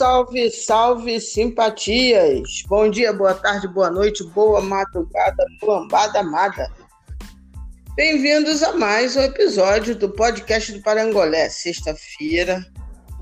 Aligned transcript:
salve, 0.00 0.50
salve, 0.50 1.20
simpatias! 1.20 2.62
Bom 2.66 2.88
dia, 2.88 3.12
boa 3.12 3.34
tarde, 3.34 3.68
boa 3.68 3.90
noite, 3.90 4.24
boa 4.24 4.58
madrugada, 4.62 5.44
lambada 5.62 6.20
amada. 6.20 6.72
Bem-vindos 7.96 8.62
a 8.62 8.72
mais 8.72 9.14
um 9.14 9.20
episódio 9.20 9.94
do 9.94 10.08
podcast 10.08 10.72
do 10.72 10.80
Parangolé. 10.80 11.50
Sexta-feira, 11.50 12.64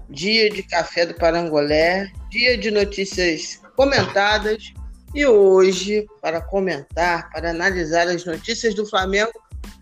dia 0.08 0.48
de 0.48 0.62
café 0.62 1.04
do 1.04 1.14
Parangolé, 1.14 2.12
dia 2.30 2.56
de 2.56 2.70
notícias 2.70 3.60
comentadas. 3.74 4.72
E 5.12 5.26
hoje, 5.26 6.06
para 6.22 6.40
comentar, 6.40 7.28
para 7.32 7.50
analisar 7.50 8.06
as 8.06 8.24
notícias 8.24 8.76
do 8.76 8.86
Flamengo, 8.86 9.32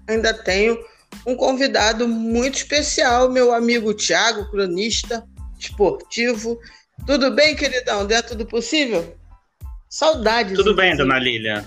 ainda 0.08 0.32
tenho 0.32 0.78
um 1.26 1.36
convidado 1.36 2.08
muito 2.08 2.54
especial, 2.54 3.30
meu 3.30 3.52
amigo 3.52 3.92
Tiago, 3.92 4.50
cronista 4.50 5.22
esportivo. 5.58 6.58
Tudo 7.05 7.30
bem, 7.32 7.55
queridão? 7.55 8.06
Dentro 8.06 8.36
do 8.36 8.46
possível? 8.46 9.16
Saudades. 9.88 10.54
Tudo 10.56 10.74
bem, 10.74 10.96
dona 10.96 11.18
Lilian. 11.18 11.64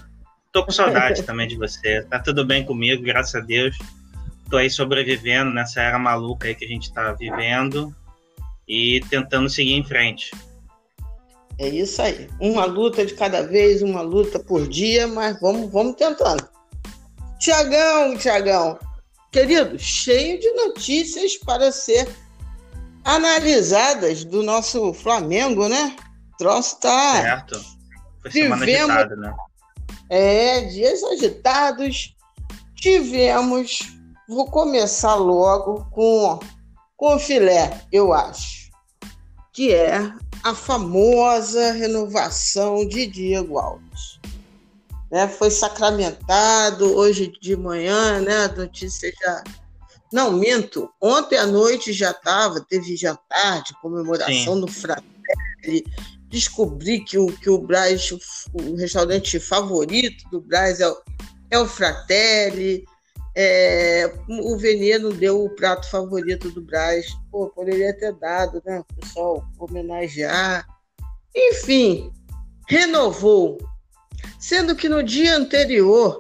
Tô 0.52 0.66
com 0.66 0.72
saudade 0.72 1.24
também 1.24 1.48
de 1.48 1.58
você. 1.58 2.04
Tá 2.04 2.20
tudo 2.20 2.46
bem 2.46 2.66
comigo, 2.66 3.04
graças 3.04 3.36
a 3.36 3.40
Deus. 3.40 3.78
Tô 4.50 4.58
aí 4.58 4.70
sobrevivendo 4.70 5.52
nessa 5.52 5.82
era 5.82 6.00
maluca 6.00 6.48
aí 6.48 6.56
que 6.56 6.66
a 6.66 6.68
gente 6.68 6.92
tá 6.92 7.14
vivendo 7.14 7.96
e 8.68 9.02
tentando 9.10 9.50
seguir 9.50 9.74
em 9.74 9.84
frente. 9.84 10.32
É 11.60 11.68
isso 11.68 12.02
aí. 12.02 12.28
Uma 12.40 12.66
luta 12.66 13.06
de 13.06 13.14
cada 13.14 13.44
vez, 13.44 13.82
uma 13.82 14.02
luta 14.02 14.40
por 14.40 14.68
dia, 14.68 15.08
mas 15.08 15.40
vamos, 15.40 15.72
vamos 15.72 15.96
tentando. 15.96 16.48
Tiagão, 17.40 18.18
Tiagão, 18.18 18.80
querido, 19.32 19.78
cheio 19.78 20.40
de 20.40 20.52
notícias 20.54 21.38
para 21.38 21.72
ser 21.72 22.08
analisadas 23.04 24.24
do 24.24 24.44
nosso 24.44 24.94
Flamengo, 24.94 25.68
né? 25.68 25.96
O 26.34 26.38
troço 26.38 26.80
tá. 26.80 27.22
Certo. 27.22 27.62
Foi 28.22 28.32
semana 28.32 28.66
Tivemos... 28.66 28.90
agitada, 28.90 29.16
né? 29.16 29.34
É, 30.10 30.62
dias 30.62 31.04
agitados. 31.04 32.16
Tivemos. 32.76 33.80
Vou 34.28 34.46
começar 34.46 35.16
logo 35.16 35.86
com, 35.92 36.40
com 36.96 37.16
o 37.16 37.20
filé, 37.20 37.82
eu 37.92 38.14
acho. 38.14 38.70
Que 39.52 39.74
é 39.74 40.14
a 40.44 40.54
famosa 40.54 41.72
renovação 41.72 42.88
de 42.88 43.08
Diego 43.08 43.58
Alves. 43.58 44.20
Né, 45.12 45.28
foi 45.28 45.50
sacramentado 45.50 46.96
hoje 46.96 47.34
de 47.42 47.56
manhã, 47.56 48.22
né? 48.22 48.46
A 48.46 48.48
notícia 48.50 49.12
já 49.20 49.44
não, 50.12 50.32
minto. 50.32 50.90
Ontem 51.00 51.38
à 51.38 51.46
noite 51.46 51.94
já 51.94 52.12
estava, 52.12 52.60
teve 52.62 52.96
jantar 52.96 53.64
de 53.64 53.74
comemoração 53.80 54.56
Sim. 54.56 54.62
no 54.62 54.68
Fratelli. 54.68 55.86
Descobri 56.28 57.02
que 57.02 57.18
o, 57.18 57.28
que 57.28 57.50
o 57.50 57.60
Braz, 57.60 58.12
o 58.12 58.76
restaurante 58.76 59.40
favorito 59.40 60.28
do 60.32 60.42
Braz 60.42 60.80
é 60.80 60.88
o, 60.88 60.98
é 61.52 61.60
o 61.60 61.68
Fratelli. 61.68 62.86
É, 63.36 64.12
o 64.28 64.58
Veneno 64.58 65.14
deu 65.14 65.46
o 65.46 65.50
prato 65.52 65.88
favorito 65.90 66.50
do 66.52 66.62
Braz. 66.62 67.06
Pô, 67.32 67.48
poderia 67.50 67.96
ter 67.96 68.14
dado, 68.14 68.62
né? 68.66 68.80
O 68.80 68.96
pessoal 68.96 69.46
homenagear. 69.60 70.68
Enfim, 71.36 72.12
renovou. 72.68 73.60
Sendo 74.40 74.76
que 74.76 74.90
no 74.90 75.04
dia 75.04 75.38
anterior 75.38 76.18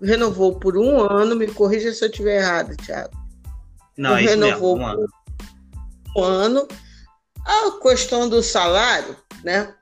renovou 0.00 0.58
por 0.58 0.76
um 0.76 1.00
ano, 1.00 1.34
me 1.34 1.48
corrija 1.48 1.92
se 1.92 2.04
eu 2.04 2.08
estiver 2.08 2.40
errado, 2.40 2.76
Thiago 2.76 3.21
não, 4.02 4.16
é 4.16 4.22
renovou 4.22 4.76
mesmo, 4.76 4.90
um 4.90 4.90
ano. 4.90 5.08
um 6.16 6.22
ano. 6.22 6.68
A 7.44 7.78
questão 7.80 8.28
do 8.28 8.42
salário, 8.42 9.16
né? 9.44 9.72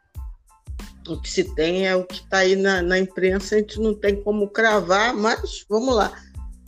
O 1.09 1.21
que 1.21 1.31
se 1.31 1.45
tem 1.55 1.89
é 1.89 1.97
o 1.97 2.05
que 2.05 2.17
está 2.17 2.39
aí 2.39 2.55
na, 2.55 2.83
na 2.83 2.99
imprensa, 2.99 3.55
a 3.55 3.59
gente 3.59 3.81
não 3.81 3.95
tem 3.95 4.23
como 4.23 4.49
cravar, 4.49 5.15
mas 5.15 5.65
vamos 5.69 5.95
lá. 5.95 6.13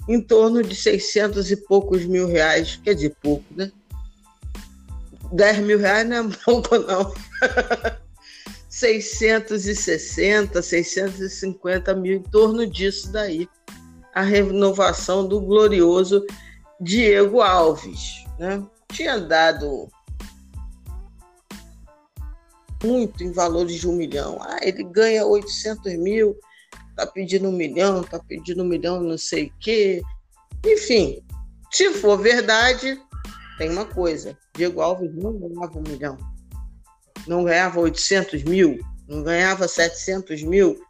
Em 0.08 0.20
torno 0.20 0.62
de 0.62 0.74
600 0.74 1.50
e 1.50 1.56
poucos 1.56 2.04
mil 2.06 2.26
reais, 2.26 2.80
quer 2.82 2.94
dizer, 2.94 3.14
pouco, 3.22 3.44
né? 3.54 3.70
10 5.32 5.58
mil 5.58 5.78
reais 5.78 6.08
não 6.08 6.30
é 6.30 6.36
pouco, 6.44 6.78
não. 6.78 7.14
660, 8.68 10.62
650 10.62 11.94
mil, 11.94 12.14
em 12.14 12.22
torno 12.22 12.66
disso 12.66 13.12
daí. 13.12 13.48
A 14.14 14.22
renovação 14.22 15.26
do 15.26 15.40
glorioso 15.40 16.24
Diego 16.82 17.40
Alves, 17.40 18.24
né? 18.40 18.60
Tinha 18.92 19.16
dado 19.20 19.88
muito 22.82 23.22
em 23.22 23.30
valores 23.30 23.76
de 23.76 23.88
um 23.88 23.92
milhão. 23.92 24.38
Ah, 24.42 24.58
ele 24.60 24.82
ganha 24.82 25.24
800 25.24 25.96
mil, 25.96 26.36
tá 26.96 27.06
pedindo 27.06 27.48
um 27.48 27.52
milhão, 27.52 28.02
tá 28.02 28.18
pedindo 28.18 28.64
um 28.64 28.66
milhão, 28.66 29.00
não 29.00 29.16
sei 29.16 29.46
o 29.46 29.52
quê. 29.60 30.02
Enfim, 30.66 31.22
se 31.70 31.92
for 31.94 32.18
verdade, 32.18 33.00
tem 33.58 33.70
uma 33.70 33.86
coisa: 33.86 34.36
Diego 34.52 34.80
Alves 34.80 35.14
não 35.14 35.38
ganhava 35.38 35.78
um 35.78 35.82
milhão, 35.82 36.18
não 37.28 37.44
ganhava 37.44 37.78
800 37.78 38.42
mil, 38.42 38.80
não 39.06 39.22
ganhava 39.22 39.68
700 39.68 40.42
mil, 40.42 40.80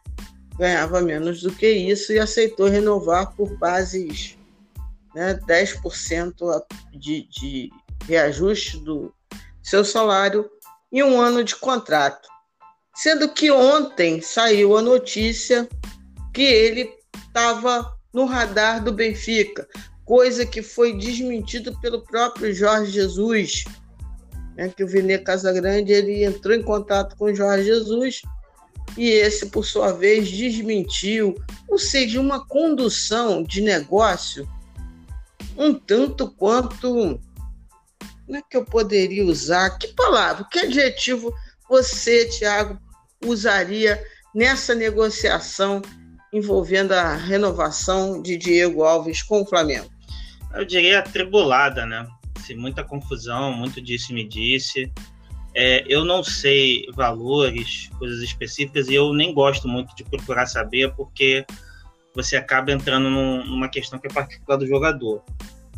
ganhava 0.57 1.03
menos 1.03 1.43
do 1.43 1.51
que 1.51 1.69
isso 1.69 2.11
e 2.11 2.19
aceitou 2.19 2.67
renovar 2.67 3.35
por 3.35 3.55
bases 3.59 4.35
né, 5.13 5.39
10% 5.47 6.63
de, 6.91 7.27
de 7.29 7.69
reajuste 8.05 8.79
do 8.79 9.13
seu 9.61 9.85
salário 9.85 10.49
em 10.91 11.03
um 11.03 11.19
ano 11.19 11.43
de 11.43 11.55
contrato. 11.55 12.27
Sendo 12.95 13.29
que 13.29 13.49
ontem 13.49 14.21
saiu 14.21 14.77
a 14.77 14.81
notícia 14.81 15.67
que 16.33 16.43
ele 16.43 16.93
estava 17.27 17.91
no 18.13 18.25
radar 18.25 18.83
do 18.83 18.91
Benfica, 18.91 19.67
coisa 20.05 20.45
que 20.45 20.61
foi 20.61 20.95
desmentida 20.95 21.73
pelo 21.81 22.03
próprio 22.03 22.53
Jorge 22.53 22.91
Jesus, 22.91 23.63
né, 24.55 24.69
que 24.69 24.83
o 24.83 24.87
Vine 24.87 25.17
Casagrande 25.17 25.91
ele 25.91 26.23
entrou 26.23 26.55
em 26.55 26.61
contato 26.61 27.15
com 27.17 27.25
o 27.25 27.35
Jorge 27.35 27.65
Jesus 27.65 28.21
e 28.97 29.09
esse, 29.09 29.47
por 29.47 29.65
sua 29.65 29.91
vez, 29.91 30.29
desmentiu, 30.29 31.35
ou 31.67 31.79
seja, 31.79 32.21
uma 32.21 32.45
condução 32.45 33.41
de 33.41 33.61
negócio 33.61 34.47
um 35.57 35.73
tanto 35.73 36.29
quanto. 36.31 37.19
Como 38.25 38.37
é 38.37 38.41
que 38.49 38.57
eu 38.57 38.65
poderia 38.65 39.25
usar? 39.25 39.77
Que 39.77 39.87
palavra, 39.89 40.47
que 40.51 40.59
adjetivo 40.59 41.33
você, 41.69 42.25
Tiago, 42.29 42.79
usaria 43.25 44.03
nessa 44.33 44.73
negociação 44.73 45.81
envolvendo 46.31 46.93
a 46.93 47.15
renovação 47.15 48.21
de 48.21 48.37
Diego 48.37 48.83
Alves 48.83 49.21
com 49.21 49.41
o 49.41 49.45
Flamengo? 49.45 49.89
Eu 50.53 50.65
diria 50.65 50.99
atribulada, 50.99 51.85
né? 51.85 52.07
Muita 52.55 52.83
confusão, 52.83 53.53
muito 53.53 53.81
disse-me 53.81 54.27
disse. 54.27 54.91
É, 55.55 55.85
eu 55.87 56.03
não 56.03 56.23
sei 56.23 56.85
valores, 56.93 57.89
coisas 57.99 58.21
específicas, 58.21 58.87
e 58.87 58.95
eu 58.95 59.13
nem 59.13 59.33
gosto 59.33 59.67
muito 59.67 59.95
de 59.95 60.03
procurar 60.03 60.47
saber, 60.47 60.93
porque 60.95 61.45
você 62.15 62.35
acaba 62.35 62.71
entrando 62.71 63.09
num, 63.09 63.45
numa 63.45 63.67
questão 63.67 63.99
que 63.99 64.07
é 64.07 64.13
particular 64.13 64.57
do 64.57 64.67
jogador. 64.67 65.23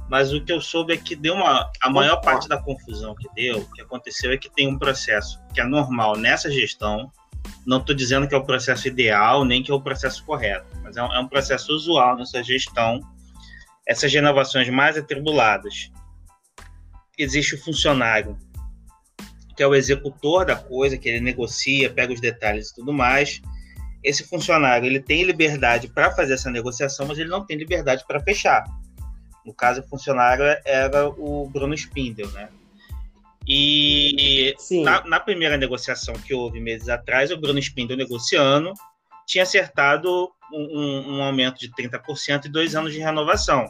Mas 0.10 0.34
o 0.34 0.44
que 0.44 0.52
eu 0.52 0.62
soube 0.62 0.94
é 0.94 0.98
que 0.98 1.16
deu 1.16 1.34
uma. 1.34 1.72
A 1.82 1.90
maior 1.90 2.18
parte 2.18 2.48
da 2.48 2.62
confusão 2.62 3.16
que 3.16 3.28
deu, 3.34 3.60
o 3.60 3.72
que 3.72 3.82
aconteceu 3.82 4.32
é 4.32 4.38
que 4.38 4.50
tem 4.50 4.68
um 4.68 4.78
processo 4.78 5.40
que 5.54 5.60
é 5.60 5.64
normal 5.64 6.16
nessa 6.16 6.52
gestão. 6.52 7.12
Não 7.66 7.78
estou 7.78 7.96
dizendo 7.96 8.28
que 8.28 8.36
é 8.36 8.38
o 8.38 8.44
processo 8.44 8.88
ideal, 8.88 9.44
nem 9.44 9.64
que 9.64 9.72
é 9.72 9.74
o 9.74 9.82
processo 9.82 10.24
correto, 10.26 10.68
mas 10.84 10.98
é 10.98 11.04
um, 11.04 11.14
é 11.14 11.20
um 11.20 11.28
processo 11.28 11.74
usual 11.74 12.18
nessa 12.18 12.44
gestão. 12.44 13.00
Essas 13.88 14.12
renovações 14.14 14.70
mais 14.70 14.98
atribuladas. 14.98 15.92
Existe 17.18 17.56
o 17.56 17.64
funcionário, 17.64 18.38
que 19.56 19.64
é 19.64 19.68
o 19.68 19.74
executor 19.74 20.46
da 20.46 20.56
coisa, 20.56 20.98
que 20.98 21.08
ele 21.08 21.20
negocia, 21.20 21.90
pega 21.90 22.14
os 22.14 22.20
detalhes 22.20 22.70
e 22.70 22.76
tudo 22.76 22.92
mais 22.92 23.42
esse 24.06 24.24
funcionário 24.24 24.86
ele 24.86 25.00
tem 25.00 25.24
liberdade 25.24 25.88
para 25.88 26.12
fazer 26.12 26.36
essa 26.36 26.52
negociação, 26.52 27.08
mas 27.08 27.18
ele 27.18 27.30
não 27.30 27.44
tem 27.44 27.58
liberdade 27.58 28.06
para 28.08 28.20
fechar. 28.20 28.64
No 29.44 29.54
caso, 29.54 29.82
o 29.82 29.88
funcionário 29.88 30.44
era 30.64 31.10
o 31.10 31.50
Bruno 31.50 31.74
Spindel, 31.74 32.30
né? 32.32 32.50
E 33.48 34.56
na, 34.84 35.04
na, 35.06 35.20
primeira 35.20 35.58
negociação 35.58 36.16
que 36.16 36.34
houve 36.34 36.60
meses 36.60 36.90
atrás, 36.90 37.32
o 37.32 37.38
Bruno 37.38 37.60
Spindel 37.60 37.98
negociando 37.98 38.74
tinha 39.28 39.44
acertado 39.44 40.32
um, 40.52 41.16
um 41.16 41.24
aumento 41.24 41.60
de 41.60 41.70
30% 41.72 42.46
e 42.46 42.50
dois 42.50 42.76
anos 42.76 42.94
de 42.94 43.00
renovação. 43.00 43.68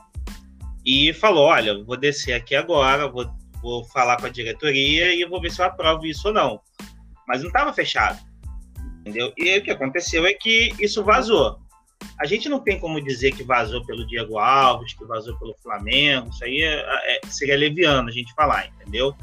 E 0.85 1.13
falou: 1.13 1.45
olha, 1.45 1.83
vou 1.83 1.97
descer 1.97 2.33
aqui 2.33 2.55
agora, 2.55 3.07
vou, 3.07 3.29
vou 3.61 3.83
falar 3.85 4.17
com 4.17 4.25
a 4.25 4.29
diretoria 4.29 5.13
e 5.13 5.25
vou 5.25 5.41
ver 5.41 5.51
se 5.51 5.61
eu 5.61 5.65
aprovo 5.65 6.05
isso 6.05 6.27
ou 6.27 6.33
não. 6.33 6.61
Mas 7.27 7.41
não 7.41 7.47
estava 7.47 7.73
fechado 7.73 8.19
entendeu? 9.05 9.31
E 9.37 9.57
o 9.59 9.63
que 9.63 9.69
aconteceu 9.69 10.25
é 10.25 10.33
que 10.33 10.73
isso 10.79 11.03
vazou. 11.03 11.59
A 12.19 12.25
gente 12.25 12.49
não 12.49 12.59
tem 12.59 12.79
como 12.79 12.99
dizer 12.99 13.31
que 13.33 13.43
vazou 13.43 13.85
pelo 13.85 14.05
Diego 14.07 14.37
Alves, 14.39 14.93
que 14.93 15.05
vazou 15.05 15.37
pelo 15.37 15.55
Flamengo, 15.61 16.29
isso 16.29 16.43
aí 16.43 16.61
é, 16.61 17.17
é, 17.17 17.21
seria 17.27 17.55
leviano 17.55 18.09
a 18.09 18.11
gente 18.11 18.33
falar, 18.33 18.67
entendeu? 18.67 19.15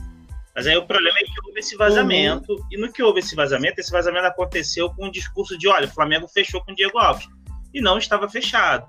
Mas 0.54 0.66
aí 0.66 0.76
o 0.76 0.86
problema 0.86 1.18
é 1.18 1.24
que 1.24 1.46
houve 1.46 1.58
esse 1.58 1.76
vazamento, 1.76 2.52
uhum. 2.52 2.66
e 2.70 2.76
no 2.76 2.92
que 2.92 3.02
houve 3.02 3.20
esse 3.20 3.34
vazamento, 3.34 3.80
esse 3.80 3.90
vazamento 3.90 4.26
aconteceu 4.26 4.90
com 4.90 5.06
o 5.06 5.10
discurso 5.10 5.56
de: 5.58 5.66
olha, 5.66 5.86
o 5.86 5.90
Flamengo 5.90 6.28
fechou 6.28 6.62
com 6.62 6.72
o 6.72 6.74
Diego 6.74 6.98
Alves. 6.98 7.26
E 7.72 7.80
não 7.80 7.96
estava 7.96 8.28
fechado. 8.28 8.86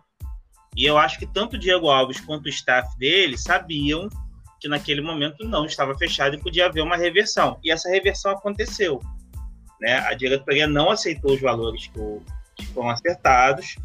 E 0.76 0.86
eu 0.86 0.98
acho 0.98 1.18
que 1.18 1.26
tanto 1.26 1.56
o 1.56 1.60
Diego 1.60 1.90
Alves 1.90 2.20
quanto 2.20 2.48
o 2.48 2.50
staff 2.50 2.98
dele 2.98 3.38
sabiam 3.38 4.10
que 4.60 4.68
naquele 4.68 5.02
momento 5.02 5.48
não 5.48 5.66
estava 5.66 5.98
fechado 5.98 6.36
e 6.36 6.40
podia 6.40 6.66
haver 6.66 6.82
uma 6.82 6.98
reversão. 6.98 7.58
E 7.64 7.72
essa 7.72 7.90
reversão 7.90 8.32
aconteceu. 8.32 9.00
Né? 9.82 9.98
A 10.00 10.14
diretoria 10.14 10.68
não 10.68 10.90
aceitou 10.90 11.34
os 11.34 11.42
valores 11.42 11.88
que, 11.88 12.00
que 12.56 12.66
foram 12.68 12.90
acertados, 12.90 13.76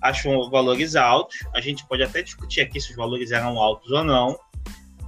achou 0.00 0.50
valores 0.50 0.96
altos. 0.96 1.38
A 1.54 1.60
gente 1.60 1.86
pode 1.86 2.02
até 2.02 2.22
discutir 2.22 2.60
aqui 2.60 2.80
se 2.80 2.90
os 2.90 2.96
valores 2.96 3.30
eram 3.30 3.58
altos 3.58 3.90
ou 3.90 4.04
não. 4.04 4.38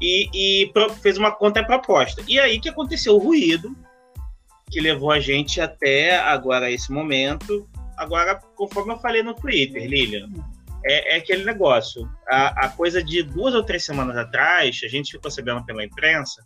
E, 0.00 0.28
e 0.32 0.72
fez 1.02 1.19
uma 1.19 1.31
contraproposta. 1.31 2.22
E 2.26 2.38
aí 2.38 2.58
que 2.58 2.70
aconteceu 2.70 3.17
o 3.17 3.19
ruído, 3.19 3.76
que 4.70 4.81
levou 4.81 5.11
a 5.11 5.20
gente 5.20 5.61
até 5.61 6.19
agora 6.19 6.70
esse 6.70 6.90
momento. 6.90 7.69
Agora, 7.96 8.37
conforme 8.56 8.94
eu 8.94 8.99
falei 8.99 9.23
no 9.23 9.34
Twitter, 9.34 9.87
Lilian, 9.87 10.31
é, 10.84 11.14
é 11.14 11.19
aquele 11.19 11.44
negócio. 11.44 12.08
A, 12.28 12.66
a, 12.66 12.69
coisa 12.70 13.02
de 13.02 13.23
duas 13.23 13.55
ou 13.55 13.62
três 13.62 13.84
semanas 13.84 14.16
atrás, 14.16 14.81
a 14.82 14.88
gente 14.88 15.12
ficou 15.12 15.31
sabendo 15.31 15.64
pela 15.64 15.84
imprensa 15.84 16.43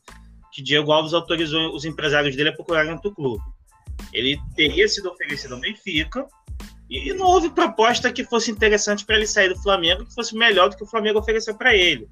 que 0.52 0.62
Diego 0.62 0.92
Alves 0.92 1.14
autorizou 1.14 1.74
os 1.74 1.84
empresários 1.84 2.34
dele 2.34 2.48
a 2.48 2.54
procurarem 2.54 2.92
outro 2.92 3.14
clube. 3.14 3.42
Ele 4.12 4.38
teria 4.54 4.86
sido 4.88 5.10
oferecido 5.10 5.54
ao 5.54 5.60
Benfica 5.60 6.26
e 6.88 7.12
não 7.14 7.26
houve 7.26 7.50
proposta 7.50 8.12
que 8.12 8.24
fosse 8.24 8.50
interessante 8.50 9.04
para 9.04 9.16
ele 9.16 9.26
sair 9.26 9.48
do 9.48 9.62
Flamengo, 9.62 10.04
que 10.04 10.14
fosse 10.14 10.36
melhor 10.36 10.68
do 10.68 10.76
que 10.76 10.84
o 10.84 10.86
Flamengo 10.86 11.18
ofereceu 11.18 11.54
para 11.56 11.74
ele. 11.74 12.08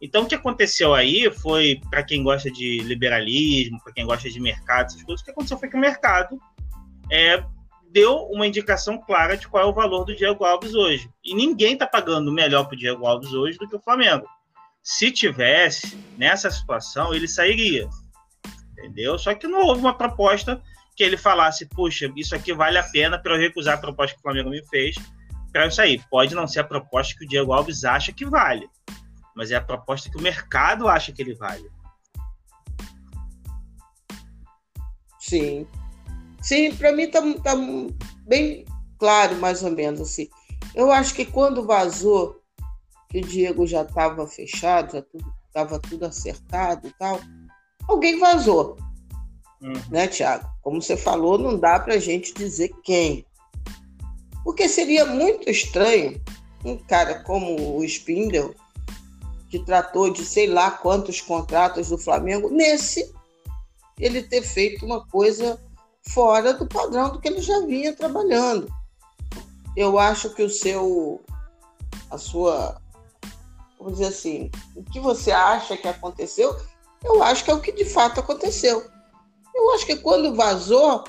Então, 0.00 0.22
o 0.22 0.26
que 0.26 0.34
aconteceu 0.34 0.94
aí 0.94 1.30
foi, 1.30 1.78
para 1.90 2.02
quem 2.02 2.22
gosta 2.22 2.50
de 2.50 2.78
liberalismo, 2.78 3.78
para 3.82 3.92
quem 3.92 4.06
gosta 4.06 4.30
de 4.30 4.40
mercado, 4.40 4.86
essas 4.86 5.02
coisas, 5.02 5.20
o 5.20 5.24
que 5.24 5.30
aconteceu 5.30 5.58
foi 5.58 5.68
que 5.68 5.76
o 5.76 5.80
mercado 5.80 6.40
é, 7.10 7.44
deu 7.90 8.16
uma 8.30 8.46
indicação 8.46 8.96
clara 8.96 9.36
de 9.36 9.46
qual 9.46 9.64
é 9.64 9.66
o 9.66 9.74
valor 9.74 10.04
do 10.04 10.16
Diego 10.16 10.44
Alves 10.44 10.74
hoje. 10.74 11.10
E 11.22 11.34
ninguém 11.34 11.74
está 11.74 11.86
pagando 11.86 12.32
melhor 12.32 12.64
para 12.64 12.74
o 12.74 12.78
Diego 12.78 13.06
Alves 13.06 13.32
hoje 13.32 13.58
do 13.58 13.68
que 13.68 13.76
o 13.76 13.80
Flamengo. 13.80 14.26
Se 14.82 15.10
tivesse 15.10 15.98
nessa 16.16 16.50
situação, 16.50 17.12
ele 17.12 17.28
sairia. 17.28 17.86
Entendeu? 18.72 19.18
Só 19.18 19.34
que 19.34 19.46
não 19.46 19.66
houve 19.66 19.80
uma 19.80 19.92
proposta 19.92 20.62
que 20.96 21.02
ele 21.02 21.16
falasse, 21.16 21.66
puxa, 21.66 22.12
isso 22.16 22.34
aqui 22.34 22.52
vale 22.52 22.78
a 22.78 22.82
pena 22.82 23.18
para 23.18 23.34
eu 23.34 23.40
recusar 23.40 23.74
a 23.74 23.80
proposta 23.80 24.14
que 24.14 24.20
o 24.20 24.22
Flamengo 24.22 24.50
me 24.50 24.64
fez 24.68 24.96
para 25.52 25.66
eu 25.66 25.70
sair. 25.70 26.02
Pode 26.10 26.34
não 26.34 26.46
ser 26.46 26.60
a 26.60 26.64
proposta 26.64 27.14
que 27.16 27.24
o 27.24 27.28
Diego 27.28 27.52
Alves 27.52 27.84
acha 27.84 28.12
que 28.12 28.24
vale, 28.24 28.68
mas 29.34 29.50
é 29.50 29.56
a 29.56 29.60
proposta 29.60 30.10
que 30.10 30.16
o 30.16 30.22
mercado 30.22 30.88
acha 30.88 31.12
que 31.12 31.22
ele 31.22 31.34
vale. 31.34 31.70
Sim, 35.18 35.66
Sim, 36.40 36.74
para 36.74 36.92
mim 36.92 37.08
tá, 37.10 37.20
tá 37.42 37.54
bem 38.26 38.64
claro, 38.98 39.36
mais 39.36 39.62
ou 39.62 39.70
menos 39.70 40.00
assim. 40.00 40.28
Eu 40.74 40.90
acho 40.90 41.14
que 41.14 41.24
quando 41.24 41.66
vazou 41.66 42.40
que 43.08 43.18
o 43.18 43.24
Diego 43.26 43.66
já 43.66 43.82
estava 43.82 44.26
fechado, 44.26 44.92
já 44.92 45.04
estava 45.46 45.78
tudo, 45.78 45.90
tudo 45.90 46.06
acertado 46.06 46.86
e 46.86 46.92
tal, 46.92 47.20
alguém 47.86 48.18
vazou. 48.18 48.76
Uhum. 49.60 49.72
Né, 49.90 50.08
Tiago? 50.08 50.49
Como 50.62 50.80
você 50.80 50.96
falou, 50.96 51.38
não 51.38 51.58
dá 51.58 51.78
para 51.78 51.94
a 51.94 51.98
gente 51.98 52.34
dizer 52.34 52.70
quem. 52.82 53.24
Porque 54.44 54.68
seria 54.68 55.06
muito 55.06 55.48
estranho 55.48 56.20
um 56.64 56.76
cara 56.76 57.22
como 57.24 57.78
o 57.78 57.84
Spindle, 57.84 58.54
que 59.48 59.58
tratou 59.58 60.10
de 60.10 60.24
sei 60.24 60.46
lá 60.46 60.70
quantos 60.70 61.20
contratos 61.20 61.88
do 61.88 61.98
Flamengo, 61.98 62.50
nesse 62.50 63.12
ele 63.98 64.22
ter 64.22 64.42
feito 64.42 64.84
uma 64.84 65.04
coisa 65.06 65.60
fora 66.08 66.54
do 66.54 66.66
padrão 66.66 67.10
do 67.10 67.20
que 67.20 67.28
ele 67.28 67.42
já 67.42 67.60
vinha 67.60 67.94
trabalhando. 67.94 68.72
Eu 69.76 69.98
acho 69.98 70.30
que 70.34 70.42
o 70.42 70.50
seu, 70.50 71.20
a 72.10 72.16
sua, 72.16 72.80
vamos 73.78 73.98
dizer 73.98 74.06
assim, 74.06 74.50
o 74.74 74.82
que 74.82 74.98
você 74.98 75.30
acha 75.30 75.76
que 75.76 75.86
aconteceu, 75.86 76.56
eu 77.04 77.22
acho 77.22 77.44
que 77.44 77.50
é 77.50 77.54
o 77.54 77.60
que 77.60 77.72
de 77.72 77.84
fato 77.84 78.20
aconteceu. 78.20 78.84
Eu 79.54 79.74
acho 79.74 79.86
que 79.86 79.96
quando 79.96 80.34
vazou, 80.34 81.04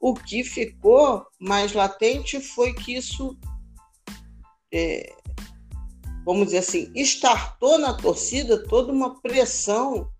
o 0.00 0.14
que 0.14 0.42
ficou 0.42 1.26
mais 1.38 1.72
latente 1.72 2.40
foi 2.40 2.72
que 2.72 2.96
isso, 2.96 3.36
é, 4.72 5.12
vamos 6.24 6.46
dizer 6.46 6.58
assim, 6.58 6.90
estartou 6.94 7.78
na 7.78 7.92
torcida 7.94 8.66
toda 8.66 8.92
uma 8.92 9.20
pressão 9.20 10.10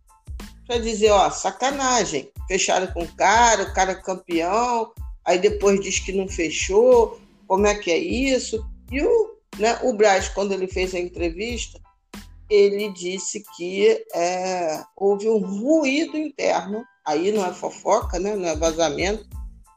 para 0.67 0.79
dizer, 0.79 1.11
ó, 1.11 1.31
sacanagem, 1.31 2.31
fecharam 2.47 2.87
com 2.93 3.03
o 3.03 3.17
cara, 3.17 3.65
o 3.65 3.75
cara 3.75 3.93
é 3.93 4.03
campeão, 4.03 4.93
aí 5.25 5.39
depois 5.39 5.81
diz 5.81 5.99
que 5.99 6.13
não 6.13 6.29
fechou, 6.29 7.21
como 7.49 7.67
é 7.67 7.75
que 7.75 7.91
é 7.91 7.99
isso? 7.99 8.65
E 8.93 9.03
o, 9.03 9.37
né, 9.59 9.79
o 9.83 9.93
Braz, 9.93 10.29
quando 10.29 10.53
ele 10.53 10.69
fez 10.69 10.95
a 10.95 11.01
entrevista, 11.01 11.81
ele 12.49 12.93
disse 12.93 13.43
que 13.57 14.05
é, 14.15 14.83
houve 14.97 15.29
um 15.29 15.39
ruído 15.39 16.17
interno, 16.17 16.85
aí 17.11 17.33
não 17.33 17.45
é 17.45 17.53
fofoca, 17.53 18.19
né, 18.19 18.35
não 18.37 18.49
é 18.49 18.57
vazamento, 18.57 19.29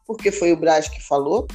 porque 0.05 0.31
foi 0.31 0.51
o 0.51 0.57
Braz 0.57 0.87
que 0.87 1.01
falou, 1.01 1.47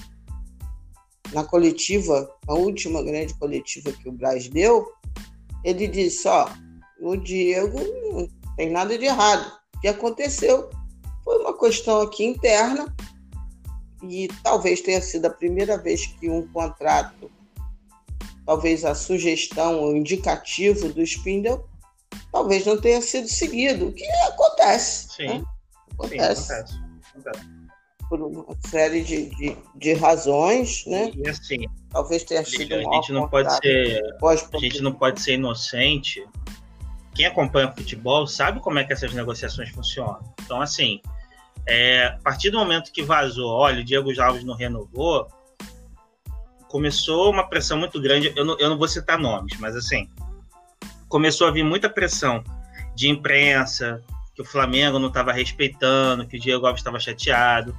na 1.32 1.44
coletiva, 1.44 2.28
a 2.46 2.54
última 2.54 3.02
grande 3.02 3.34
coletiva 3.34 3.92
que 3.92 4.08
o 4.08 4.12
Braz 4.12 4.48
deu, 4.48 4.90
ele 5.64 5.86
disse, 5.86 6.26
ó, 6.26 6.48
o 7.00 7.16
Diego 7.16 7.78
tem 8.56 8.70
nada 8.70 8.96
de 8.98 9.04
errado. 9.04 9.52
O 9.76 9.80
que 9.80 9.88
aconteceu 9.88 10.70
foi 11.24 11.38
uma 11.38 11.56
questão 11.56 12.00
aqui 12.00 12.24
interna 12.24 12.94
e 14.02 14.28
talvez 14.42 14.80
tenha 14.80 15.00
sido 15.00 15.26
a 15.26 15.30
primeira 15.30 15.76
vez 15.76 16.06
que 16.06 16.30
um 16.30 16.46
contrato, 16.48 17.30
talvez 18.46 18.84
a 18.84 18.94
sugestão, 18.94 19.84
o 19.84 19.96
indicativo 19.96 20.92
do 20.92 21.02
Spindle, 21.02 21.64
talvez 22.32 22.64
não 22.64 22.80
tenha 22.80 23.02
sido 23.02 23.28
seguido, 23.28 23.88
o 23.88 23.92
que 23.92 24.06
acontece. 24.26 25.08
Sim, 25.14 25.26
né? 25.26 25.44
Acontece. 25.98 26.42
Sim, 26.42 26.52
acontece. 26.52 26.78
acontece. 27.10 27.58
Por 28.08 28.22
uma 28.22 28.56
série 28.66 29.02
de, 29.02 29.28
de, 29.36 29.56
de 29.74 29.92
razões, 29.94 30.86
né? 30.86 31.12
E 31.14 31.28
assim, 31.28 31.66
talvez 31.90 32.24
tenha 32.24 32.42
sido 32.42 32.74
a 32.74 32.80
gente 32.80 33.12
não 33.12 33.28
pode 33.28 33.54
ser 33.56 34.02
a 34.24 34.58
gente 34.58 34.80
não 34.80 34.92
pode 34.92 35.20
ser 35.20 35.34
inocente 35.34 36.26
quem 37.18 37.26
acompanha 37.26 37.72
futebol 37.72 38.28
sabe 38.28 38.60
como 38.60 38.78
é 38.78 38.84
que 38.84 38.92
essas 38.92 39.12
negociações 39.12 39.70
funcionam. 39.70 40.20
Então, 40.40 40.62
assim, 40.62 41.02
é, 41.66 42.06
a 42.06 42.18
partir 42.22 42.48
do 42.48 42.58
momento 42.58 42.92
que 42.92 43.02
vazou, 43.02 43.50
olha, 43.50 43.80
o 43.80 43.84
Diego 43.84 44.08
Alves 44.22 44.44
não 44.44 44.54
renovou, 44.54 45.26
começou 46.68 47.28
uma 47.32 47.48
pressão 47.48 47.76
muito 47.76 48.00
grande. 48.00 48.32
Eu 48.36 48.44
não, 48.44 48.56
eu 48.60 48.70
não 48.70 48.78
vou 48.78 48.86
citar 48.86 49.18
nomes, 49.18 49.58
mas 49.58 49.74
assim, 49.74 50.08
começou 51.08 51.48
a 51.48 51.50
vir 51.50 51.64
muita 51.64 51.90
pressão 51.90 52.44
de 52.94 53.08
imprensa, 53.08 54.00
que 54.38 54.42
o 54.42 54.44
Flamengo 54.44 55.00
não 55.00 55.08
estava 55.08 55.32
respeitando, 55.32 56.24
que 56.24 56.36
o 56.36 56.40
Diego 56.40 56.64
Alves 56.64 56.78
estava 56.78 57.00
chateado. 57.00 57.76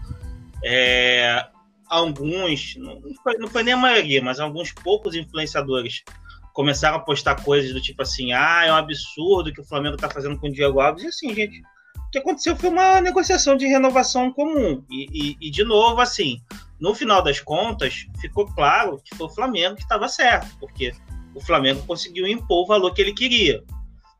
É, 0.61 1.47
alguns, 1.87 2.75
não 2.75 3.01
foi, 3.23 3.37
não 3.37 3.47
foi 3.47 3.63
nem 3.63 3.73
a 3.73 3.77
maioria, 3.77 4.21
mas 4.21 4.41
alguns 4.41 4.73
poucos 4.73 5.15
influenciadores 5.15 6.03
começaram 6.51 6.97
a 6.97 6.99
postar 6.99 7.41
coisas 7.45 7.71
do 7.71 7.79
tipo 7.79 8.01
assim, 8.01 8.33
ah, 8.33 8.65
é 8.65 8.73
um 8.73 8.75
absurdo 8.75 9.53
que 9.53 9.61
o 9.61 9.63
Flamengo 9.63 9.95
está 9.95 10.09
fazendo 10.09 10.37
com 10.37 10.47
o 10.47 10.51
Diego 10.51 10.81
Alves. 10.81 11.05
E 11.05 11.07
assim, 11.07 11.33
gente, 11.33 11.61
o 11.61 12.09
que 12.11 12.19
aconteceu 12.19 12.57
foi 12.57 12.69
uma 12.69 12.99
negociação 12.99 13.55
de 13.55 13.65
renovação 13.65 14.29
comum. 14.33 14.83
E, 14.91 15.07
e, 15.13 15.47
e 15.47 15.49
de 15.49 15.63
novo, 15.63 16.01
assim, 16.01 16.41
no 16.77 16.93
final 16.93 17.23
das 17.23 17.39
contas, 17.39 18.05
ficou 18.19 18.47
claro 18.47 19.01
que 19.01 19.15
foi 19.15 19.27
o 19.27 19.33
Flamengo 19.33 19.77
que 19.77 19.83
estava 19.83 20.09
certo, 20.09 20.57
porque 20.59 20.91
o 21.33 21.39
Flamengo 21.39 21.81
conseguiu 21.87 22.27
impor 22.27 22.65
o 22.65 22.67
valor 22.67 22.93
que 22.93 23.01
ele 23.01 23.13
queria. 23.13 23.63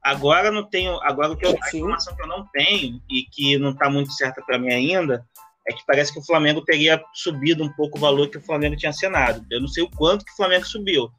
Agora 0.03 0.51
não 0.51 0.63
tenho, 0.63 0.99
agora 1.03 1.31
o 1.31 1.37
que 1.37 1.45
eu, 1.45 1.51
a 1.51 1.67
informação 1.67 2.15
que 2.15 2.21
eu 2.21 2.27
não 2.27 2.45
tenho 2.53 3.01
e 3.09 3.23
que 3.23 3.57
não 3.57 3.71
está 3.71 3.89
muito 3.89 4.11
certa 4.13 4.41
para 4.41 4.57
mim 4.57 4.71
ainda 4.71 5.25
é 5.67 5.73
que 5.73 5.85
parece 5.85 6.11
que 6.13 6.19
o 6.19 6.25
Flamengo 6.25 6.61
teria 6.61 7.03
subido 7.13 7.63
um 7.63 7.71
pouco 7.73 7.97
o 7.97 8.01
valor 8.01 8.29
que 8.29 8.37
o 8.37 8.41
Flamengo 8.41 8.75
tinha 8.75 8.89
assinado. 8.89 9.45
Eu 9.51 9.61
não 9.61 9.67
sei 9.67 9.83
o 9.83 9.91
quanto 9.91 10.25
que 10.25 10.31
o 10.31 10.35
Flamengo 10.35 10.65
subiu, 10.65 11.11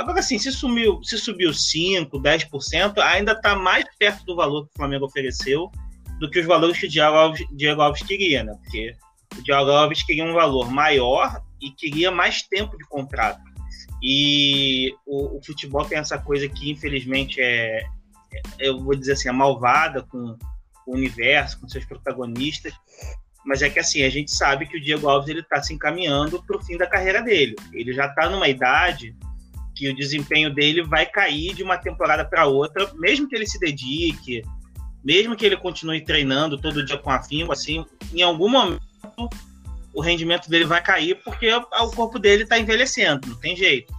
Agora, 0.00 0.20
assim, 0.20 0.38
se, 0.38 0.50
sumiu, 0.50 1.02
se 1.04 1.18
subiu 1.18 1.50
5%, 1.50 2.10
10%, 2.10 2.98
ainda 3.02 3.32
está 3.32 3.54
mais 3.54 3.84
perto 3.98 4.24
do 4.24 4.34
valor 4.34 4.64
que 4.64 4.70
o 4.74 4.78
Flamengo 4.78 5.04
ofereceu 5.04 5.70
do 6.18 6.30
que 6.30 6.40
os 6.40 6.46
valores 6.46 6.78
que 6.78 6.86
o 6.86 6.88
Diego 6.88 7.16
Alves, 7.16 7.46
Diego 7.52 7.82
Alves 7.82 8.02
queria, 8.02 8.42
né? 8.42 8.54
Porque 8.62 8.96
o 9.38 9.42
Diego 9.42 9.70
Alves 9.70 10.02
queria 10.02 10.24
um 10.24 10.32
valor 10.32 10.70
maior 10.70 11.42
e 11.60 11.70
queria 11.70 12.10
mais 12.10 12.42
tempo 12.42 12.78
de 12.78 12.84
contrato. 12.88 13.42
E 14.02 14.94
o, 15.06 15.36
o 15.36 15.44
futebol 15.44 15.84
tem 15.84 15.98
essa 15.98 16.16
coisa 16.16 16.48
que, 16.48 16.70
infelizmente, 16.70 17.38
é, 17.38 17.84
eu 18.58 18.78
vou 18.78 18.94
dizer 18.94 19.12
assim, 19.12 19.28
é 19.28 19.32
malvada 19.32 20.02
com 20.02 20.36
o 20.86 20.94
universo, 20.94 21.60
com 21.60 21.68
seus 21.68 21.84
protagonistas. 21.84 22.72
Mas 23.44 23.62
é 23.62 23.70
que, 23.70 23.78
assim, 23.78 24.02
a 24.02 24.10
gente 24.10 24.30
sabe 24.30 24.66
que 24.66 24.76
o 24.76 24.80
Diego 24.80 25.08
Alves 25.08 25.28
ele 25.28 25.40
está 25.40 25.62
se 25.62 25.72
encaminhando 25.72 26.42
para 26.42 26.56
o 26.56 26.62
fim 26.62 26.76
da 26.76 26.86
carreira 26.86 27.22
dele. 27.22 27.56
Ele 27.72 27.92
já 27.92 28.06
está 28.06 28.28
numa 28.28 28.48
idade 28.48 29.16
que 29.74 29.88
o 29.88 29.96
desempenho 29.96 30.52
dele 30.52 30.82
vai 30.82 31.06
cair 31.06 31.54
de 31.54 31.62
uma 31.62 31.78
temporada 31.78 32.24
para 32.24 32.46
outra, 32.46 32.92
mesmo 32.94 33.26
que 33.26 33.34
ele 33.34 33.46
se 33.46 33.58
dedique, 33.58 34.42
mesmo 35.02 35.34
que 35.34 35.46
ele 35.46 35.56
continue 35.56 36.04
treinando 36.04 36.60
todo 36.60 36.84
dia 36.84 36.98
com 36.98 37.10
afinco, 37.10 37.50
assim, 37.50 37.84
em 38.12 38.22
algum 38.22 38.48
momento 38.48 38.80
o 39.92 40.00
rendimento 40.00 40.48
dele 40.48 40.64
vai 40.64 40.82
cair 40.82 41.20
porque 41.24 41.50
o 41.52 41.90
corpo 41.92 42.18
dele 42.18 42.44
está 42.44 42.58
envelhecendo, 42.58 43.28
não 43.28 43.36
tem 43.36 43.56
jeito. 43.56 43.92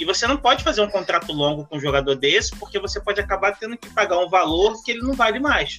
E 0.00 0.04
você 0.04 0.26
não 0.26 0.36
pode 0.36 0.62
fazer 0.62 0.80
um 0.80 0.90
contrato 0.90 1.32
longo 1.32 1.66
com 1.66 1.76
um 1.76 1.80
jogador 1.80 2.14
desse, 2.14 2.54
porque 2.56 2.78
você 2.78 3.00
pode 3.00 3.20
acabar 3.20 3.56
tendo 3.58 3.76
que 3.76 3.90
pagar 3.90 4.18
um 4.18 4.28
valor 4.28 4.82
que 4.84 4.92
ele 4.92 5.02
não 5.02 5.12
vale 5.12 5.40
mais. 5.40 5.78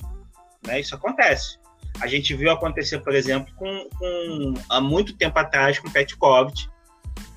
Né? 0.66 0.80
Isso 0.80 0.96
acontece. 0.96 1.58
A 2.02 2.08
gente 2.08 2.34
viu 2.34 2.52
acontecer, 2.52 3.00
por 3.00 3.14
exemplo, 3.14 3.54
com, 3.56 3.90
com 3.98 4.54
há 4.70 4.80
muito 4.80 5.16
tempo 5.16 5.38
atrás 5.40 5.80
com 5.80 5.90
Petkovic. 5.90 6.68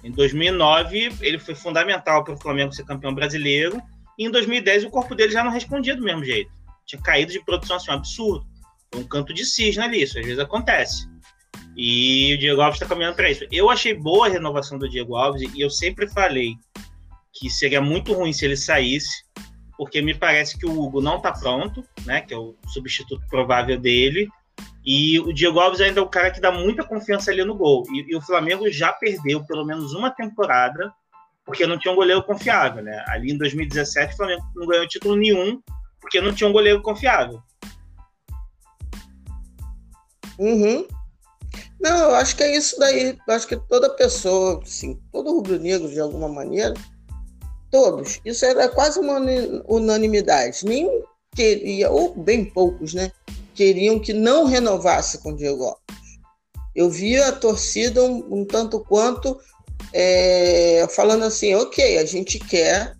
Em 0.04 0.10
2009, 0.10 1.16
ele 1.20 1.38
foi 1.38 1.54
fundamental 1.54 2.24
para 2.24 2.34
o 2.34 2.40
Flamengo 2.40 2.72
ser 2.72 2.84
campeão 2.84 3.14
brasileiro. 3.14 3.80
E 4.18 4.26
em 4.26 4.30
2010, 4.30 4.84
o 4.84 4.90
corpo 4.90 5.14
dele 5.14 5.32
já 5.32 5.42
não 5.42 5.50
respondia 5.50 5.96
do 5.96 6.02
mesmo 6.02 6.24
jeito. 6.24 6.50
Tinha 6.84 7.00
caído 7.00 7.32
de 7.32 7.44
produção 7.44 7.76
assim, 7.76 7.90
um 7.90 7.94
absurdo. 7.94 8.46
Foi 8.92 9.02
um 9.02 9.08
canto 9.08 9.32
de 9.32 9.44
cisne 9.44 9.82
ali, 9.82 10.02
isso 10.02 10.18
às 10.18 10.24
vezes 10.24 10.40
acontece. 10.40 11.08
E 11.76 12.34
o 12.34 12.38
Diego 12.38 12.60
Alves 12.60 12.76
está 12.76 12.86
caminhando 12.86 13.16
para 13.16 13.30
isso. 13.30 13.46
Eu 13.50 13.70
achei 13.70 13.94
boa 13.94 14.26
a 14.26 14.30
renovação 14.30 14.78
do 14.78 14.88
Diego 14.88 15.16
Alves 15.16 15.42
e 15.54 15.60
eu 15.60 15.70
sempre 15.70 16.08
falei 16.08 16.54
que 17.32 17.48
seria 17.48 17.80
muito 17.80 18.12
ruim 18.12 18.32
se 18.32 18.44
ele 18.44 18.56
saísse, 18.56 19.24
porque 19.76 20.02
me 20.02 20.14
parece 20.14 20.58
que 20.58 20.66
o 20.66 20.80
Hugo 20.80 21.00
não 21.00 21.16
está 21.16 21.32
pronto, 21.32 21.82
né? 22.04 22.20
Que 22.20 22.34
é 22.34 22.36
o 22.36 22.54
substituto 22.68 23.26
provável 23.28 23.78
dele. 23.78 24.28
E 24.84 25.18
o 25.20 25.32
Diego 25.32 25.60
Alves 25.60 25.80
ainda 25.80 26.00
é 26.00 26.02
o 26.02 26.08
cara 26.08 26.30
que 26.30 26.40
dá 26.40 26.52
muita 26.52 26.84
confiança 26.84 27.30
ali 27.30 27.42
no 27.44 27.54
gol. 27.54 27.84
E, 27.90 28.12
e 28.12 28.16
o 28.16 28.20
Flamengo 28.20 28.70
já 28.70 28.92
perdeu 28.92 29.44
pelo 29.44 29.64
menos 29.64 29.94
uma 29.94 30.10
temporada 30.10 30.92
porque 31.44 31.66
não 31.66 31.78
tinha 31.78 31.92
um 31.92 31.96
goleiro 31.96 32.22
confiável, 32.22 32.82
né? 32.82 33.04
Ali 33.08 33.32
em 33.32 33.38
2017 33.38 34.12
o 34.12 34.16
Flamengo 34.16 34.44
não 34.54 34.66
ganhou 34.66 34.86
título 34.86 35.16
nenhum 35.16 35.60
porque 36.00 36.20
não 36.20 36.34
tinha 36.34 36.48
um 36.48 36.52
goleiro 36.52 36.82
confiável. 36.82 37.42
Uhum. 40.38 40.86
Não, 41.82 42.10
eu 42.10 42.14
acho 42.14 42.36
que 42.36 42.44
é 42.44 42.56
isso 42.56 42.78
daí. 42.78 43.18
Eu 43.26 43.34
acho 43.34 43.46
que 43.46 43.56
toda 43.56 43.90
pessoa, 43.90 44.60
sim, 44.64 45.00
todo 45.10 45.32
rubro-negro 45.32 45.88
de 45.88 45.98
alguma 45.98 46.28
maneira, 46.28 46.74
todos, 47.70 48.20
isso 48.24 48.44
era 48.44 48.68
quase 48.68 49.00
uma 49.00 49.18
unanimidade. 49.66 50.64
Nenhum 50.64 51.02
queria, 51.34 51.90
ou 51.90 52.14
bem 52.14 52.44
poucos, 52.44 52.94
né? 52.94 53.10
Queriam 53.54 53.98
que 53.98 54.12
não 54.12 54.44
renovasse 54.44 55.18
com 55.18 55.30
o 55.30 55.36
Diego 55.36 55.64
Alves. 55.64 55.82
Eu 56.74 56.88
via 56.88 57.28
a 57.28 57.32
torcida 57.32 58.02
um, 58.02 58.40
um 58.40 58.44
tanto 58.44 58.80
quanto 58.80 59.38
é, 59.92 60.86
falando 60.90 61.24
assim, 61.24 61.54
ok, 61.54 61.98
a 61.98 62.04
gente 62.04 62.38
quer, 62.38 62.96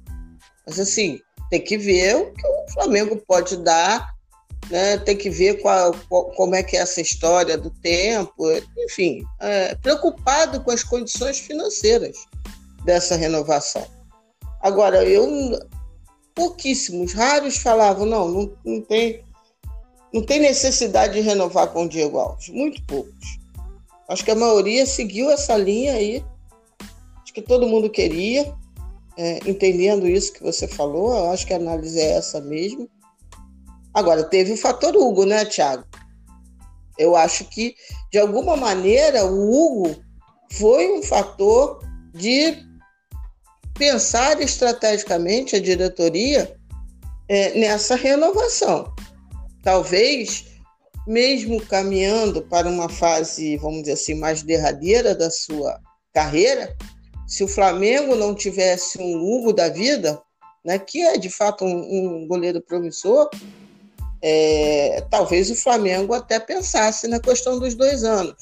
mas 0.66 0.78
assim, 0.78 1.20
tem 1.48 1.62
que 1.62 1.78
ver 1.78 2.16
o 2.16 2.32
que 2.32 2.46
o 2.46 2.72
Flamengo 2.72 3.22
pode 3.26 3.56
dar 3.58 4.12
né? 4.71 4.99
Tem 4.99 5.16
que 5.16 5.31
ver 5.31 5.61
qual, 5.61 5.95
qual, 6.09 6.31
como 6.31 6.54
é 6.54 6.62
que 6.62 6.76
é 6.76 6.81
essa 6.81 7.00
história 7.00 7.57
do 7.59 7.71
tempo, 7.71 8.45
enfim, 8.87 9.25
é, 9.40 9.75
preocupado 9.76 10.61
com 10.62 10.71
as 10.71 10.83
condições 10.83 11.38
financeiras 11.38 12.16
dessa 12.85 13.16
renovação. 13.16 13.87
Agora, 14.61 15.04
eu 15.04 15.59
pouquíssimos, 16.35 17.12
raros 17.12 17.59
falavam, 17.59 18.07
não, 18.07 18.28
não, 18.28 18.52
não 18.64 18.81
tem 18.81 19.23
não 20.12 20.23
tem 20.23 20.40
necessidade 20.40 21.14
de 21.14 21.21
renovar 21.21 21.69
com 21.69 21.85
o 21.85 21.88
Diego 21.88 22.19
Alves, 22.19 22.50
muito 22.50 22.83
poucos. 22.85 23.38
Acho 24.07 24.23
que 24.23 24.31
a 24.31 24.37
maioria 24.37 24.85
seguiu 24.85 25.31
essa 25.31 25.57
linha 25.57 25.95
aí, 25.95 26.23
acho 27.23 27.33
que 27.33 27.40
todo 27.40 27.66
mundo 27.66 27.88
queria, 27.88 28.54
é, 29.16 29.38
entendendo 29.49 30.07
isso 30.07 30.33
que 30.35 30.42
você 30.42 30.69
falou, 30.69 31.31
acho 31.31 31.47
que 31.47 31.54
a 31.54 31.57
análise 31.57 31.99
é 31.99 32.12
essa 32.12 32.42
mesmo. 32.42 32.88
Agora, 33.94 34.25
teve 34.25 34.52
o 34.52 34.56
fator 34.56 34.96
Hugo, 34.96 35.26
né, 35.26 35.44
Thiago? 35.44 35.84
Eu 36.99 37.16
acho 37.16 37.44
que, 37.44 37.75
de 38.11 38.18
alguma 38.18 38.56
maneira, 38.56 39.25
o 39.25 39.50
Hugo 39.50 40.02
foi 40.52 40.99
um 40.99 41.02
fator 41.02 41.80
de 42.14 42.56
pensar 43.75 44.40
estrategicamente 44.40 45.56
a 45.56 45.61
diretoria 45.61 46.54
é, 47.28 47.58
nessa 47.58 47.94
renovação. 47.96 48.94
Talvez, 49.62 50.44
mesmo 51.06 51.61
caminhando 51.61 52.42
para 52.42 52.68
uma 52.68 52.88
fase, 52.88 53.56
vamos 53.56 53.80
dizer 53.80 53.92
assim, 53.92 54.14
mais 54.14 54.42
derradeira 54.42 55.14
da 55.14 55.30
sua 55.30 55.80
carreira, 56.12 56.76
se 57.26 57.42
o 57.42 57.49
Flamengo 57.49 58.14
não 58.14 58.34
tivesse 58.34 59.00
um 59.00 59.16
Hugo 59.16 59.52
da 59.52 59.68
vida, 59.68 60.20
né, 60.64 60.78
que 60.78 61.02
é 61.02 61.16
de 61.16 61.30
fato 61.30 61.64
um, 61.64 62.22
um 62.22 62.26
goleiro 62.26 62.61
promissor, 62.61 63.30
é, 64.22 65.04
talvez 65.10 65.50
o 65.50 65.56
Flamengo 65.56 66.14
até 66.14 66.38
pensasse 66.38 67.08
na 67.08 67.18
questão 67.18 67.58
dos 67.58 67.74
dois 67.74 68.04
anos. 68.04 68.36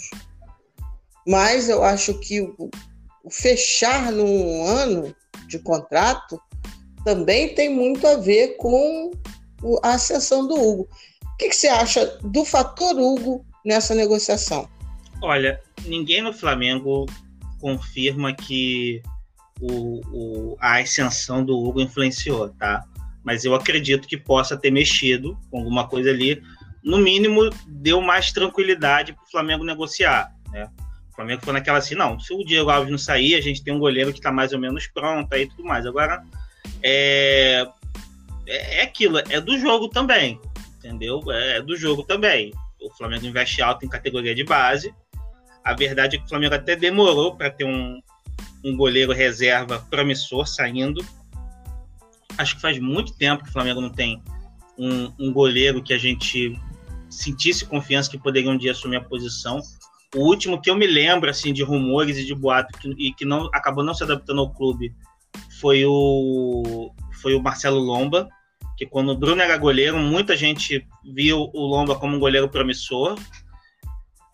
Mas 1.26 1.68
eu 1.68 1.82
acho 1.82 2.18
que 2.20 2.40
o, 2.40 2.70
o 3.24 3.30
fechar 3.30 4.12
num 4.12 4.64
ano 4.64 5.14
de 5.46 5.58
contrato 5.58 6.40
também 7.04 7.54
tem 7.54 7.74
muito 7.74 8.06
a 8.06 8.16
ver 8.16 8.56
com 8.56 9.10
a 9.82 9.94
ascensão 9.94 10.46
do 10.46 10.54
Hugo. 10.54 10.88
O 11.24 11.36
que, 11.38 11.48
que 11.48 11.56
você 11.56 11.68
acha 11.68 12.06
do 12.22 12.44
fator 12.44 12.98
Hugo 12.98 13.44
nessa 13.64 13.94
negociação? 13.94 14.68
Olha, 15.22 15.60
ninguém 15.86 16.22
no 16.22 16.32
Flamengo 16.32 17.06
confirma 17.58 18.34
que 18.34 19.02
o, 19.60 20.00
o, 20.12 20.56
a 20.60 20.78
ascensão 20.78 21.44
do 21.44 21.58
Hugo 21.58 21.80
influenciou, 21.80 22.48
tá? 22.50 22.84
Mas 23.24 23.44
eu 23.44 23.54
acredito 23.54 24.08
que 24.08 24.16
possa 24.16 24.56
ter 24.56 24.70
mexido 24.70 25.38
com 25.50 25.58
alguma 25.58 25.86
coisa 25.86 26.10
ali. 26.10 26.42
No 26.82 26.98
mínimo, 26.98 27.50
deu 27.66 28.00
mais 28.00 28.32
tranquilidade 28.32 29.12
para 29.12 29.22
o 29.22 29.30
Flamengo 29.30 29.64
negociar. 29.64 30.34
Né? 30.50 30.68
O 31.10 31.14
Flamengo 31.14 31.42
foi 31.44 31.52
naquela 31.52 31.78
assim: 31.78 31.94
não, 31.94 32.18
se 32.18 32.32
o 32.32 32.44
Diego 32.44 32.70
Alves 32.70 32.90
não 32.90 32.98
sair, 32.98 33.34
a 33.34 33.40
gente 33.40 33.62
tem 33.62 33.74
um 33.74 33.78
goleiro 33.78 34.12
que 34.12 34.18
está 34.18 34.32
mais 34.32 34.52
ou 34.52 34.58
menos 34.58 34.86
pronto 34.86 35.32
aí 35.34 35.42
e 35.42 35.48
tudo 35.48 35.64
mais. 35.64 35.84
Agora, 35.84 36.24
é, 36.82 37.66
é, 38.46 38.78
é 38.78 38.82
aquilo, 38.82 39.18
é 39.18 39.40
do 39.40 39.58
jogo 39.58 39.88
também, 39.88 40.40
entendeu? 40.78 41.22
É 41.30 41.60
do 41.60 41.76
jogo 41.76 42.02
também. 42.02 42.52
O 42.80 42.90
Flamengo 42.94 43.26
investe 43.26 43.60
alto 43.60 43.84
em 43.84 43.88
categoria 43.88 44.34
de 44.34 44.44
base. 44.44 44.94
A 45.62 45.74
verdade 45.74 46.16
é 46.16 46.18
que 46.18 46.24
o 46.24 46.28
Flamengo 46.28 46.54
até 46.54 46.74
demorou 46.74 47.36
para 47.36 47.50
ter 47.50 47.64
um, 47.64 48.00
um 48.64 48.74
goleiro 48.74 49.12
reserva 49.12 49.86
promissor 49.90 50.46
saindo 50.46 51.04
acho 52.38 52.56
que 52.56 52.62
faz 52.62 52.78
muito 52.78 53.14
tempo 53.14 53.42
que 53.42 53.50
o 53.50 53.52
Flamengo 53.52 53.80
não 53.80 53.90
tem 53.90 54.22
um, 54.78 55.12
um 55.18 55.32
goleiro 55.32 55.82
que 55.82 55.92
a 55.92 55.98
gente 55.98 56.58
sentisse 57.08 57.66
confiança 57.66 58.10
que 58.10 58.18
poderia 58.18 58.50
um 58.50 58.56
dia 58.56 58.70
assumir 58.70 58.96
a 58.96 59.04
posição. 59.04 59.60
O 60.14 60.20
último 60.20 60.60
que 60.60 60.70
eu 60.70 60.76
me 60.76 60.86
lembro 60.86 61.28
assim 61.28 61.52
de 61.52 61.62
rumores 61.62 62.16
e 62.16 62.24
de 62.24 62.34
boato 62.34 62.76
que, 62.78 62.88
e 62.98 63.12
que 63.12 63.24
não 63.24 63.48
acabou 63.52 63.84
não 63.84 63.94
se 63.94 64.02
adaptando 64.02 64.40
ao 64.40 64.50
clube 64.50 64.94
foi 65.60 65.84
o 65.84 66.92
foi 67.20 67.34
o 67.34 67.42
Marcelo 67.42 67.78
Lomba, 67.78 68.28
que 68.78 68.86
quando 68.86 69.10
o 69.10 69.16
Bruno 69.16 69.42
era 69.42 69.58
goleiro, 69.58 69.98
muita 69.98 70.34
gente 70.34 70.86
viu 71.04 71.50
o 71.52 71.66
Lomba 71.66 71.96
como 71.96 72.16
um 72.16 72.20
goleiro 72.20 72.48
promissor. 72.48 73.18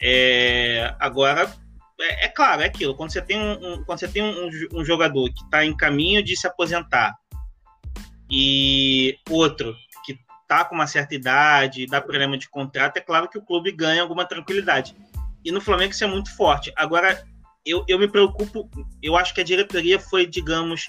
É, 0.00 0.94
agora 1.00 1.52
é, 2.00 2.26
é, 2.26 2.28
claro, 2.28 2.62
é 2.62 2.66
aquilo. 2.66 2.94
Quando 2.94 3.10
você 3.10 3.20
tem 3.20 3.38
um, 3.38 3.52
um 3.52 3.84
quando 3.84 3.98
você 3.98 4.08
tem 4.08 4.22
um, 4.22 4.48
um 4.72 4.84
jogador 4.84 5.28
que 5.32 5.42
está 5.42 5.64
em 5.64 5.76
caminho 5.76 6.22
de 6.22 6.36
se 6.36 6.46
aposentar 6.46 7.16
e 8.30 9.18
outro 9.30 9.75
que 10.04 10.18
está 10.42 10.64
com 10.64 10.75
uma 10.75 10.87
certa 10.87 11.14
idade, 11.14 11.87
dá 11.87 12.00
problema 12.00 12.37
de 12.37 12.49
contrato, 12.49 12.97
é 12.97 13.00
claro 13.00 13.28
que 13.28 13.38
o 13.38 13.42
clube 13.42 13.73
ganha 13.73 14.02
alguma 14.02 14.25
tranquilidade. 14.25 14.97
E 15.45 15.52
no 15.52 15.61
Flamengo 15.61 15.92
isso 15.92 16.04
é 16.04 16.09
muito 16.09 16.35
forte. 16.37 16.73
Agora, 16.76 17.25
eu, 17.64 17.85
eu 17.88 17.99
me 17.99 18.09
preocupo, 18.09 18.68
eu 19.02 19.16
acho 19.16 19.35
que 19.35 19.40
a 19.40 19.45
diretoria 19.45 19.99
foi, 19.99 20.26
digamos, 20.26 20.87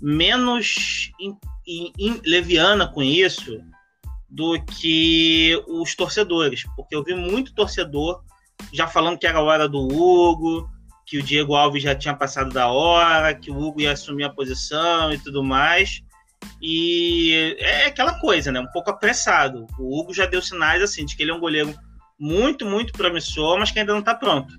menos 0.00 1.10
in, 1.20 1.36
in, 1.66 1.92
in, 1.98 2.20
leviana 2.24 2.86
com 2.86 3.02
isso 3.02 3.60
do 4.28 4.62
que 4.64 5.62
os 5.68 5.94
torcedores, 5.94 6.64
porque 6.74 6.94
eu 6.94 7.04
vi 7.04 7.14
muito 7.14 7.54
torcedor 7.54 8.22
já 8.72 8.86
falando 8.86 9.18
que 9.18 9.26
era 9.26 9.38
a 9.38 9.42
hora 9.42 9.68
do 9.68 9.80
Hugo, 9.80 10.70
que 11.06 11.18
o 11.18 11.22
Diego 11.22 11.54
Alves 11.54 11.82
já 11.82 11.94
tinha 11.94 12.14
passado 12.14 12.52
da 12.52 12.68
hora, 12.68 13.34
que 13.34 13.50
o 13.50 13.58
Hugo 13.58 13.80
ia 13.80 13.92
assumir 13.92 14.24
a 14.24 14.30
posição 14.30 15.12
e 15.12 15.18
tudo 15.18 15.42
mais. 15.42 16.02
E 16.60 17.56
é 17.58 17.86
aquela 17.86 18.20
coisa, 18.20 18.52
né? 18.52 18.60
Um 18.60 18.70
pouco 18.70 18.90
apressado. 18.90 19.66
O 19.78 19.98
Hugo 19.98 20.14
já 20.14 20.26
deu 20.26 20.40
sinais 20.40 20.82
assim 20.82 21.04
de 21.04 21.16
que 21.16 21.22
ele 21.22 21.32
é 21.32 21.34
um 21.34 21.40
goleiro 21.40 21.74
muito, 22.18 22.64
muito 22.64 22.92
promissor, 22.92 23.58
mas 23.58 23.70
que 23.70 23.80
ainda 23.80 23.92
não 23.92 24.00
está 24.00 24.14
pronto. 24.14 24.54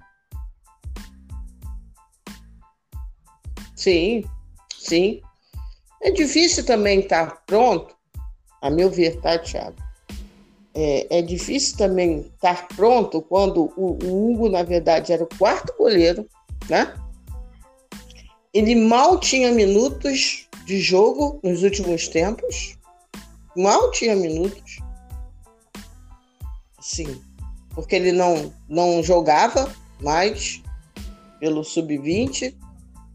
Sim, 3.76 4.24
sim. 4.78 5.22
É 6.02 6.12
difícil 6.12 6.66
também 6.66 7.00
estar 7.00 7.28
tá 7.28 7.42
pronto, 7.46 7.96
a 8.62 8.70
meu 8.70 8.90
ver, 8.90 9.20
tá, 9.22 9.38
Thiago? 9.40 9.78
É, 10.76 11.20
é 11.20 11.22
difícil 11.22 11.78
também 11.78 12.22
estar 12.22 12.68
pronto 12.70 13.22
quando 13.22 13.72
o, 13.78 13.98
o 14.04 14.32
Hugo, 14.32 14.50
na 14.50 14.64
verdade, 14.64 15.14
era 15.14 15.24
o 15.24 15.38
quarto 15.38 15.74
goleiro, 15.78 16.28
né? 16.70 16.94
Ele 18.54 18.76
mal 18.76 19.20
tinha 19.20 19.52
minutos 19.52 20.50
de 20.66 20.80
jogo 20.80 21.40
nos 21.44 21.64
últimos 21.64 22.08
tempos. 22.08 22.78
Mal 23.56 23.92
tinha 23.92 24.16
minutos. 24.16 24.78
sim, 26.82 27.22
porque 27.74 27.96
ele 27.96 28.12
não, 28.12 28.54
não 28.68 29.02
jogava 29.02 29.74
mais 30.02 30.62
pelo 31.40 31.64
sub-20. 31.64 32.56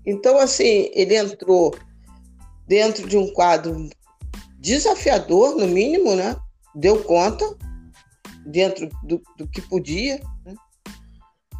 Então, 0.07 0.39
assim, 0.39 0.91
ele 0.95 1.17
entrou 1.17 1.75
dentro 2.67 3.09
de 3.09 3.17
um 3.17 3.33
quadro 3.33 3.89
desafiador, 4.59 5.57
no 5.57 5.67
mínimo, 5.67 6.15
né? 6.15 6.37
Deu 6.75 7.03
conta 7.05 7.45
dentro 8.47 8.89
do, 9.03 9.23
do 9.37 9.47
que 9.49 9.61
podia, 9.61 10.21
né? 10.45 10.55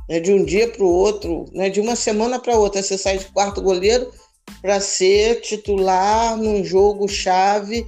É 0.09 0.19
de 0.19 0.33
um 0.33 0.45
dia 0.45 0.71
para 0.71 0.83
o 0.83 0.89
outro, 0.89 1.45
né? 1.53 1.69
de 1.69 1.81
uma 1.81 1.95
semana 1.95 2.39
para 2.39 2.57
outra, 2.57 2.83
você 2.83 2.97
sai 2.97 3.19
de 3.19 3.27
quarto 3.27 3.61
goleiro 3.61 4.11
para 4.61 4.81
ser 4.81 5.41
titular 5.41 6.37
num 6.37 6.65
jogo 6.65 7.09
chave 7.09 7.87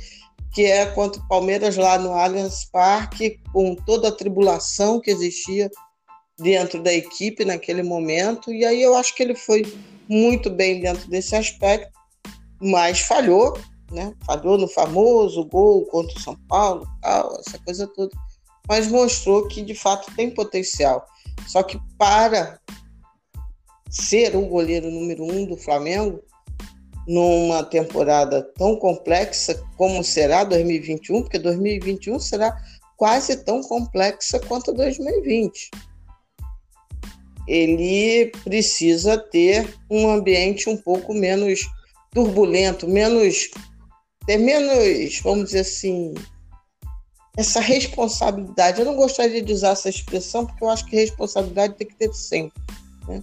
que 0.52 0.64
é 0.64 0.86
contra 0.86 1.20
o 1.20 1.28
Palmeiras 1.28 1.76
lá 1.76 1.96
no 1.98 2.12
Allianz 2.12 2.64
Parque, 2.64 3.40
com 3.52 3.74
toda 3.74 4.08
a 4.08 4.12
tribulação 4.12 5.00
que 5.00 5.10
existia 5.10 5.70
dentro 6.38 6.82
da 6.82 6.92
equipe 6.92 7.44
naquele 7.44 7.82
momento. 7.82 8.52
E 8.52 8.64
aí 8.64 8.82
eu 8.82 8.96
acho 8.96 9.14
que 9.14 9.22
ele 9.22 9.34
foi 9.34 9.62
muito 10.08 10.50
bem 10.50 10.80
dentro 10.80 11.08
desse 11.08 11.36
aspecto, 11.36 11.92
mas 12.60 13.00
falhou, 13.00 13.56
né? 13.92 14.12
Falhou 14.26 14.58
no 14.58 14.66
famoso 14.66 15.44
gol 15.44 15.86
contra 15.86 16.18
o 16.18 16.20
São 16.20 16.36
Paulo, 16.48 16.86
tal, 17.00 17.38
essa 17.38 17.58
coisa 17.58 17.86
toda. 17.86 18.10
Mas 18.68 18.88
mostrou 18.88 19.46
que 19.46 19.62
de 19.62 19.74
fato 19.74 20.12
tem 20.16 20.30
potencial. 20.30 21.06
Só 21.46 21.62
que 21.62 21.78
para 21.96 22.60
ser 23.88 24.34
o 24.36 24.46
goleiro 24.46 24.90
número 24.90 25.24
um 25.24 25.44
do 25.44 25.56
Flamengo, 25.56 26.22
numa 27.10 27.64
temporada 27.64 28.40
tão 28.56 28.76
complexa 28.76 29.60
como 29.76 30.04
será 30.04 30.44
2021, 30.44 31.22
porque 31.22 31.40
2021 31.40 32.20
será 32.20 32.56
quase 32.96 33.38
tão 33.38 33.60
complexa 33.62 34.38
quanto 34.38 34.72
2020. 34.72 35.72
Ele 37.48 38.30
precisa 38.44 39.18
ter 39.18 39.76
um 39.90 40.08
ambiente 40.08 40.70
um 40.70 40.76
pouco 40.76 41.12
menos 41.12 41.68
turbulento, 42.12 42.86
menos 42.86 43.50
ter 44.24 44.38
menos, 44.38 45.18
vamos 45.24 45.46
dizer 45.46 45.60
assim, 45.60 46.14
essa 47.36 47.58
responsabilidade. 47.58 48.78
Eu 48.78 48.86
não 48.86 48.94
gostaria 48.94 49.42
de 49.42 49.52
usar 49.52 49.70
essa 49.70 49.88
expressão 49.88 50.46
porque 50.46 50.62
eu 50.62 50.70
acho 50.70 50.86
que 50.86 50.94
responsabilidade 50.94 51.74
tem 51.74 51.88
que 51.88 51.96
ter 51.96 52.14
sempre, 52.14 52.62
né? 53.08 53.20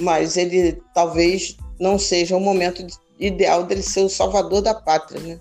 Mas 0.00 0.36
ele 0.36 0.82
talvez 0.92 1.56
não 1.78 1.98
seja 1.98 2.36
o 2.36 2.40
momento 2.40 2.86
ideal 3.18 3.64
dele 3.64 3.82
ser 3.82 4.00
o 4.00 4.08
salvador 4.08 4.62
da 4.62 4.74
pátria, 4.74 5.20
né? 5.20 5.40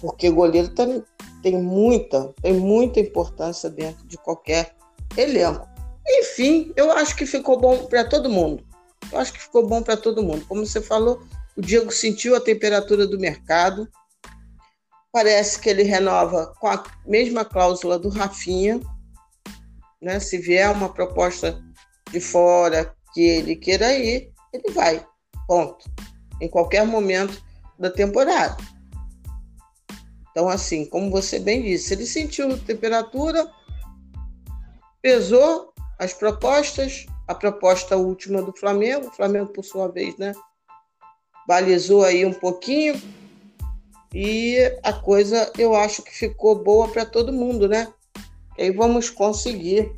Porque 0.00 0.30
goleiro 0.30 0.68
tem, 0.68 1.02
tem 1.42 1.60
muita, 1.60 2.32
tem 2.40 2.52
muita 2.52 3.00
importância 3.00 3.68
dentro 3.68 4.06
de 4.06 4.16
qualquer 4.16 4.74
elenco. 5.16 5.68
Enfim, 6.08 6.72
eu 6.76 6.90
acho 6.92 7.16
que 7.16 7.26
ficou 7.26 7.58
bom 7.58 7.86
para 7.86 8.04
todo 8.04 8.30
mundo. 8.30 8.64
Eu 9.12 9.18
acho 9.18 9.32
que 9.32 9.40
ficou 9.40 9.66
bom 9.66 9.82
para 9.82 9.96
todo 9.96 10.22
mundo. 10.22 10.44
Como 10.46 10.64
você 10.64 10.80
falou, 10.80 11.22
o 11.56 11.60
Diego 11.60 11.92
sentiu 11.92 12.36
a 12.36 12.40
temperatura 12.40 13.06
do 13.06 13.18
mercado. 13.18 13.88
Parece 15.12 15.58
que 15.58 15.68
ele 15.68 15.82
renova 15.82 16.54
com 16.60 16.68
a 16.68 16.82
mesma 17.06 17.44
cláusula 17.44 17.98
do 17.98 18.08
Rafinha. 18.08 18.80
Né? 20.00 20.20
Se 20.20 20.38
vier 20.38 20.70
uma 20.70 20.92
proposta 20.92 21.60
de 22.10 22.20
fora 22.20 22.94
que 23.12 23.20
ele 23.20 23.56
queira 23.56 23.92
ir, 23.92 24.32
ele 24.52 24.70
vai. 24.72 25.04
Ponto. 25.46 25.90
Em 26.40 26.48
qualquer 26.48 26.86
momento 26.86 27.42
da 27.78 27.90
temporada. 27.90 28.56
Então, 30.30 30.48
assim, 30.48 30.84
como 30.86 31.10
você 31.10 31.38
bem 31.38 31.62
disse, 31.62 31.94
ele 31.94 32.06
sentiu 32.06 32.58
temperatura, 32.58 33.50
pesou 35.02 35.72
as 35.98 36.12
propostas, 36.12 37.06
a 37.26 37.34
proposta 37.34 37.96
última 37.96 38.40
do 38.40 38.52
Flamengo, 38.52 39.08
o 39.08 39.12
Flamengo, 39.12 39.52
por 39.52 39.64
sua 39.64 39.88
vez, 39.88 40.16
né, 40.16 40.32
balizou 41.46 42.04
aí 42.04 42.24
um 42.24 42.32
pouquinho 42.32 43.00
e 44.14 44.58
a 44.82 44.92
coisa 44.92 45.50
eu 45.58 45.74
acho 45.74 46.02
que 46.02 46.14
ficou 46.14 46.62
boa 46.62 46.88
para 46.88 47.04
todo 47.04 47.32
mundo, 47.32 47.68
né? 47.68 47.92
E 48.56 48.64
aí 48.64 48.70
vamos 48.70 49.10
conseguir 49.10 49.90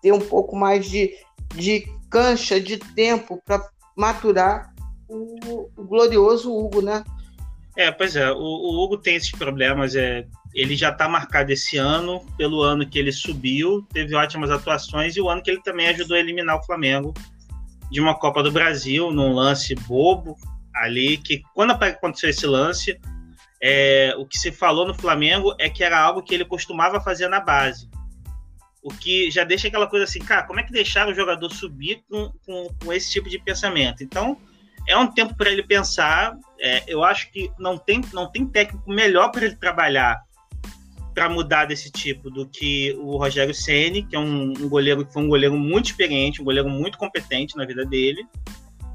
ter 0.00 0.12
um 0.12 0.20
pouco 0.20 0.54
mais 0.54 0.86
de, 0.86 1.14
de 1.54 1.86
cancha, 2.10 2.60
de 2.60 2.78
tempo 2.78 3.40
para 3.44 3.66
maturar 3.96 4.72
o, 5.08 5.70
o, 5.76 5.84
glorioso 5.84 6.52
Hugo, 6.54 6.82
né? 6.82 7.04
É, 7.76 7.90
pois 7.90 8.16
é, 8.16 8.30
o, 8.30 8.36
o 8.36 8.84
Hugo 8.84 8.98
tem 8.98 9.16
esses 9.16 9.32
problemas, 9.32 9.94
é, 9.94 10.26
ele 10.54 10.76
já 10.76 10.90
está 10.90 11.08
marcado 11.08 11.52
esse 11.52 11.76
ano, 11.76 12.20
pelo 12.36 12.62
ano 12.62 12.86
que 12.86 12.98
ele 12.98 13.12
subiu, 13.12 13.86
teve 13.92 14.14
ótimas 14.14 14.50
atuações, 14.50 15.16
e 15.16 15.20
o 15.20 15.28
ano 15.28 15.42
que 15.42 15.50
ele 15.50 15.62
também 15.62 15.88
ajudou 15.88 16.16
a 16.16 16.20
eliminar 16.20 16.58
o 16.58 16.64
Flamengo 16.64 17.14
de 17.90 18.00
uma 18.00 18.14
Copa 18.14 18.42
do 18.42 18.52
Brasil, 18.52 19.10
num 19.10 19.32
lance 19.34 19.74
bobo 19.74 20.36
ali, 20.74 21.18
que 21.18 21.42
quando 21.54 21.72
aconteceu 21.72 22.30
esse 22.30 22.46
lance, 22.46 22.98
é, 23.62 24.14
o 24.18 24.26
que 24.26 24.38
se 24.38 24.50
falou 24.50 24.86
no 24.86 24.94
Flamengo 24.94 25.54
é 25.58 25.70
que 25.70 25.84
era 25.84 25.98
algo 25.98 26.22
que 26.22 26.34
ele 26.34 26.44
costumava 26.44 27.00
fazer 27.00 27.28
na 27.28 27.38
base. 27.38 27.88
O 28.82 28.92
que 28.92 29.30
já 29.30 29.44
deixa 29.44 29.68
aquela 29.68 29.86
coisa 29.86 30.04
assim, 30.04 30.18
cara, 30.18 30.42
como 30.42 30.58
é 30.58 30.62
que 30.62 30.72
deixaram 30.72 31.12
o 31.12 31.14
jogador 31.14 31.50
subir 31.50 32.02
com, 32.08 32.32
com, 32.44 32.68
com 32.82 32.92
esse 32.92 33.10
tipo 33.10 33.28
de 33.28 33.38
pensamento? 33.38 34.02
Então, 34.02 34.36
é 34.88 34.96
um 34.96 35.06
tempo 35.06 35.36
para 35.36 35.50
ele 35.50 35.62
pensar. 35.62 36.36
É, 36.60 36.82
eu 36.86 37.04
acho 37.04 37.30
que 37.30 37.50
não 37.58 37.78
tem, 37.78 38.00
não 38.12 38.30
tem 38.30 38.46
técnico 38.46 38.90
melhor 38.90 39.30
para 39.30 39.44
ele 39.44 39.56
trabalhar 39.56 40.20
para 41.14 41.28
mudar 41.28 41.66
desse 41.66 41.90
tipo 41.90 42.30
do 42.30 42.48
que 42.48 42.94
o 42.98 43.16
Rogério 43.16 43.54
Ceni, 43.54 44.02
que 44.02 44.16
é 44.16 44.18
um, 44.18 44.50
um, 44.50 44.68
goleiro 44.68 45.04
que 45.04 45.12
foi 45.12 45.22
um 45.22 45.28
goleiro 45.28 45.56
muito 45.56 45.86
experiente, 45.86 46.40
um 46.40 46.44
goleiro 46.44 46.68
muito 46.68 46.96
competente 46.96 47.56
na 47.56 47.66
vida 47.66 47.84
dele, 47.84 48.26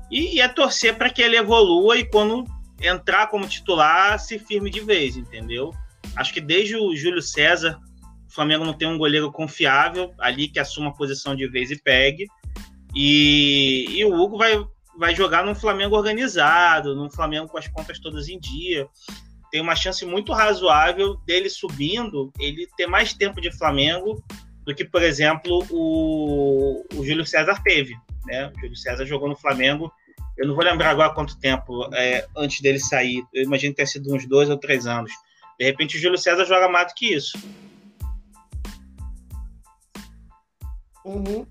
e, 0.09 0.35
e 0.35 0.41
é 0.41 0.47
torcer 0.47 0.97
para 0.97 1.09
que 1.09 1.21
ele 1.21 1.37
evolua 1.37 1.97
e 1.97 2.03
quando 2.03 2.43
entrar 2.81 3.27
como 3.27 3.47
titular 3.47 4.19
se 4.19 4.39
firme 4.39 4.69
de 4.69 4.79
vez, 4.79 5.15
entendeu? 5.15 5.73
Acho 6.15 6.33
que 6.33 6.41
desde 6.41 6.75
o 6.75 6.95
Júlio 6.95 7.21
César, 7.21 7.79
o 8.27 8.33
Flamengo 8.33 8.65
não 8.65 8.73
tem 8.73 8.87
um 8.87 8.97
goleiro 8.97 9.31
confiável 9.31 10.13
ali 10.19 10.47
que 10.47 10.59
assuma 10.59 10.89
a 10.89 10.93
posição 10.93 11.35
de 11.35 11.47
vez 11.47 11.71
e 11.71 11.81
pegue. 11.81 12.27
E, 12.93 13.85
e 13.89 14.05
o 14.05 14.13
Hugo 14.13 14.37
vai, 14.37 14.63
vai 14.97 15.15
jogar 15.15 15.45
num 15.45 15.55
Flamengo 15.55 15.95
organizado, 15.95 16.95
num 16.95 17.09
Flamengo 17.09 17.47
com 17.47 17.57
as 17.57 17.67
contas 17.67 17.99
todas 17.99 18.27
em 18.27 18.39
dia. 18.39 18.87
Tem 19.49 19.61
uma 19.61 19.75
chance 19.75 20.05
muito 20.05 20.33
razoável 20.33 21.15
dele 21.25 21.49
subindo, 21.49 22.31
ele 22.37 22.67
ter 22.75 22.85
mais 22.85 23.13
tempo 23.13 23.39
de 23.39 23.55
Flamengo 23.57 24.21
do 24.65 24.75
que, 24.75 24.83
por 24.83 25.01
exemplo, 25.01 25.65
o, 25.71 26.85
o 26.93 27.05
Júlio 27.05 27.25
César 27.25 27.61
teve. 27.63 27.95
Né? 28.25 28.51
O 28.57 28.59
Júlio 28.59 28.75
César 28.75 29.05
jogou 29.05 29.29
no 29.29 29.37
Flamengo, 29.37 29.89
eu 30.37 30.45
não 30.45 30.53
vou 30.53 30.63
lembrar 30.65 30.89
agora 30.89 31.13
quanto 31.13 31.39
tempo 31.39 31.89
é, 31.93 32.27
antes 32.35 32.59
dele 32.59 32.77
sair, 32.79 33.23
eu 33.33 33.43
imagino 33.43 33.71
que 33.71 33.77
tenha 33.77 33.87
sido 33.87 34.13
uns 34.13 34.27
dois 34.27 34.49
ou 34.49 34.57
três 34.57 34.85
anos. 34.85 35.11
De 35.57 35.65
repente, 35.65 35.97
o 35.97 35.99
Júlio 35.99 36.17
César 36.17 36.45
joga 36.45 36.67
mais 36.67 36.87
do 36.87 36.93
que 36.93 37.13
isso. 37.13 37.37
Uhum. 41.07 41.45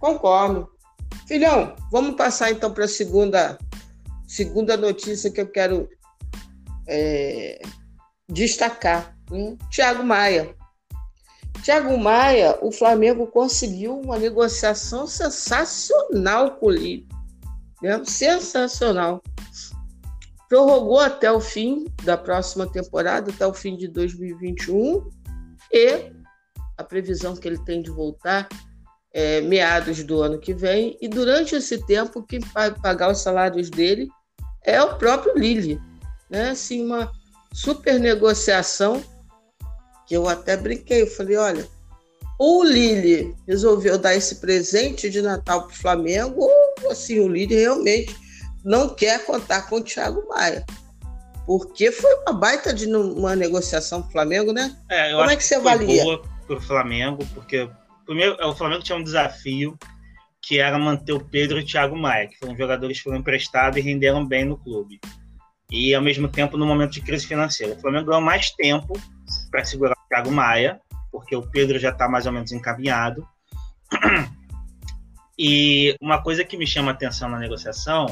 Concordo. 0.00 0.70
Filhão, 1.28 1.76
vamos 1.90 2.16
passar 2.16 2.50
então 2.50 2.72
para 2.72 2.86
a 2.86 2.88
segunda, 2.88 3.58
segunda 4.26 4.76
notícia 4.76 5.30
que 5.30 5.40
eu 5.40 5.46
quero 5.46 5.88
é, 6.88 7.60
destacar. 8.28 9.14
Né? 9.30 9.56
Tiago 9.70 10.02
Maia. 10.02 10.54
Tiago 11.62 11.96
Maia, 11.98 12.58
o 12.62 12.72
Flamengo 12.72 13.26
conseguiu 13.26 14.00
uma 14.00 14.18
negociação 14.18 15.06
sensacional 15.06 16.52
com 16.56 16.66
o 16.66 16.70
Lille. 16.70 17.06
Né? 17.82 18.02
Sensacional. 18.04 19.22
Prorrogou 20.48 21.00
até 21.00 21.30
o 21.30 21.40
fim 21.40 21.86
da 22.02 22.16
próxima 22.16 22.66
temporada, 22.66 23.30
até 23.30 23.46
o 23.46 23.54
fim 23.54 23.76
de 23.76 23.88
2021. 23.88 25.08
E 25.70 26.21
a 26.76 26.84
previsão 26.84 27.36
que 27.36 27.46
ele 27.46 27.58
tem 27.64 27.82
de 27.82 27.90
voltar 27.90 28.48
é, 29.12 29.40
meados 29.42 30.02
do 30.02 30.22
ano 30.22 30.38
que 30.38 30.54
vem, 30.54 30.96
e 31.00 31.08
durante 31.08 31.54
esse 31.54 31.84
tempo, 31.86 32.22
quem 32.22 32.40
vai 32.40 32.70
pagar 32.70 33.10
os 33.10 33.18
salários 33.18 33.68
dele 33.68 34.08
é 34.64 34.82
o 34.82 34.96
próprio 34.96 35.36
Lille. 35.36 35.80
Né? 36.30 36.50
Assim, 36.50 36.84
uma 36.84 37.12
super 37.52 38.00
negociação, 38.00 39.02
que 40.06 40.16
eu 40.16 40.28
até 40.28 40.56
brinquei, 40.56 41.02
eu 41.02 41.06
falei, 41.06 41.36
olha, 41.36 41.68
ou 42.38 42.60
o 42.60 42.64
Lille 42.64 43.36
resolveu 43.46 43.98
dar 43.98 44.14
esse 44.14 44.36
presente 44.36 45.10
de 45.10 45.20
Natal 45.20 45.66
para 45.66 45.72
o 45.72 45.78
Flamengo, 45.78 46.40
ou 46.82 46.90
assim, 46.90 47.20
o 47.20 47.28
Lille 47.28 47.54
realmente 47.54 48.16
não 48.64 48.88
quer 48.88 49.24
contar 49.24 49.68
com 49.68 49.76
o 49.76 49.82
Thiago 49.82 50.26
Maia. 50.28 50.64
Porque 51.44 51.90
foi 51.90 52.14
uma 52.22 52.32
baita 52.32 52.72
de 52.72 52.86
uma 52.86 53.34
negociação 53.34 54.00
para 54.00 54.08
o 54.08 54.12
Flamengo, 54.12 54.52
né? 54.52 54.76
É, 54.88 55.12
Como 55.12 55.28
é 55.28 55.36
que 55.36 55.44
você 55.44 55.56
avalia? 55.56 56.04
Boa 56.04 56.31
para 56.46 56.56
o 56.56 56.60
Flamengo, 56.60 57.26
porque 57.34 57.68
primeiro, 58.04 58.36
o 58.46 58.54
Flamengo 58.54 58.82
tinha 58.82 58.98
um 58.98 59.02
desafio 59.02 59.78
que 60.40 60.58
era 60.58 60.78
manter 60.78 61.12
o 61.12 61.24
Pedro 61.24 61.58
e 61.58 61.62
o 61.62 61.66
Thiago 61.66 61.96
Maia, 61.96 62.26
que 62.26 62.36
foram 62.38 62.56
jogadores 62.56 62.98
que 62.98 63.04
foram 63.04 63.18
emprestados 63.18 63.78
e 63.78 63.80
renderam 63.80 64.26
bem 64.26 64.44
no 64.44 64.58
clube. 64.58 65.00
E, 65.70 65.94
ao 65.94 66.02
mesmo 66.02 66.28
tempo, 66.28 66.56
no 66.56 66.66
momento 66.66 66.92
de 66.92 67.00
crise 67.00 67.26
financeira. 67.26 67.74
O 67.74 67.80
Flamengo 67.80 68.06
ganhou 68.06 68.20
mais 68.20 68.50
tempo 68.50 68.92
para 69.50 69.64
segurar 69.64 69.94
o 69.94 70.08
Thiago 70.08 70.30
Maia, 70.30 70.80
porque 71.10 71.34
o 71.34 71.42
Pedro 71.42 71.78
já 71.78 71.90
está 71.90 72.08
mais 72.08 72.26
ou 72.26 72.32
menos 72.32 72.52
encaminhado. 72.52 73.26
E 75.38 75.96
uma 76.00 76.22
coisa 76.22 76.44
que 76.44 76.58
me 76.58 76.66
chama 76.66 76.90
a 76.90 76.94
atenção 76.94 77.28
na 77.28 77.38
negociação 77.38 78.06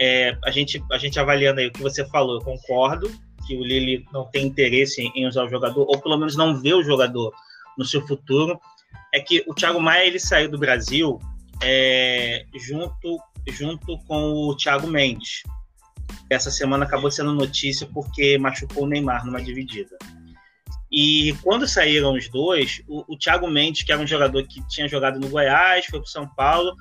é 0.00 0.38
a 0.44 0.50
gente, 0.50 0.82
a 0.90 0.96
gente 0.96 1.18
avaliando 1.18 1.60
aí 1.60 1.66
o 1.66 1.72
que 1.72 1.82
você 1.82 2.06
falou, 2.06 2.36
eu 2.36 2.44
concordo 2.44 3.10
que 3.48 3.56
o 3.56 3.64
Lille 3.64 4.06
não 4.12 4.26
tem 4.26 4.46
interesse 4.46 5.10
em, 5.14 5.26
usar 5.26 5.44
o 5.44 5.48
jogador, 5.48 5.86
ou 5.88 5.98
pelo 5.98 6.18
menos 6.18 6.36
não 6.36 6.60
vê 6.60 6.74
o 6.74 6.82
jogador 6.82 7.32
no 7.78 7.84
seu 7.84 8.06
futuro, 8.06 8.60
é 9.12 9.20
que 9.20 9.42
o 9.48 9.54
Thiago 9.54 9.80
Maia 9.80 10.06
ele 10.06 10.18
saiu 10.18 10.50
do 10.50 10.58
Brasil 10.58 11.18
é, 11.62 12.44
junto, 12.54 13.18
junto 13.48 13.98
com 14.04 14.32
o 14.32 14.54
Thiago 14.54 14.86
Mendes. 14.86 15.42
Essa 16.28 16.50
semana 16.50 16.84
acabou 16.84 17.10
sendo 17.10 17.32
notícia 17.32 17.86
porque 17.86 18.36
machucou 18.36 18.84
o 18.84 18.86
Neymar 18.86 19.24
numa 19.24 19.40
dividida. 19.40 19.96
E 20.92 21.34
quando 21.42 21.66
saíram 21.66 22.14
os 22.14 22.28
dois, 22.28 22.82
o, 22.86 23.14
o 23.14 23.16
Thiago 23.16 23.48
Mendes, 23.48 23.82
que 23.82 23.92
era 23.92 24.00
um 24.00 24.06
jogador 24.06 24.46
que 24.46 24.66
tinha 24.68 24.88
jogado 24.88 25.18
no 25.18 25.28
Goiás, 25.28 25.86
foi 25.86 26.00
para 26.00 26.08
São 26.08 26.28
Paulo, 26.28 26.74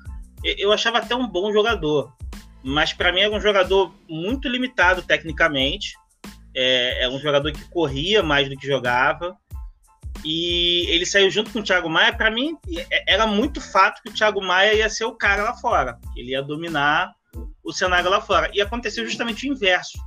eu 0.43 0.73
achava 0.73 0.97
até 0.97 1.15
um 1.15 1.27
bom 1.27 1.51
jogador. 1.53 2.13
Mas 2.61 2.91
para 2.91 3.13
mim 3.13 3.21
era 3.21 3.35
um 3.35 3.39
jogador 3.39 3.93
muito 4.09 4.49
limitado 4.49 5.01
tecnicamente. 5.01 5.93
É, 6.55 7.05
é 7.05 7.09
um 7.09 7.19
jogador 7.19 7.51
que 7.51 7.63
corria 7.69 8.23
mais 8.23 8.49
do 8.49 8.57
que 8.57 8.67
jogava. 8.67 9.35
E 10.25 10.85
ele 10.89 11.05
saiu 11.05 11.29
junto 11.29 11.51
com 11.51 11.59
o 11.59 11.63
Thiago 11.63 11.89
Maia. 11.89 12.11
Para 12.11 12.31
mim, 12.31 12.57
é, 12.75 13.13
era 13.13 13.27
muito 13.27 13.61
fato 13.61 14.01
que 14.01 14.09
o 14.09 14.13
Thiago 14.13 14.41
Maia 14.41 14.73
ia 14.73 14.89
ser 14.89 15.05
o 15.05 15.15
cara 15.15 15.43
lá 15.43 15.53
fora. 15.53 15.97
Ele 16.15 16.31
ia 16.31 16.41
dominar 16.41 17.13
o 17.63 17.71
cenário 17.71 18.09
lá 18.09 18.21
fora. 18.21 18.49
E 18.53 18.61
aconteceu 18.61 19.05
justamente 19.05 19.47
o 19.47 19.53
inverso. 19.53 19.97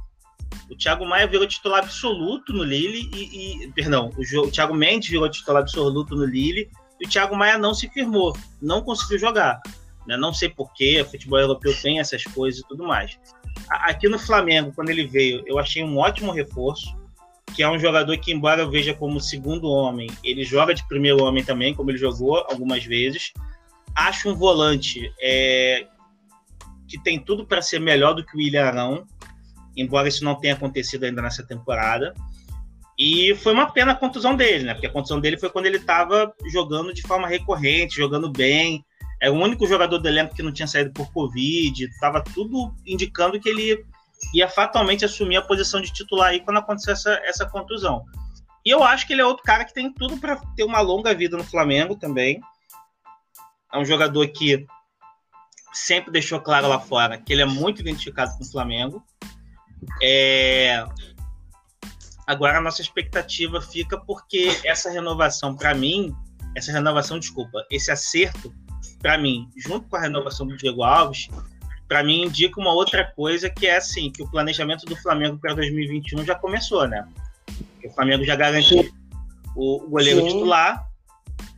O 0.70 0.76
Thiago 0.76 1.05
Maia 1.07 1.26
virou 1.26 1.46
titular 1.46 1.81
absoluto 1.81 2.53
no 2.53 2.64
Lille 2.64 3.11
e, 3.14 3.64
e 3.64 3.72
perdão, 3.72 4.11
o, 4.16 4.40
o 4.40 4.50
Thiago 4.50 4.74
Mendes 4.74 5.09
virou 5.09 5.29
titular 5.29 5.62
absoluto 5.62 6.14
no 6.14 6.24
Lille 6.24 6.68
e 7.00 7.07
o 7.07 7.09
Thiago 7.09 7.37
Maia 7.37 7.59
não 7.59 7.74
se 7.74 7.88
firmou, 7.88 8.37
não 8.61 8.83
conseguiu 8.83 9.18
jogar. 9.18 9.61
Né? 10.07 10.16
Não 10.16 10.33
sei 10.33 10.48
porquê, 10.48 11.05
futebol 11.09 11.38
europeu 11.38 11.74
tem 11.81 11.98
essas 11.98 12.22
coisas 12.24 12.61
e 12.61 12.68
tudo 12.68 12.85
mais. 12.85 13.18
Aqui 13.70 14.09
no 14.09 14.18
Flamengo, 14.18 14.72
quando 14.74 14.90
ele 14.90 15.06
veio, 15.06 15.44
eu 15.46 15.59
achei 15.59 15.83
um 15.85 15.96
ótimo 15.96 16.33
reforço, 16.33 16.98
que 17.54 17.62
é 17.62 17.68
um 17.68 17.78
jogador 17.78 18.16
que, 18.18 18.33
embora 18.33 18.62
eu 18.62 18.70
veja 18.70 18.92
como 18.94 19.20
segundo 19.20 19.68
homem, 19.68 20.09
ele 20.24 20.44
joga 20.44 20.74
de 20.74 20.87
primeiro 20.88 21.22
homem 21.22 21.44
também, 21.44 21.74
como 21.74 21.90
ele 21.90 21.98
jogou 21.98 22.38
algumas 22.48 22.85
vezes. 22.85 23.33
Acho 23.94 24.30
um 24.30 24.35
volante 24.35 25.12
é, 25.20 25.87
que 26.88 27.00
tem 27.00 27.18
tudo 27.18 27.46
para 27.46 27.62
ser 27.62 27.80
melhor 27.80 28.14
do 28.14 28.24
que 28.24 28.35
o 28.35 28.38
William 28.38 28.66
Arão, 28.66 29.06
embora 29.76 30.09
isso 30.09 30.24
não 30.24 30.35
tenha 30.35 30.54
acontecido 30.54 31.04
ainda 31.04 31.22
nessa 31.22 31.46
temporada. 31.46 32.14
E 32.98 33.35
foi 33.37 33.52
uma 33.52 33.70
pena 33.70 33.92
a 33.92 33.96
contusão 33.96 34.37
dele, 34.37 34.64
né? 34.64 34.74
Porque 34.74 34.87
a 34.87 34.92
contusão 34.92 35.20
dele 35.20 35.38
foi 35.38 35.48
quando 35.48 35.66
ele 35.66 35.78
estava 35.78 36.35
jogando 36.52 36.92
de 36.92 37.02
forma 37.02 37.26
recorrente, 37.26 37.96
jogando 37.96 38.30
bem. 38.30 38.85
É 39.20 39.30
o 39.30 39.35
único 39.35 39.66
jogador 39.66 39.98
do 39.98 40.09
elenco 40.09 40.35
que 40.35 40.42
não 40.42 40.52
tinha 40.52 40.66
saído 40.66 40.92
por 40.92 41.12
Covid. 41.12 41.85
Estava 41.85 42.22
tudo 42.22 42.74
indicando 42.87 43.38
que 43.38 43.48
ele 43.48 43.85
ia 44.33 44.48
fatalmente 44.48 45.04
assumir 45.04 45.37
a 45.37 45.42
posição 45.42 45.80
de 45.80 45.92
titular 45.92 46.30
aí 46.30 46.40
quando 46.40 46.59
acontecer 46.59 46.92
essa, 46.92 47.11
essa 47.24 47.46
contusão. 47.46 48.04
E 48.64 48.70
eu 48.70 48.83
acho 48.83 49.06
que 49.06 49.12
ele 49.12 49.22
é 49.22 49.26
outro 49.26 49.44
cara 49.44 49.64
que 49.64 49.74
tem 49.74 49.92
tudo 49.92 50.18
para 50.18 50.37
ter 50.56 50.64
uma 50.64 50.80
longa 50.80 51.14
vida 51.14 51.37
no 51.37 51.44
Flamengo 51.44 51.96
também. 51.96 52.40
É 53.72 53.78
um 53.78 53.85
jogador 53.85 54.26
que 54.28 54.66
sempre 55.72 56.11
deixou 56.11 56.40
claro 56.40 56.68
lá 56.68 56.80
fora 56.80 57.18
que 57.18 57.33
ele 57.33 57.42
é 57.42 57.46
muito 57.46 57.80
identificado 57.80 58.37
com 58.37 58.44
o 58.44 58.50
Flamengo. 58.50 59.02
É... 60.02 60.85
Agora 62.26 62.59
a 62.59 62.61
nossa 62.61 62.83
expectativa 62.83 63.61
fica 63.61 63.98
porque 63.98 64.61
essa 64.64 64.90
renovação, 64.90 65.56
para 65.56 65.74
mim, 65.74 66.14
essa 66.56 66.70
renovação, 66.70 67.18
desculpa, 67.18 67.64
esse 67.70 67.90
acerto, 67.90 68.54
para 69.00 69.18
mim, 69.18 69.48
junto 69.56 69.88
com 69.88 69.96
a 69.96 70.00
renovação 70.00 70.46
do 70.46 70.56
Diego 70.56 70.82
Alves, 70.82 71.28
para 71.88 72.04
mim 72.04 72.24
indica 72.24 72.60
uma 72.60 72.72
outra 72.72 73.04
coisa 73.04 73.50
que 73.50 73.66
é 73.66 73.76
assim, 73.76 74.10
que 74.10 74.22
o 74.22 74.30
planejamento 74.30 74.84
do 74.86 74.94
Flamengo 74.94 75.38
para 75.38 75.54
2021 75.54 76.24
já 76.24 76.34
começou, 76.34 76.86
né? 76.86 77.06
O 77.84 77.90
Flamengo 77.90 78.24
já 78.24 78.36
garantiu 78.36 78.88
o, 79.56 79.84
o 79.84 79.88
goleiro 79.88 80.20
Sim. 80.20 80.26
titular, 80.28 80.86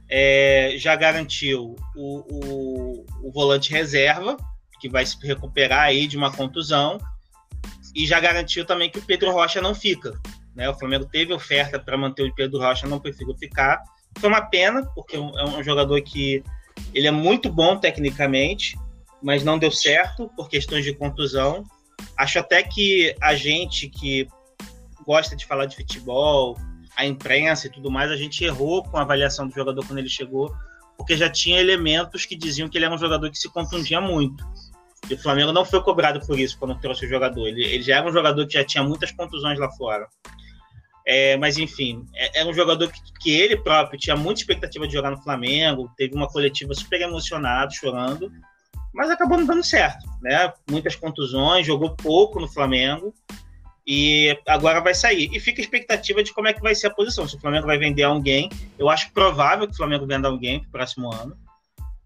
é, 0.08 0.74
já 0.78 0.96
garantiu 0.96 1.76
o, 1.94 2.18
o, 2.18 3.06
o 3.28 3.32
volante 3.32 3.70
reserva, 3.70 4.36
que 4.80 4.88
vai 4.88 5.04
se 5.04 5.16
recuperar 5.26 5.82
aí 5.82 6.06
de 6.06 6.16
uma 6.16 6.32
contusão, 6.32 6.98
e 7.94 8.06
já 8.06 8.18
garantiu 8.18 8.64
também 8.64 8.90
que 8.90 8.98
o 8.98 9.02
Pedro 9.02 9.30
Rocha 9.32 9.60
não 9.60 9.74
fica. 9.74 10.18
Né? 10.54 10.68
O 10.68 10.74
Flamengo 10.74 11.04
teve 11.04 11.32
oferta 11.32 11.78
para 11.78 11.96
manter 11.98 12.22
o 12.22 12.34
Pedro 12.34 12.58
Rocha, 12.58 12.86
não 12.86 12.98
preferiu 12.98 13.34
ficar. 13.36 13.82
Foi 14.18 14.28
uma 14.28 14.42
pena, 14.42 14.84
porque 14.94 15.16
é 15.16 15.20
um 15.20 15.60
é 15.60 15.62
jogador 15.62 16.00
que 16.00 16.42
ele 16.94 17.06
é 17.06 17.10
muito 17.10 17.50
bom 17.50 17.76
tecnicamente, 17.76 18.76
mas 19.22 19.44
não 19.44 19.58
deu 19.58 19.70
certo 19.70 20.30
por 20.36 20.48
questões 20.48 20.84
de 20.84 20.94
contusão. 20.94 21.64
Acho 22.16 22.38
até 22.38 22.62
que 22.62 23.14
a 23.20 23.34
gente 23.34 23.88
que 23.88 24.26
gosta 25.06 25.36
de 25.36 25.46
falar 25.46 25.66
de 25.66 25.76
futebol, 25.76 26.56
a 26.96 27.06
imprensa 27.06 27.66
e 27.66 27.70
tudo 27.70 27.90
mais, 27.90 28.10
a 28.10 28.16
gente 28.16 28.44
errou 28.44 28.82
com 28.82 28.96
a 28.96 29.02
avaliação 29.02 29.46
do 29.46 29.54
jogador 29.54 29.86
quando 29.86 29.98
ele 29.98 30.08
chegou, 30.08 30.52
porque 30.96 31.16
já 31.16 31.30
tinha 31.30 31.60
elementos 31.60 32.26
que 32.26 32.36
diziam 32.36 32.68
que 32.68 32.78
ele 32.78 32.84
era 32.84 32.94
um 32.94 32.98
jogador 32.98 33.30
que 33.30 33.38
se 33.38 33.50
contundia 33.50 34.00
muito. 34.00 34.44
E 35.10 35.14
o 35.14 35.18
Flamengo 35.18 35.52
não 35.52 35.64
foi 35.64 35.82
cobrado 35.82 36.24
por 36.24 36.38
isso 36.38 36.56
quando 36.58 36.78
trouxe 36.78 37.06
o 37.06 37.08
jogador. 37.08 37.48
Ele, 37.48 37.64
ele 37.64 37.82
já 37.82 37.98
era 37.98 38.08
um 38.08 38.12
jogador 38.12 38.46
que 38.46 38.54
já 38.54 38.64
tinha 38.64 38.84
muitas 38.84 39.10
contusões 39.10 39.58
lá 39.58 39.70
fora. 39.72 40.06
É, 41.06 41.36
mas 41.36 41.58
enfim, 41.58 42.04
é, 42.14 42.40
era 42.40 42.48
um 42.48 42.54
jogador 42.54 42.90
que, 42.90 43.00
que, 43.20 43.30
ele 43.32 43.56
próprio 43.56 43.98
tinha 43.98 44.16
muita 44.16 44.40
expectativa 44.40 44.86
de 44.86 44.92
jogar 44.92 45.10
no 45.10 45.22
Flamengo, 45.22 45.90
teve 45.96 46.14
uma 46.14 46.28
coletiva 46.28 46.74
super 46.74 47.00
emocionado, 47.00 47.74
chorando, 47.74 48.30
mas 48.94 49.10
acabou 49.10 49.38
não 49.38 49.46
dando 49.46 49.64
certo, 49.64 50.06
né? 50.20 50.52
Muitas 50.70 50.94
contusões, 50.94 51.66
jogou 51.66 51.96
pouco 51.96 52.38
no 52.38 52.46
Flamengo 52.46 53.12
e 53.86 54.38
agora 54.46 54.80
vai 54.80 54.94
sair. 54.94 55.28
E 55.32 55.40
fica 55.40 55.60
a 55.60 55.64
expectativa 55.64 56.22
de 56.22 56.32
como 56.32 56.48
é 56.48 56.52
que 56.52 56.60
vai 56.60 56.74
ser 56.74 56.88
a 56.88 56.94
posição. 56.94 57.26
Se 57.26 57.36
o 57.36 57.40
Flamengo 57.40 57.66
vai 57.66 57.78
vender 57.78 58.04
alguém, 58.04 58.48
eu 58.78 58.88
acho 58.88 59.10
provável 59.12 59.66
que 59.66 59.72
o 59.72 59.76
Flamengo 59.76 60.06
venda 60.06 60.28
alguém 60.28 60.60
para 60.60 60.68
o 60.68 60.72
próximo 60.72 61.12
ano. 61.12 61.36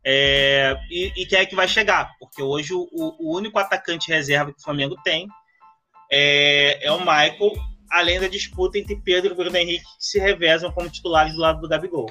É, 0.08 0.76
e, 0.88 1.12
e, 1.16 1.26
quem 1.26 1.40
é 1.40 1.44
que 1.44 1.56
vai 1.56 1.66
chegar? 1.66 2.12
Porque 2.20 2.40
hoje 2.40 2.72
o, 2.72 2.86
o, 2.92 3.36
único 3.36 3.58
atacante 3.58 4.08
reserva 4.08 4.52
que 4.52 4.60
o 4.60 4.62
Flamengo 4.62 4.96
tem 5.02 5.26
é, 6.12 6.86
é, 6.86 6.92
o 6.92 7.00
Michael, 7.00 7.52
além 7.90 8.20
da 8.20 8.28
disputa 8.28 8.78
entre 8.78 8.96
Pedro 8.96 9.32
e 9.32 9.36
Bruno 9.36 9.56
Henrique, 9.56 9.84
que 9.84 10.06
se 10.06 10.18
revezam 10.18 10.72
como 10.72 10.90
titulares 10.90 11.34
do 11.34 11.40
lado 11.40 11.60
do 11.60 11.68
Gabigol. 11.68 12.08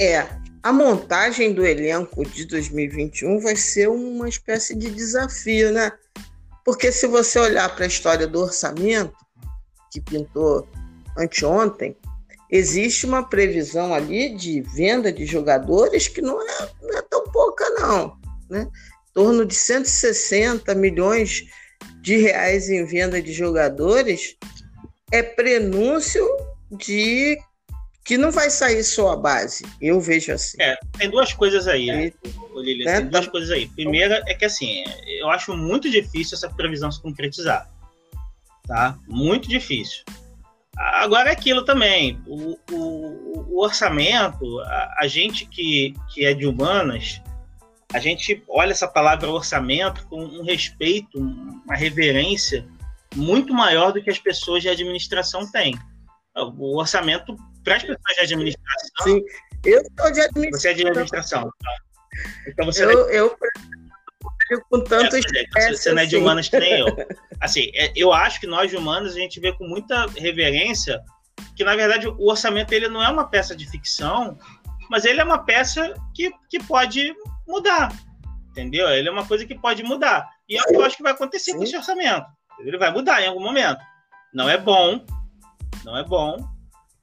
É, 0.00 0.28
a 0.62 0.72
montagem 0.72 1.52
do 1.52 1.66
elenco 1.66 2.24
de 2.24 2.44
2021 2.44 3.40
vai 3.40 3.56
ser 3.56 3.88
uma 3.88 4.28
espécie 4.28 4.74
de 4.74 4.90
desafio, 4.90 5.72
né? 5.72 5.92
Porque 6.64 6.92
se 6.92 7.06
você 7.06 7.38
olhar 7.38 7.74
para 7.74 7.84
a 7.84 7.88
história 7.88 8.26
do 8.26 8.40
orçamento, 8.40 9.16
que 9.90 10.00
pintou 10.00 10.68
anteontem, 11.16 11.96
existe 12.50 13.06
uma 13.06 13.28
previsão 13.28 13.92
ali 13.94 14.34
de 14.36 14.60
venda 14.60 15.12
de 15.12 15.26
jogadores 15.26 16.08
que 16.08 16.20
não 16.20 16.40
é, 16.40 16.70
não 16.82 16.98
é 16.98 17.02
tão 17.02 17.24
pouca, 17.24 17.68
não. 17.70 18.18
Né? 18.48 18.68
Em 19.18 19.20
torno 19.20 19.44
de 19.44 19.54
160 19.56 20.72
milhões 20.76 21.44
de 22.00 22.18
reais 22.18 22.70
em 22.70 22.84
venda 22.84 23.20
de 23.20 23.32
jogadores 23.32 24.36
é 25.10 25.24
prenúncio 25.24 26.24
de 26.70 27.36
que 28.04 28.16
não 28.16 28.30
vai 28.30 28.48
sair 28.48 28.84
só 28.84 29.10
a 29.10 29.16
base. 29.16 29.66
Eu 29.80 30.00
vejo 30.00 30.32
assim. 30.32 30.56
É, 30.60 30.78
tem 30.96 31.10
duas 31.10 31.32
coisas 31.32 31.66
aí, 31.66 31.86
né? 31.86 32.12
Lilian, 32.54 32.84
né? 32.84 33.00
tem 33.00 33.10
duas 33.10 33.24
tá... 33.24 33.30
coisas 33.32 33.50
aí. 33.50 33.66
Primeira 33.66 34.22
é 34.28 34.34
que 34.34 34.44
assim, 34.44 34.84
eu 35.08 35.28
acho 35.30 35.56
muito 35.56 35.90
difícil 35.90 36.36
essa 36.36 36.48
previsão 36.48 36.88
se 36.92 37.02
concretizar. 37.02 37.68
Tá? 38.68 38.96
Muito 39.08 39.48
difícil. 39.48 40.04
Agora 40.76 41.30
é 41.30 41.32
aquilo 41.32 41.64
também, 41.64 42.22
o, 42.24 42.56
o, 42.70 43.46
o 43.50 43.64
orçamento, 43.64 44.60
a, 44.60 44.98
a, 45.00 45.08
gente 45.08 45.44
que, 45.44 45.92
que 46.14 46.24
é 46.24 46.32
de 46.32 46.46
humanas, 46.46 47.20
a 47.92 47.98
gente 47.98 48.42
olha 48.48 48.72
essa 48.72 48.86
palavra 48.86 49.30
orçamento 49.30 50.06
com 50.08 50.22
um 50.22 50.44
respeito, 50.44 51.18
uma 51.18 51.74
reverência 51.74 52.66
muito 53.14 53.54
maior 53.54 53.92
do 53.92 54.02
que 54.02 54.10
as 54.10 54.18
pessoas 54.18 54.62
de 54.62 54.68
administração 54.68 55.50
têm. 55.50 55.78
O 56.34 56.78
orçamento 56.78 57.34
para 57.64 57.76
as 57.76 57.82
pessoas 57.82 58.14
de 58.16 58.20
administração. 58.20 58.90
Sim, 59.02 59.24
eu 59.64 59.82
sou 59.98 60.12
de 60.12 60.20
administração. 60.20 60.60
Você 60.60 60.68
é 60.68 60.74
de 60.74 60.86
administração. 60.86 61.52
Então 62.46 62.66
você 62.66 62.84
eu, 62.84 63.08
eu 63.10 63.36
com 64.70 64.82
tanto 64.82 65.16
é, 65.16 65.72
Você 65.72 65.92
não 65.92 66.02
é 66.02 66.06
de 66.06 66.16
assim. 66.16 66.24
humanas 66.24 66.48
que 66.48 66.58
nem 66.58 66.78
eu. 66.78 66.86
Assim, 67.40 67.70
é, 67.74 67.92
eu 67.94 68.12
acho 68.12 68.40
que 68.40 68.46
nós 68.46 68.70
de 68.70 68.76
humanos 68.76 69.12
a 69.12 69.18
gente 69.18 69.38
vê 69.38 69.52
com 69.52 69.64
muita 69.64 70.06
reverência 70.16 71.00
que, 71.54 71.62
na 71.62 71.76
verdade, 71.76 72.08
o 72.08 72.28
orçamento 72.28 72.72
ele 72.72 72.88
não 72.88 73.02
é 73.02 73.08
uma 73.08 73.28
peça 73.28 73.54
de 73.54 73.68
ficção, 73.70 74.36
mas 74.90 75.04
ele 75.04 75.20
é 75.20 75.24
uma 75.24 75.44
peça 75.44 75.94
que, 76.14 76.32
que 76.50 76.58
pode 76.64 77.14
mudar. 77.48 77.92
Entendeu? 78.50 78.88
Ele 78.88 79.08
é 79.08 79.12
uma 79.12 79.26
coisa 79.26 79.46
que 79.46 79.58
pode 79.58 79.82
mudar. 79.82 80.28
E 80.48 80.56
é 80.56 80.62
o 80.62 80.66
que 80.66 80.76
eu 80.76 80.84
acho 80.84 80.96
que 80.96 81.02
vai 81.02 81.12
acontecer 81.12 81.52
Sim. 81.52 81.58
com 81.58 81.64
esse 81.64 81.76
orçamento. 81.76 82.26
Ele 82.60 82.78
vai 82.78 82.92
mudar 82.92 83.22
em 83.22 83.28
algum 83.28 83.42
momento. 83.42 83.80
Não 84.32 84.48
é 84.48 84.58
bom, 84.58 85.04
não 85.84 85.96
é 85.96 86.04
bom, 86.04 86.36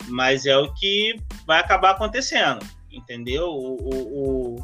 mas 0.07 0.45
é 0.45 0.57
o 0.57 0.73
que 0.73 1.15
vai 1.45 1.59
acabar 1.59 1.91
acontecendo, 1.91 2.65
entendeu? 2.91 3.47
O, 3.47 3.75
o, 3.81 4.55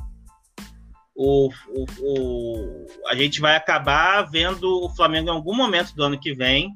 o, 1.15 1.49
o, 1.67 1.85
o, 1.99 2.85
a 3.07 3.15
gente 3.15 3.39
vai 3.39 3.55
acabar 3.55 4.21
vendo 4.23 4.83
o 4.83 4.89
Flamengo 4.89 5.29
em 5.29 5.33
algum 5.33 5.55
momento 5.55 5.95
do 5.95 6.03
ano 6.03 6.19
que 6.19 6.33
vem 6.33 6.75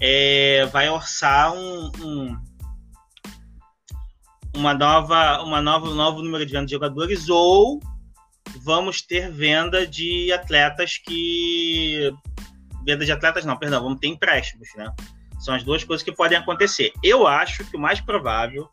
é, 0.00 0.66
vai 0.66 0.88
orçar 0.88 1.52
um, 1.54 1.90
um, 2.00 2.36
uma 4.56 4.74
nova 4.74 5.42
uma 5.42 5.60
nova 5.60 5.86
um 5.86 5.94
novo 5.94 6.22
número 6.22 6.44
de 6.44 6.70
jogadores 6.70 7.28
ou 7.28 7.80
vamos 8.62 9.02
ter 9.02 9.30
venda 9.30 9.86
de 9.86 10.32
atletas 10.32 10.98
que 10.98 12.12
venda 12.84 13.04
de 13.04 13.12
atletas 13.12 13.44
não, 13.44 13.56
perdão, 13.56 13.82
vamos 13.82 13.98
ter 13.98 14.08
empréstimos, 14.08 14.68
né? 14.76 14.92
São 15.40 15.54
as 15.54 15.62
duas 15.62 15.82
coisas 15.84 16.04
que 16.04 16.12
podem 16.12 16.38
acontecer. 16.38 16.92
Eu 17.02 17.26
acho 17.26 17.64
que 17.64 17.76
o 17.76 17.80
mais 17.80 18.00
provável, 18.00 18.68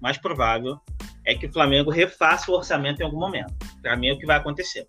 mais 0.00 0.18
provável 0.18 0.78
é 1.26 1.34
que 1.34 1.46
o 1.46 1.52
Flamengo 1.52 1.90
refaça 1.90 2.50
o 2.50 2.54
orçamento 2.54 3.00
em 3.00 3.04
algum 3.04 3.18
momento. 3.18 3.54
Para 3.82 3.96
mim 3.96 4.08
é 4.08 4.12
o 4.12 4.18
que 4.18 4.26
vai 4.26 4.36
acontecer. 4.36 4.86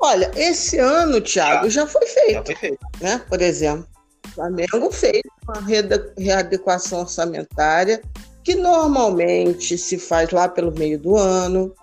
Olha, 0.00 0.30
esse 0.36 0.78
ano, 0.78 1.20
Thiago, 1.20 1.70
já, 1.70 1.82
já 1.82 1.86
foi 1.86 2.06
feito. 2.06 2.34
Já 2.34 2.44
foi 2.44 2.54
feito. 2.56 2.86
Né? 3.00 3.18
Por 3.28 3.40
exemplo, 3.40 3.88
o 4.26 4.28
Flamengo 4.30 4.92
fez 4.92 5.22
uma 5.48 5.60
readequação 6.18 7.00
orçamentária 7.00 8.02
que 8.44 8.54
normalmente 8.54 9.78
se 9.78 9.98
faz 9.98 10.30
lá 10.30 10.48
pelo 10.48 10.70
meio 10.72 10.98
do 10.98 11.16
ano. 11.16 11.74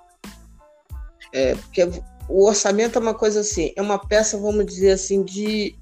É, 1.33 1.55
porque 1.55 1.89
o 2.29 2.45
orçamento 2.45 2.99
é 2.99 3.01
uma 3.01 3.15
coisa 3.15 3.39
assim, 3.39 3.73
é 3.75 3.81
uma 3.81 3.97
peça, 3.97 4.37
vamos 4.37 4.65
dizer 4.65 4.91
assim, 4.91 5.23
de, 5.23 5.75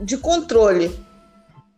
de 0.00 0.18
controle. 0.18 0.94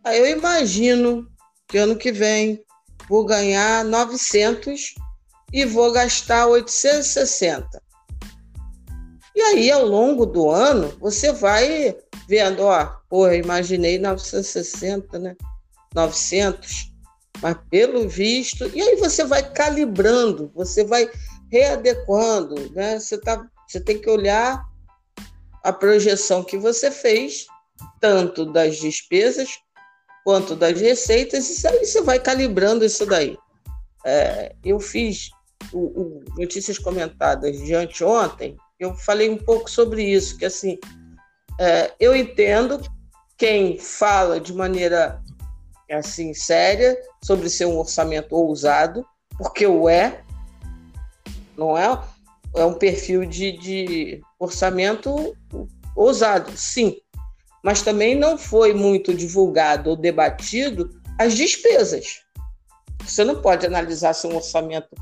Aí 0.03 0.19
eu 0.19 0.37
imagino 0.37 1.27
que 1.67 1.77
ano 1.77 1.95
que 1.95 2.11
vem 2.11 2.63
vou 3.07 3.25
ganhar 3.25 3.85
900 3.85 4.95
e 5.51 5.65
vou 5.65 5.91
gastar 5.91 6.47
860. 6.47 7.81
E 9.35 9.41
aí, 9.41 9.71
ao 9.71 9.85
longo 9.85 10.25
do 10.25 10.49
ano, 10.49 10.93
você 10.99 11.31
vai 11.31 11.95
vendo, 12.27 12.63
ó, 12.63 12.85
porra, 13.09 13.35
imaginei 13.35 13.97
960, 13.97 15.17
né? 15.17 15.35
900, 15.93 16.92
mas 17.41 17.57
pelo 17.69 18.07
visto. 18.07 18.69
E 18.73 18.81
aí 18.81 18.95
você 18.97 19.23
vai 19.23 19.51
calibrando, 19.51 20.51
você 20.53 20.83
vai 20.83 21.09
readequando, 21.51 22.71
né? 22.71 22.99
Você, 22.99 23.17
tá, 23.17 23.45
você 23.67 23.79
tem 23.79 23.99
que 23.99 24.09
olhar 24.09 24.63
a 25.63 25.71
projeção 25.71 26.43
que 26.43 26.57
você 26.57 26.91
fez, 26.91 27.45
tanto 27.99 28.45
das 28.45 28.77
despesas 28.77 29.49
quanto 30.23 30.55
das 30.55 30.79
receitas, 30.79 31.63
e 31.63 31.67
aí 31.67 31.85
você 31.85 32.01
vai 32.01 32.19
calibrando 32.19 32.85
isso 32.85 33.05
daí. 33.05 33.37
É, 34.05 34.55
eu 34.63 34.79
fiz 34.79 35.29
o, 35.71 35.79
o 35.79 36.23
Notícias 36.37 36.77
Comentadas 36.77 37.57
de 37.57 37.73
anteontem, 37.73 38.57
eu 38.79 38.93
falei 38.95 39.29
um 39.29 39.37
pouco 39.37 39.69
sobre 39.69 40.03
isso, 40.03 40.37
que 40.37 40.45
assim, 40.45 40.77
é, 41.59 41.93
eu 41.99 42.15
entendo 42.15 42.81
quem 43.37 43.77
fala 43.77 44.39
de 44.39 44.53
maneira 44.53 45.21
assim 45.91 46.33
séria 46.33 46.97
sobre 47.23 47.49
ser 47.49 47.65
um 47.65 47.77
orçamento 47.77 48.33
ousado, 48.35 49.05
porque 49.37 49.65
o 49.65 49.89
é, 49.89 50.21
não 51.57 51.77
é? 51.77 52.01
É 52.55 52.65
um 52.65 52.73
perfil 52.73 53.25
de, 53.25 53.51
de 53.53 54.21
orçamento 54.39 55.35
ousado, 55.95 56.51
sim, 56.55 56.97
mas 57.63 57.81
também 57.81 58.15
não 58.15 58.37
foi 58.37 58.73
muito 58.73 59.13
divulgado 59.13 59.91
ou 59.91 59.95
debatido 59.95 60.89
as 61.17 61.33
despesas. 61.33 62.21
Você 63.05 63.23
não 63.23 63.41
pode 63.41 63.65
analisar 63.65 64.13
se 64.13 64.27
um 64.27 64.35
orçamento 64.35 64.95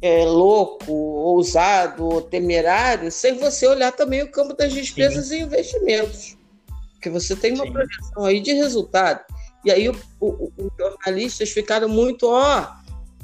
é, 0.00 0.24
louco, 0.24 0.92
ousado, 0.92 2.22
temerário, 2.22 3.10
sem 3.10 3.38
você 3.38 3.66
olhar 3.66 3.92
também 3.92 4.22
o 4.22 4.30
campo 4.30 4.54
das 4.54 4.72
despesas 4.72 5.26
Sim. 5.26 5.36
e 5.36 5.40
investimentos. 5.42 6.36
Porque 6.94 7.08
você 7.08 7.36
tem 7.36 7.54
uma 7.54 7.64
Sim. 7.64 7.72
projeção 7.72 8.24
aí 8.24 8.40
de 8.40 8.52
resultado. 8.52 9.24
E 9.64 9.70
aí 9.70 9.88
os 9.88 9.98
jornalistas 10.78 11.50
ficaram 11.50 11.88
muito, 11.88 12.28
ó, 12.28 12.66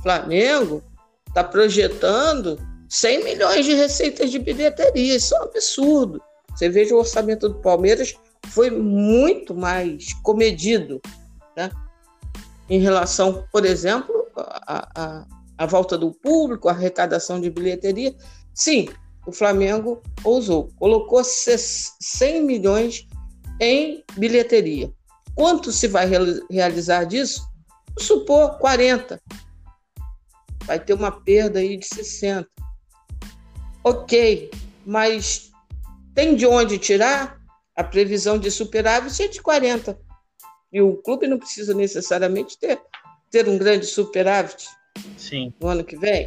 Flamengo 0.03 0.83
está 1.27 1.42
projetando 1.42 2.59
100 2.88 3.24
milhões 3.24 3.66
de 3.66 3.74
receitas 3.74 4.31
de 4.31 4.38
bilheteria, 4.38 5.16
isso 5.16 5.35
é 5.35 5.40
um 5.40 5.44
absurdo. 5.44 6.22
Você 6.55 6.68
veja 6.68 6.94
o 6.94 6.98
orçamento 6.98 7.48
do 7.48 7.57
Palmeiras 7.57 8.14
foi 8.46 8.70
muito 8.70 9.55
mais 9.55 10.12
comedido, 10.22 11.01
né? 11.57 11.70
em 12.68 12.81
relação, 12.81 13.44
por 13.53 13.64
exemplo, 13.64 14.27
a, 14.37 14.88
a 14.94 15.27
a 15.59 15.66
volta 15.66 15.98
do 15.98 16.12
público, 16.12 16.68
a 16.68 16.72
arrecadação 16.72 17.40
de 17.40 17.51
bilheteria. 17.51 18.14
Sim, 18.55 18.88
o 19.27 19.33
Flamengo 19.33 20.01
ousou, 20.22 20.70
colocou 20.79 21.22
100 21.24 22.44
milhões 22.44 23.07
em 23.61 24.05
bilheteria. 24.16 24.90
Quanto 25.38 25.70
se 25.70 25.87
vai 25.87 26.05
realizar 26.51 27.05
disso? 27.05 27.48
Vou 27.96 28.05
supor 28.05 28.59
40. 28.59 29.22
Vai 30.64 30.81
ter 30.81 30.94
uma 30.94 31.12
perda 31.12 31.61
aí 31.61 31.77
de 31.77 31.87
60. 31.87 32.48
Ok, 33.85 34.51
mas 34.85 35.53
tem 36.12 36.35
de 36.35 36.44
onde 36.44 36.77
tirar? 36.77 37.38
A 37.77 37.85
previsão 37.85 38.37
de 38.37 38.51
superávit 38.51 39.22
é 39.22 39.29
de 39.29 39.40
40. 39.40 39.96
E 40.72 40.83
o 40.83 40.96
clube 40.96 41.29
não 41.29 41.38
precisa 41.38 41.72
necessariamente 41.72 42.59
ter, 42.59 42.83
ter 43.31 43.48
um 43.48 43.57
grande 43.57 43.87
superávit. 43.87 44.66
Sim. 45.16 45.55
no 45.61 45.68
ano 45.68 45.85
que 45.85 45.96
vem? 45.96 46.27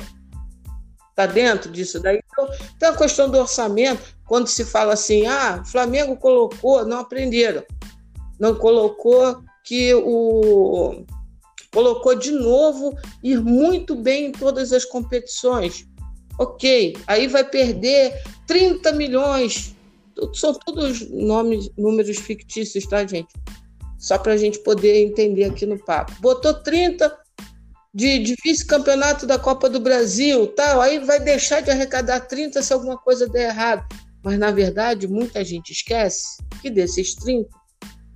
Está 1.10 1.26
dentro 1.26 1.69
disso 1.69 2.00
daí? 2.00 2.21
Então, 2.32 2.47
tem 2.80 2.88
a 2.88 2.95
questão 2.95 3.30
do 3.30 3.38
orçamento, 3.38 4.15
quando 4.26 4.47
se 4.47 4.63
fala 4.63 4.93
assim, 4.93 5.26
ah, 5.28 5.62
Flamengo 5.65 6.15
colocou, 6.15 6.86
não 6.86 7.00
aprenderam, 7.00 7.65
não 8.41 8.56
colocou 8.56 9.43
que 9.63 9.93
o 9.93 11.06
colocou 11.71 12.15
de 12.15 12.32
novo 12.32 12.97
ir 13.23 13.39
muito 13.39 13.95
bem 13.95 14.25
em 14.25 14.32
todas 14.32 14.73
as 14.73 14.84
competições. 14.84 15.86
Ok, 16.39 16.97
aí 17.06 17.27
vai 17.27 17.47
perder 17.47 18.19
30 18.47 18.91
milhões. 18.93 19.75
São 20.34 20.54
todos 20.54 21.08
nomes, 21.10 21.69
números 21.77 22.17
fictícios, 22.17 22.86
tá, 22.88 23.06
gente? 23.06 23.32
Só 23.99 24.17
para 24.17 24.34
a 24.34 24.38
gente 24.38 24.60
poder 24.60 25.06
entender 25.06 25.45
aqui 25.45 25.67
no 25.67 25.77
papo. 25.77 26.12
Botou 26.19 26.54
30, 26.54 27.15
de, 27.93 28.19
de 28.19 28.36
vice-campeonato 28.43 29.27
da 29.27 29.38
Copa 29.38 29.69
do 29.69 29.80
Brasil, 29.80 30.47
tal, 30.47 30.82
aí 30.82 30.97
vai 30.99 31.19
deixar 31.19 31.62
de 31.62 31.69
arrecadar 31.69 32.21
30 32.21 32.62
se 32.63 32.73
alguma 32.73 32.97
coisa 32.97 33.30
der 33.30 33.49
errado. 33.49 33.86
Mas, 34.23 34.39
na 34.39 34.51
verdade, 34.51 35.08
muita 35.08 35.43
gente 35.45 35.71
esquece 35.71 36.38
que 36.62 36.69
desses 36.69 37.13
30, 37.15 37.61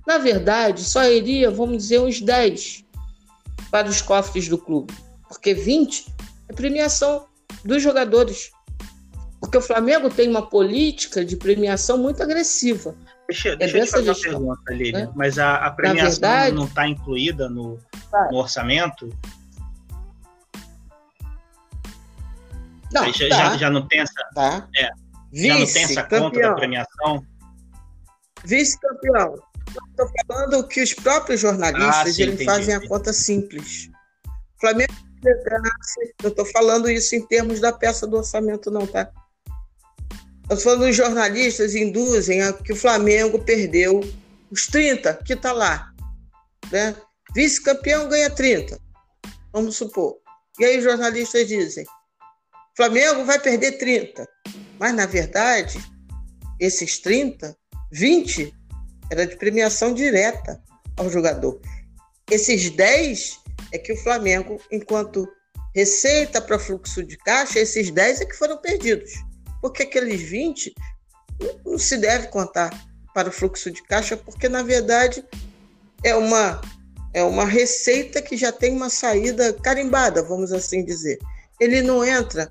na 0.06 0.18
verdade, 0.18 0.84
só 0.84 1.04
iria, 1.04 1.50
vamos 1.50 1.78
dizer, 1.78 2.00
uns 2.00 2.20
10 2.20 2.84
para 3.70 3.88
os 3.88 4.00
cofres 4.00 4.48
do 4.48 4.56
clube. 4.56 4.94
Porque 5.28 5.52
20 5.52 6.06
é 6.48 6.52
premiação 6.52 7.26
dos 7.64 7.82
jogadores. 7.82 8.50
Porque 9.40 9.58
o 9.58 9.60
Flamengo 9.60 10.08
tem 10.08 10.28
uma 10.28 10.48
política 10.48 11.24
de 11.24 11.36
premiação 11.36 11.98
muito 11.98 12.22
agressiva. 12.22 12.94
Deixa, 13.28 13.50
é 13.50 13.56
deixa 13.56 13.78
eu 13.78 13.84
te 13.84 13.90
fazer 13.90 14.14
gestão, 14.14 14.42
uma 14.42 14.56
pergunta, 14.56 14.72
Lívia. 14.72 15.06
Né? 15.06 15.12
Mas 15.16 15.38
a, 15.38 15.56
a 15.56 15.70
premiação 15.70 16.10
verdade, 16.10 16.54
não 16.54 16.64
está 16.64 16.88
incluída 16.88 17.48
no, 17.48 17.78
no 18.30 18.38
orçamento? 18.38 19.12
Não, 22.92 23.12
já, 23.12 23.28
tá. 23.28 23.36
já, 23.36 23.56
já, 23.56 23.70
não 23.70 23.86
tem 23.88 24.00
essa. 24.00 24.12
Tá. 24.32 24.68
É, 24.76 24.90
Vice, 25.32 25.48
já 25.48 25.58
não 25.58 25.66
tem 25.66 25.82
essa 25.82 26.02
campeão. 26.04 26.30
conta 26.30 26.40
da 26.40 26.54
premiação? 26.54 27.26
Vice-campeão. 28.44 29.34
Estou 29.90 30.10
falando 30.26 30.68
que 30.68 30.82
os 30.82 30.92
próprios 30.94 31.40
jornalistas 31.40 32.06
ah, 32.08 32.12
sim, 32.12 32.22
eles 32.22 32.44
fazem 32.44 32.74
a 32.74 32.86
conta 32.86 33.12
simples. 33.12 33.90
Flamengo 34.60 34.92
eu 36.22 36.28
estou 36.28 36.46
falando 36.46 36.88
isso 36.88 37.14
em 37.16 37.26
termos 37.26 37.60
da 37.60 37.72
peça 37.72 38.06
do 38.06 38.16
orçamento, 38.16 38.70
não, 38.70 38.86
tá? 38.86 39.10
Eu 40.48 40.56
estou 40.56 40.58
falando 40.58 40.88
os 40.88 40.96
jornalistas 40.96 41.74
induzem 41.74 42.42
a 42.42 42.52
que 42.52 42.72
o 42.72 42.76
Flamengo 42.76 43.42
perdeu 43.42 44.00
os 44.50 44.66
30 44.66 45.14
que 45.24 45.32
está 45.32 45.52
lá. 45.52 45.92
Né? 46.70 46.94
Vice-campeão 47.34 48.08
ganha 48.08 48.30
30, 48.30 48.78
vamos 49.52 49.76
supor. 49.76 50.18
E 50.58 50.64
aí 50.64 50.78
os 50.78 50.84
jornalistas 50.84 51.48
dizem: 51.48 51.84
Flamengo 52.76 53.24
vai 53.24 53.38
perder 53.38 53.72
30. 53.78 54.28
Mas, 54.78 54.94
na 54.94 55.06
verdade, 55.06 55.78
esses 56.60 56.98
30, 56.98 57.56
20 57.90 58.54
era 59.10 59.26
de 59.26 59.36
premiação 59.36 59.92
direta 59.92 60.60
ao 60.96 61.10
jogador. 61.10 61.60
Esses 62.30 62.70
10 62.70 63.38
é 63.72 63.78
que 63.78 63.92
o 63.92 63.96
Flamengo, 63.96 64.60
enquanto 64.70 65.28
receita 65.74 66.40
para 66.40 66.58
fluxo 66.58 67.02
de 67.02 67.16
caixa, 67.18 67.60
esses 67.60 67.90
10 67.90 68.22
é 68.22 68.24
que 68.24 68.36
foram 68.36 68.56
perdidos. 68.58 69.12
Porque 69.60 69.82
aqueles 69.82 70.22
20 70.22 70.74
não 71.64 71.78
se 71.78 71.98
deve 71.98 72.28
contar 72.28 72.70
para 73.14 73.28
o 73.28 73.32
fluxo 73.32 73.70
de 73.70 73.82
caixa, 73.82 74.16
porque 74.16 74.48
na 74.48 74.62
verdade 74.62 75.24
é 76.02 76.14
uma 76.14 76.60
é 77.14 77.22
uma 77.22 77.46
receita 77.46 78.20
que 78.20 78.36
já 78.36 78.52
tem 78.52 78.74
uma 78.74 78.90
saída 78.90 79.50
carimbada, 79.54 80.22
vamos 80.22 80.52
assim 80.52 80.84
dizer. 80.84 81.18
Ele 81.58 81.80
não 81.80 82.04
entra 82.04 82.46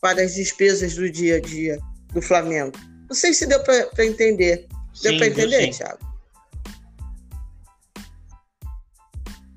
para 0.00 0.22
as 0.22 0.34
despesas 0.34 0.94
do 0.94 1.10
dia 1.10 1.36
a 1.36 1.40
dia 1.40 1.78
do 2.12 2.22
Flamengo. 2.22 2.78
Não 3.08 3.16
sei 3.16 3.34
se 3.34 3.44
deu 3.44 3.60
para 3.64 4.06
entender. 4.06 4.68
Deu 5.02 5.16
para 5.16 5.26
entender, 5.26 5.70
Thiago? 5.70 6.14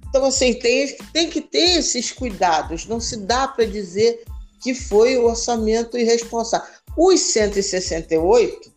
Então, 0.10 0.26
assim, 0.26 0.54
tem, 0.54 0.98
tem 1.14 1.30
que 1.30 1.42
ter 1.42 1.78
esses 1.78 2.12
cuidados. 2.12 2.86
Não 2.86 3.00
se 3.00 3.18
dá 3.18 3.48
para 3.48 3.66
dizer 3.66 4.24
que 4.62 4.74
foi 4.74 5.18
o 5.18 5.26
orçamento 5.26 5.98
irresponsável. 5.98 6.68
Os 6.98 7.20
168, 7.22 8.74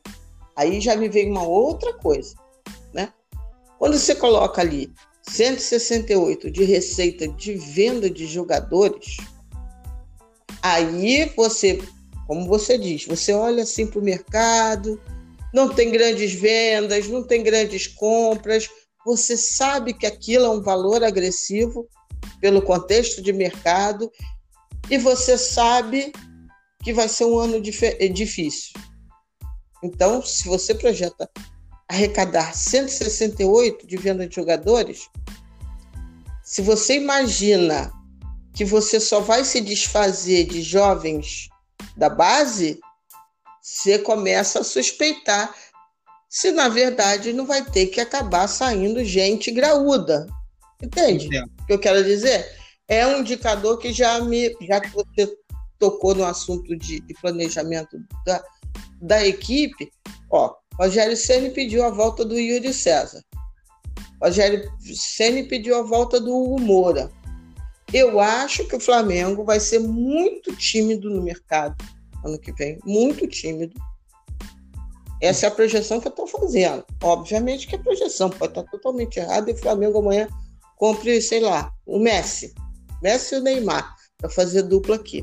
aí 0.54 0.80
já 0.80 0.94
me 0.96 1.08
veio 1.08 1.30
uma 1.30 1.42
outra 1.42 1.94
coisa. 1.94 2.34
Né? 2.92 3.10
Quando 3.78 3.98
você 3.98 4.14
coloca 4.14 4.60
ali 4.60 4.92
168 5.22 6.50
de 6.50 6.64
receita 6.64 7.26
de 7.26 7.54
venda 7.54 8.10
de 8.10 8.26
jogadores, 8.26 9.16
aí 10.62 11.32
você, 11.34 11.80
como 12.26 12.46
você 12.46 12.76
diz, 12.76 13.06
você 13.06 13.32
olha 13.32 13.62
assim 13.62 13.86
para 13.86 14.00
o 14.00 14.04
mercado, 14.04 15.00
não 15.52 15.68
tem 15.68 15.90
grandes 15.90 16.32
vendas, 16.32 17.08
não 17.08 17.22
tem 17.22 17.42
grandes 17.42 17.86
compras, 17.86 18.68
você 19.04 19.36
sabe 19.36 19.94
que 19.94 20.06
aquilo 20.06 20.44
é 20.46 20.50
um 20.50 20.62
valor 20.62 21.02
agressivo 21.02 21.88
pelo 22.40 22.62
contexto 22.62 23.22
de 23.22 23.32
mercado 23.32 24.10
e 24.90 24.98
você 24.98 25.38
sabe 25.38 26.12
que 26.82 26.92
vai 26.92 27.08
ser 27.08 27.24
um 27.24 27.38
ano 27.38 27.60
difícil. 27.60 28.72
Então, 29.82 30.22
se 30.22 30.46
você 30.46 30.74
projeta 30.74 31.28
arrecadar 31.88 32.54
168 32.54 33.86
de 33.86 33.96
venda 33.96 34.26
de 34.26 34.34
jogadores, 34.34 35.08
se 36.42 36.62
você 36.62 36.96
imagina 36.96 37.92
que 38.52 38.64
você 38.64 39.00
só 39.00 39.20
vai 39.20 39.44
se 39.44 39.60
desfazer 39.60 40.44
de 40.44 40.62
jovens 40.62 41.48
da 41.96 42.08
base, 42.08 42.78
você 43.70 43.98
começa 43.98 44.60
a 44.60 44.64
suspeitar 44.64 45.54
se 46.28 46.50
na 46.50 46.68
verdade 46.68 47.32
não 47.32 47.46
vai 47.46 47.64
ter 47.64 47.86
que 47.86 48.00
acabar 48.00 48.48
saindo 48.48 49.04
gente 49.04 49.50
graúda. 49.50 50.26
Entende 50.82 51.28
o 51.62 51.66
que 51.66 51.72
eu 51.72 51.78
quero 51.78 52.02
dizer? 52.02 52.50
É 52.88 53.06
um 53.06 53.20
indicador 53.20 53.78
que 53.78 53.92
já 53.92 54.20
me. 54.20 54.56
Já 54.62 54.80
que 54.80 54.90
você 54.90 55.32
tocou 55.78 56.14
no 56.14 56.24
assunto 56.24 56.76
de, 56.76 57.00
de 57.00 57.14
planejamento 57.14 57.96
da, 58.26 58.42
da 59.00 59.26
equipe, 59.26 59.90
ó, 60.30 60.54
Rogério 60.74 61.16
Ceni 61.16 61.50
pediu 61.50 61.84
a 61.84 61.90
volta 61.90 62.24
do 62.24 62.38
Yuri 62.38 62.72
César. 62.72 63.22
Rogério 64.20 64.68
Ceni 64.94 65.44
pediu 65.44 65.76
a 65.76 65.82
volta 65.82 66.20
do 66.20 66.34
Hugo 66.34 66.60
Moura. 66.60 67.10
Eu 67.92 68.20
acho 68.20 68.66
que 68.66 68.76
o 68.76 68.80
Flamengo 68.80 69.44
vai 69.44 69.60
ser 69.60 69.78
muito 69.80 70.54
tímido 70.56 71.08
no 71.08 71.22
mercado 71.22 71.76
ano 72.24 72.38
que 72.38 72.52
vem, 72.52 72.78
muito 72.84 73.26
tímido. 73.26 73.74
Essa 75.20 75.46
é 75.46 75.48
a 75.48 75.52
projeção 75.52 76.00
que 76.00 76.08
eu 76.08 76.10
estou 76.10 76.26
fazendo. 76.26 76.84
Obviamente 77.02 77.66
que 77.66 77.74
é 77.74 77.78
projeção, 77.78 78.30
pode 78.30 78.52
estar 78.52 78.70
totalmente 78.70 79.18
errado 79.18 79.50
e 79.50 79.52
o 79.52 79.56
Flamengo 79.56 79.98
amanhã 79.98 80.28
compre, 80.76 81.20
sei 81.20 81.40
lá, 81.40 81.70
o 81.86 81.98
Messi. 81.98 82.54
Messi 83.02 83.34
e 83.34 83.38
o 83.38 83.42
Neymar, 83.42 83.94
para 84.16 84.30
fazer 84.30 84.62
dupla 84.62 84.96
aqui. 84.96 85.22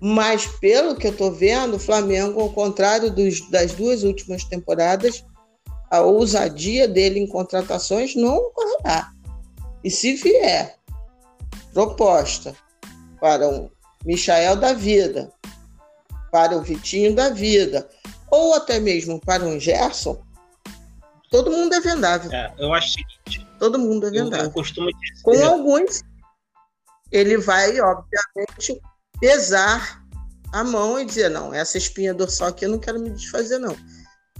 Mas, 0.00 0.46
pelo 0.46 0.96
que 0.96 1.06
eu 1.06 1.12
estou 1.12 1.32
vendo, 1.32 1.76
o 1.76 1.78
Flamengo, 1.78 2.40
ao 2.40 2.52
contrário 2.52 3.10
dos, 3.10 3.48
das 3.48 3.72
duas 3.72 4.02
últimas 4.02 4.44
temporadas, 4.44 5.24
a 5.90 6.00
ousadia 6.00 6.86
dele 6.86 7.20
em 7.20 7.26
contratações 7.26 8.14
não 8.14 8.36
ocorrerá. 8.36 9.10
E 9.82 9.90
se 9.90 10.14
vier 10.14 10.76
proposta 11.72 12.54
para 13.20 13.48
um 13.48 13.70
Michael 14.04 14.56
da 14.56 14.72
vida, 14.74 15.32
para 16.34 16.56
o 16.56 16.62
Vitinho 16.62 17.14
da 17.14 17.28
vida, 17.28 17.88
ou 18.28 18.54
até 18.54 18.80
mesmo 18.80 19.20
para 19.20 19.44
um 19.44 19.60
Gerson, 19.60 20.20
todo 21.30 21.48
mundo 21.48 21.72
é 21.76 21.80
vendável. 21.80 22.28
É, 22.32 22.52
eu 22.58 22.74
acho 22.74 22.88
o 22.88 22.90
seguinte. 22.90 23.46
Todo 23.56 23.78
mundo 23.78 24.08
é 24.08 24.10
vendável. 24.10 24.46
Eu, 24.46 24.46
eu 24.46 24.50
costumo 24.50 24.90
dizer. 24.90 25.22
Com 25.22 25.44
alguns, 25.44 26.02
ele 27.12 27.38
vai, 27.38 27.80
obviamente, 27.80 28.82
pesar 29.20 30.04
a 30.52 30.64
mão 30.64 30.98
e 30.98 31.04
dizer: 31.04 31.28
não, 31.28 31.54
essa 31.54 31.78
espinha 31.78 32.12
dorsal 32.12 32.48
aqui 32.48 32.64
eu 32.64 32.70
não 32.70 32.80
quero 32.80 32.98
me 32.98 33.10
desfazer, 33.10 33.60
não. 33.60 33.76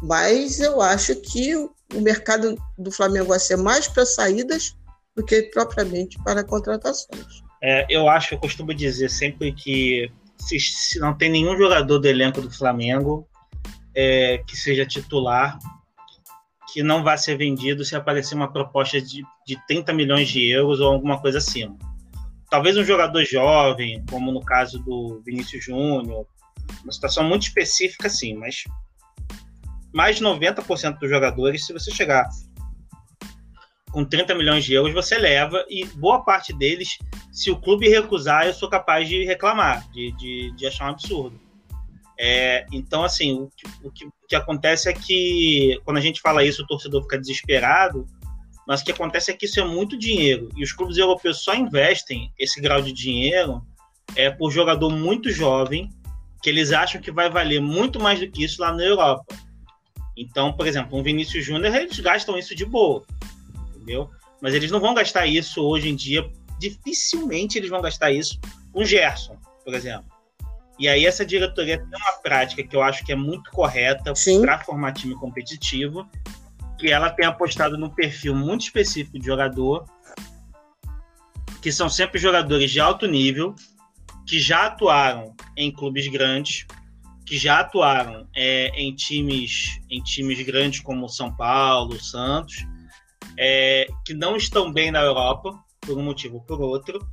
Mas 0.02 0.59
eu 0.59 0.83
acho 0.83 1.14
que 1.14 1.54
o 1.54 2.00
mercado 2.00 2.57
do 2.76 2.90
Flamengo 2.90 3.28
vai 3.28 3.38
ser 3.38 3.57
mais 3.57 3.87
para 3.87 4.04
saídas 4.04 4.76
do 5.14 5.24
que 5.24 5.42
propriamente 5.42 6.20
para 6.24 6.42
contratações. 6.42 7.44
É, 7.62 7.87
eu 7.88 8.09
acho, 8.09 8.35
eu 8.35 8.38
costumo 8.40 8.74
dizer 8.74 9.09
sempre 9.09 9.52
que 9.52 10.11
se, 10.38 10.99
não 10.99 11.16
tem 11.16 11.31
nenhum 11.31 11.57
jogador 11.57 11.99
do 11.99 12.09
elenco 12.09 12.40
do 12.40 12.51
Flamengo 12.51 13.29
é, 13.94 14.38
que 14.47 14.57
seja 14.57 14.87
titular 14.87 15.59
que 16.73 16.83
não 16.83 17.05
vai 17.05 17.16
ser 17.16 17.37
vendido 17.37 17.85
se 17.85 17.94
aparecer 17.94 18.35
uma 18.35 18.53
proposta 18.53 19.01
de, 19.01 19.23
de 19.47 19.66
30 19.68 19.92
milhões 19.92 20.29
de 20.29 20.51
euros 20.51 20.81
ou 20.81 20.92
alguma 20.92 21.20
coisa 21.20 21.38
acima 21.38 21.77
talvez 22.55 22.77
um 22.77 22.85
jogador 22.85 23.25
jovem, 23.25 24.05
como 24.09 24.31
no 24.31 24.40
caso 24.40 24.79
do 24.79 25.20
Vinícius 25.27 25.64
Júnior, 25.64 26.25
uma 26.85 26.92
situação 26.92 27.25
muito 27.25 27.42
específica, 27.42 28.09
sim, 28.09 28.35
mas 28.35 28.62
mais 29.92 30.18
de 30.18 30.23
90% 30.23 31.01
dos 31.01 31.11
jogadores, 31.11 31.66
se 31.66 31.73
você 31.73 31.90
chegar 31.90 32.29
com 33.94 34.04
30 34.04 34.35
milhões 34.35 34.64
de 34.64 34.74
euros, 34.74 34.92
você 34.92 35.16
leva, 35.16 35.64
e 35.68 35.85
boa 35.85 36.24
parte 36.24 36.52
deles, 36.52 36.98
se 37.30 37.48
o 37.48 37.57
clube 37.57 37.88
recusar, 37.88 38.44
eu 38.44 38.52
sou 38.52 38.68
capaz 38.68 39.09
de 39.09 39.24
reclamar, 39.24 39.88
de, 39.92 40.11
de, 40.16 40.50
de 40.57 40.66
achar 40.66 40.87
um 40.87 40.90
absurdo. 40.90 41.40
É, 42.18 42.66
então, 42.72 43.04
assim, 43.04 43.35
o 43.35 43.50
o, 43.85 43.90
que, 43.92 44.04
o 44.04 44.12
que 44.28 44.35
acontece 44.35 44.90
é 44.90 44.92
que 44.92 45.80
quando 45.85 45.98
a 45.98 46.00
gente 46.00 46.20
fala 46.20 46.44
isso, 46.44 46.64
o 46.64 46.66
torcedor 46.66 47.02
fica 47.02 47.16
desesperado, 47.16 48.04
mas 48.66 48.80
o 48.80 48.85
que 48.85 48.90
acontece 48.90 49.30
é 49.30 49.35
que 49.35 49.46
isso 49.46 49.61
é 49.61 49.64
muito 49.64 49.96
dinheiro. 49.96 50.48
E 50.57 50.64
os 50.64 50.72
clubes 50.72 50.96
europeus 50.96 51.44
só 51.44 51.54
investem 51.54 52.33
esse 52.37 52.61
grau 52.61 52.83
de 52.83 52.92
dinheiro 52.92 53.62
é, 54.16 54.28
por 54.28 54.50
jogador 54.50 54.90
muito 54.90 55.30
jovem, 55.30 55.88
que 56.42 56.50
eles 56.50 56.72
acham 56.72 57.00
que 57.00 57.12
vai 57.12 57.30
valer 57.30 57.61
muito 57.61 58.00
mais 58.00 58.18
do 58.18 58.28
que 58.28 58.42
isso 58.42 58.61
lá 58.61 58.72
na 58.72 58.83
Europa. 58.83 59.37
Então, 60.16 60.52
por 60.52 60.66
exemplo, 60.66 60.98
um 60.98 61.02
Vinícius 61.02 61.44
Júnior, 61.44 61.72
eles 61.76 62.00
gastam 62.00 62.37
isso 62.37 62.57
de 62.57 62.64
boa, 62.64 63.04
entendeu? 63.85 64.11
Mas 64.40 64.55
eles 64.55 64.70
não 64.70 64.81
vão 64.81 64.94
gastar 64.94 65.27
isso 65.27 65.62
hoje 65.62 65.88
em 65.88 65.94
dia, 65.94 66.29
dificilmente 66.59 67.59
eles 67.59 67.70
vão 67.70 67.83
gastar 67.83 68.11
isso 68.11 68.40
com 68.73 68.85
Gerson, 68.85 69.37
por 69.62 69.75
exemplo. 69.75 70.07
E 70.79 70.88
aí 70.88 71.07
essa 71.07 71.25
diretoria 71.25 71.79
tem 71.79 71.87
uma 71.87 72.23
prática 72.23 72.62
que 72.64 72.75
eu 72.75 72.83
acho 72.83 73.05
que 73.05 73.12
é 73.12 73.16
muito 73.16 73.51
correta 73.51 74.12
para 74.40 74.59
formar 74.59 74.92
time 74.92 75.14
competitivo, 75.14 76.09
que 76.79 76.90
ela 76.90 77.11
tem 77.11 77.27
apostado 77.27 77.79
num 77.79 77.90
perfil 77.90 78.35
muito 78.35 78.62
específico 78.62 79.18
de 79.18 79.27
jogador, 79.27 79.85
que 81.62 81.70
são 81.70 81.88
sempre 81.88 82.18
jogadores 82.18 82.70
de 82.70 82.81
alto 82.81 83.07
nível, 83.07 83.55
que 84.27 84.40
já 84.40 84.66
atuaram 84.66 85.35
em 85.57 85.70
clubes 85.70 86.09
grandes, 86.09 86.66
que 87.25 87.38
já 87.38 87.61
atuaram 87.61 88.27
é, 88.35 88.68
em 88.75 88.94
times 88.94 89.81
em 89.88 90.03
times 90.03 90.42
grandes 90.42 90.81
como 90.81 91.09
São 91.09 91.35
Paulo, 91.35 92.03
Santos, 92.03 92.66
é, 93.39 93.87
que 94.05 94.14
não 94.14 94.37
estão 94.37 94.72
bem 94.72 94.91
na 94.91 95.03
Europa 95.03 95.59
por 95.80 95.99
um 95.99 96.03
motivo 96.03 96.37
ou 96.37 96.43
por 96.43 96.61
outro, 96.61 97.07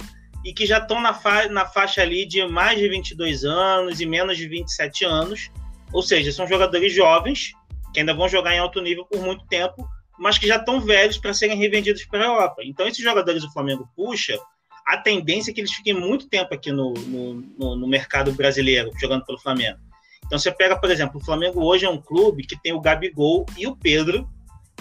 e 0.44 0.54
que 0.54 0.66
já 0.66 0.80
estão 0.80 1.02
na, 1.02 1.14
fa 1.14 1.48
na 1.48 1.66
faixa 1.66 2.02
ali 2.02 2.26
de 2.26 2.46
mais 2.48 2.80
de 2.80 2.88
22 2.88 3.44
anos 3.44 4.00
e 4.00 4.06
menos 4.06 4.38
de 4.38 4.48
27 4.48 5.06
anos, 5.06 5.52
ou 5.94 6.02
seja, 6.02 6.32
são 6.32 6.48
jogadores 6.48 6.94
jovens 6.94 7.54
que 7.94 8.00
ainda 8.00 8.14
vão 8.14 8.28
jogar 8.28 8.56
em 8.56 8.60
alto 8.60 8.82
nível 8.82 9.06
por 9.06 9.22
muito 9.22 9.46
tempo, 9.48 9.88
mas 10.18 10.38
que 10.38 10.48
já 10.48 10.56
estão 10.56 10.80
velhos 10.80 11.18
para 11.18 11.34
serem 11.34 11.58
revendidos 11.58 12.06
para 12.06 12.24
a 12.24 12.28
Europa. 12.28 12.62
Então, 12.64 12.88
esses 12.88 13.04
jogadores 13.04 13.42
do 13.42 13.52
Flamengo 13.52 13.90
puxa, 13.96 14.40
a 14.86 14.98
tendência 14.98 15.52
é 15.52 15.54
que 15.54 15.62
eles 15.62 15.74
fiquem 15.74 15.94
muito 15.94 16.28
tempo 16.30 16.54
aqui 16.54 16.72
no, 16.72 16.94
no, 16.94 17.76
no 17.76 17.88
mercado 17.88 18.32
brasileiro, 18.32 18.92
jogando 19.00 19.26
pelo 19.26 19.40
Flamengo. 19.40 19.80
Então, 20.26 20.40
você 20.40 20.52
pega, 20.52 20.80
por 20.80 20.90
exemplo, 20.90 21.20
o 21.20 21.24
Flamengo 21.24 21.64
hoje 21.64 21.86
é 21.86 21.90
um 21.90 22.02
clube 22.02 22.44
que 22.44 22.60
tem 22.62 22.72
o 22.72 22.80
Gabigol 22.80 23.46
e 23.58 23.68
o 23.68 23.76
Pedro, 23.76 24.28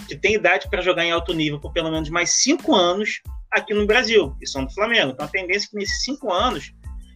que 0.07 0.15
tem 0.15 0.35
idade 0.35 0.69
para 0.69 0.81
jogar 0.81 1.05
em 1.05 1.11
alto 1.11 1.33
nível 1.33 1.59
por 1.59 1.71
pelo 1.71 1.91
menos 1.91 2.09
mais 2.09 2.31
cinco 2.41 2.75
anos 2.75 3.21
aqui 3.51 3.73
no 3.73 3.85
Brasil, 3.85 4.35
que 4.39 4.47
são 4.47 4.65
do 4.65 4.73
Flamengo. 4.73 5.11
Então, 5.11 5.25
a 5.25 5.29
tendência 5.29 5.67
é 5.67 5.69
que 5.69 5.77
nesses 5.77 6.03
cinco 6.03 6.31
anos, 6.31 6.73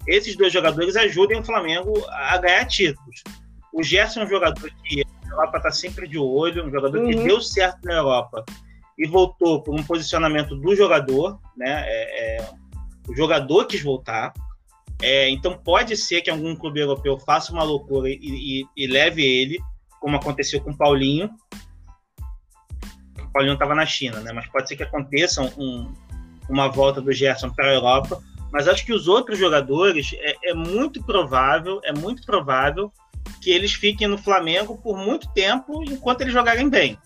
esses 0.07 0.36
dois 0.36 0.51
jogadores 0.51 0.95
ajudem 0.95 1.39
o 1.39 1.43
Flamengo 1.43 1.93
a 2.09 2.38
ganhar 2.38 2.65
títulos. 2.65 3.23
O 3.73 3.83
Gerson 3.83 4.21
é 4.21 4.25
um 4.25 4.29
jogador 4.29 4.71
que 4.83 5.03
Europa 5.29 5.57
está 5.57 5.71
sempre 5.71 6.07
de 6.07 6.17
olho, 6.17 6.65
um 6.65 6.71
jogador 6.71 7.01
uhum. 7.01 7.09
que 7.09 7.15
deu 7.15 7.41
certo 7.41 7.79
na 7.83 7.95
Europa 7.95 8.43
e 8.97 9.07
voltou 9.07 9.61
por 9.61 9.77
um 9.77 9.83
posicionamento 9.83 10.55
do 10.55 10.75
jogador, 10.75 11.39
né? 11.57 11.83
É, 11.86 12.38
é, 12.38 12.49
o 13.07 13.15
jogador 13.15 13.65
quis 13.65 13.81
voltar. 13.81 14.33
É, 15.01 15.29
então 15.29 15.57
pode 15.57 15.97
ser 15.97 16.21
que 16.21 16.29
algum 16.29 16.55
clube 16.55 16.79
europeu 16.79 17.19
faça 17.19 17.51
uma 17.51 17.63
loucura 17.63 18.09
e, 18.09 18.17
e, 18.21 18.65
e, 18.77 18.88
leve 18.88 19.23
ele, 19.23 19.59
como 19.99 20.15
aconteceu 20.15 20.61
com 20.61 20.71
o 20.71 20.77
Paulinho. 20.77 21.29
Paulinho 23.36 23.55
estava 23.55 23.75
na 23.75 23.86
China, 23.86 24.21
né? 24.21 24.31
Mas 24.31 24.47
pode 24.47 24.69
ser 24.69 24.77
que 24.77 24.83
aconteça 24.83 25.41
um, 25.57 25.93
uma 26.47 26.69
volta 26.69 27.01
do 27.01 27.11
Gerson 27.11 27.49
para 27.49 27.67
a 27.67 27.73
Europa. 27.73 28.23
Mas 28.49 28.65
acho 28.65 28.86
que 28.86 28.93
os 28.93 29.09
outros 29.09 29.38
jogadores 29.38 30.15
é, 30.19 30.51
é 30.51 30.53
muito 30.53 31.03
provável, 31.03 31.81
é 31.83 31.91
muito 31.91 32.25
provável 32.25 32.89
que 33.41 33.51
eles 33.51 33.73
fiquem 33.73 34.07
no 34.07 34.17
Flamengo 34.17 34.77
por 34.77 34.97
muito 34.97 35.27
tempo 35.33 35.83
enquanto 35.83 36.21
eles 36.21 36.31
jogarem 36.31 36.69
bem. 36.69 36.97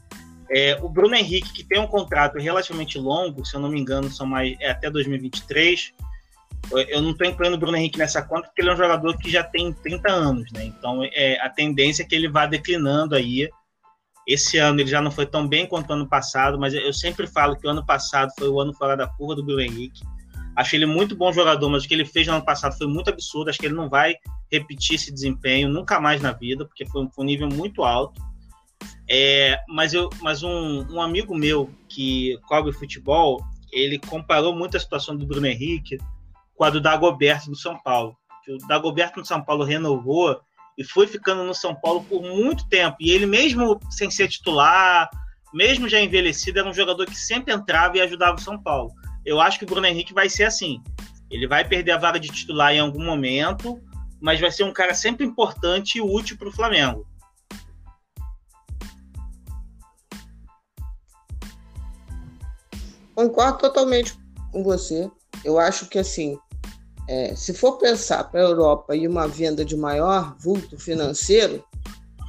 É, 0.52 0.78
o 0.84 0.88
Bruno 0.88 1.16
Henrique, 1.16 1.52
que 1.52 1.64
tem 1.64 1.80
um 1.80 1.88
contrato 1.88 2.38
relativamente 2.38 3.00
longo, 3.00 3.44
se 3.44 3.56
eu 3.56 3.60
não 3.60 3.70
me 3.70 3.80
engano, 3.80 4.12
são 4.12 4.28
mais 4.28 4.56
é 4.60 4.70
até 4.70 4.88
2023. 4.88 5.94
Eu 6.90 7.02
não 7.02 7.12
estou 7.12 7.26
incluindo 7.26 7.56
o 7.56 7.60
Bruno 7.60 7.76
Henrique 7.76 7.98
nessa 7.98 8.22
conta 8.22 8.48
porque 8.48 8.62
ele 8.62 8.70
é 8.70 8.74
um 8.74 8.78
jogador 8.78 9.18
que 9.18 9.32
já 9.32 9.44
tem 9.44 9.74
30 9.74 10.12
anos, 10.12 10.52
né? 10.52 10.66
Então 10.66 11.02
é, 11.12 11.40
a 11.42 11.50
tendência 11.50 12.04
é 12.04 12.06
que 12.06 12.14
ele 12.14 12.30
vá 12.30 12.46
declinando 12.46 13.16
aí. 13.16 13.50
Esse 14.30 14.60
ano 14.60 14.80
ele 14.80 14.92
já 14.92 15.02
não 15.02 15.10
foi 15.10 15.26
tão 15.26 15.48
bem 15.48 15.66
quanto 15.66 15.92
ano 15.92 16.08
passado, 16.08 16.60
mas 16.60 16.72
eu 16.76 16.94
sempre 16.94 17.26
falo 17.26 17.58
que 17.58 17.66
o 17.66 17.70
ano 17.72 17.84
passado 17.84 18.32
foi 18.38 18.48
o 18.48 18.60
ano 18.62 18.72
fora 18.76 18.96
da 18.96 19.08
curva 19.08 19.36
do 19.36 19.44
Bruno 19.44 19.60
Henrique. 19.60 20.04
Acho 20.56 20.76
ele 20.76 20.86
muito 20.86 21.16
bom 21.16 21.34
jogador, 21.34 21.68
mas 21.68 21.84
o 21.84 21.88
que 21.88 21.96
ele 21.96 22.06
fez 22.06 22.28
no 22.28 22.34
ano 22.34 22.46
passado 22.46 22.78
foi 22.78 22.86
muito 22.86 23.10
absurdo. 23.10 23.50
Acho 23.50 23.58
que 23.58 23.66
ele 23.66 23.74
não 23.74 23.90
vai 23.90 24.14
repetir 24.52 24.98
esse 24.98 25.12
desempenho 25.12 25.68
nunca 25.68 26.00
mais 26.00 26.22
na 26.22 26.32
vida, 26.32 26.64
porque 26.64 26.86
foi 26.86 27.06
um, 27.06 27.10
foi 27.10 27.24
um 27.24 27.28
nível 27.28 27.50
muito 27.50 27.84
alto. 27.84 28.22
É, 29.10 29.60
mas 29.68 29.96
eu, 29.96 30.12
mas 30.22 30.44
um, 30.44 30.86
um, 30.92 31.02
amigo 31.02 31.36
meu 31.36 31.68
que 31.88 32.38
cobre 32.48 32.72
futebol, 32.72 33.44
ele 33.72 33.98
comparou 33.98 34.56
muito 34.56 34.78
a 34.78 34.80
situação 34.80 35.18
do 35.18 35.26
Bruno 35.26 35.48
Henrique 35.48 35.98
com 36.56 36.66
a 36.66 36.70
do 36.70 36.80
Dagoberto 36.80 37.50
no 37.50 37.56
São 37.56 37.80
Paulo. 37.80 38.16
O 38.48 38.68
Dagoberto 38.68 39.20
no 39.20 39.26
São 39.26 39.44
Paulo 39.44 39.64
renovou 39.64 40.40
e 40.80 40.84
foi 40.84 41.06
ficando 41.06 41.44
no 41.44 41.54
São 41.54 41.76
Paulo 41.76 42.04
por 42.06 42.24
muito 42.24 42.68
tempo. 42.68 42.98
E 43.00 43.12
ele 43.12 43.28
mesmo 43.28 43.80
sem 43.92 44.10
ser 44.10 44.28
titular, 44.30 45.08
mesmo 45.54 45.88
já 45.88 46.00
envelhecido, 46.00 46.58
era 46.58 46.70
um 46.70 46.74
jogador 46.74 47.06
que 47.06 47.16
sempre 47.16 47.54
entrava 47.54 47.98
e 47.98 48.02
ajudava 48.02 48.38
o 48.38 48.42
São 48.42 48.60
Paulo 48.60 48.92
eu 49.26 49.40
acho 49.40 49.60
que 49.60 49.66
o 49.66 49.68
Bruno 49.68 49.86
Henrique 49.86 50.14
vai 50.14 50.30
ser 50.30 50.46
assim. 50.46 50.82
Ele 51.30 51.48
vai 51.48 51.64
perder 51.64 51.92
a 51.92 51.98
vaga 51.98 52.20
de 52.20 52.30
titular 52.30 52.74
em 52.74 52.80
algum 52.80 53.04
momento, 53.04 53.80
mas 54.20 54.40
vai 54.40 54.52
ser 54.52 54.64
um 54.64 54.74
cara 54.74 54.94
sempre 54.94 55.26
importante 55.26 55.98
e 55.98 56.02
útil 56.02 56.38
para 56.38 56.50
o 56.50 56.52
Flamengo. 56.52 57.08
Concordo 63.14 63.60
totalmente 63.60 64.18
com 64.52 64.64
você. 64.64 65.12
Eu 65.44 65.60
acho 65.60 65.88
que 65.88 66.00
assim, 66.00 66.40
é, 67.10 67.36
se 67.36 67.56
for 67.56 67.80
pensar 67.80 68.24
para 68.26 68.40
a 68.40 68.44
Europa 68.44 68.96
e 68.96 69.08
uma 69.08 69.28
venda 69.28 69.66
de 69.66 69.76
maior 69.76 70.36
vulto 70.38 70.78
financeiro 70.78 71.64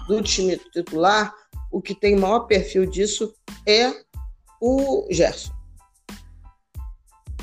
do 0.08 0.22
time 0.22 0.56
titular, 0.56 1.34
o 1.70 1.82
que 1.82 1.94
tem 1.94 2.16
maior 2.16 2.46
perfil 2.46 2.86
disso 2.86 3.34
é 3.68 3.92
o 4.58 5.06
Gerson. 5.10 5.52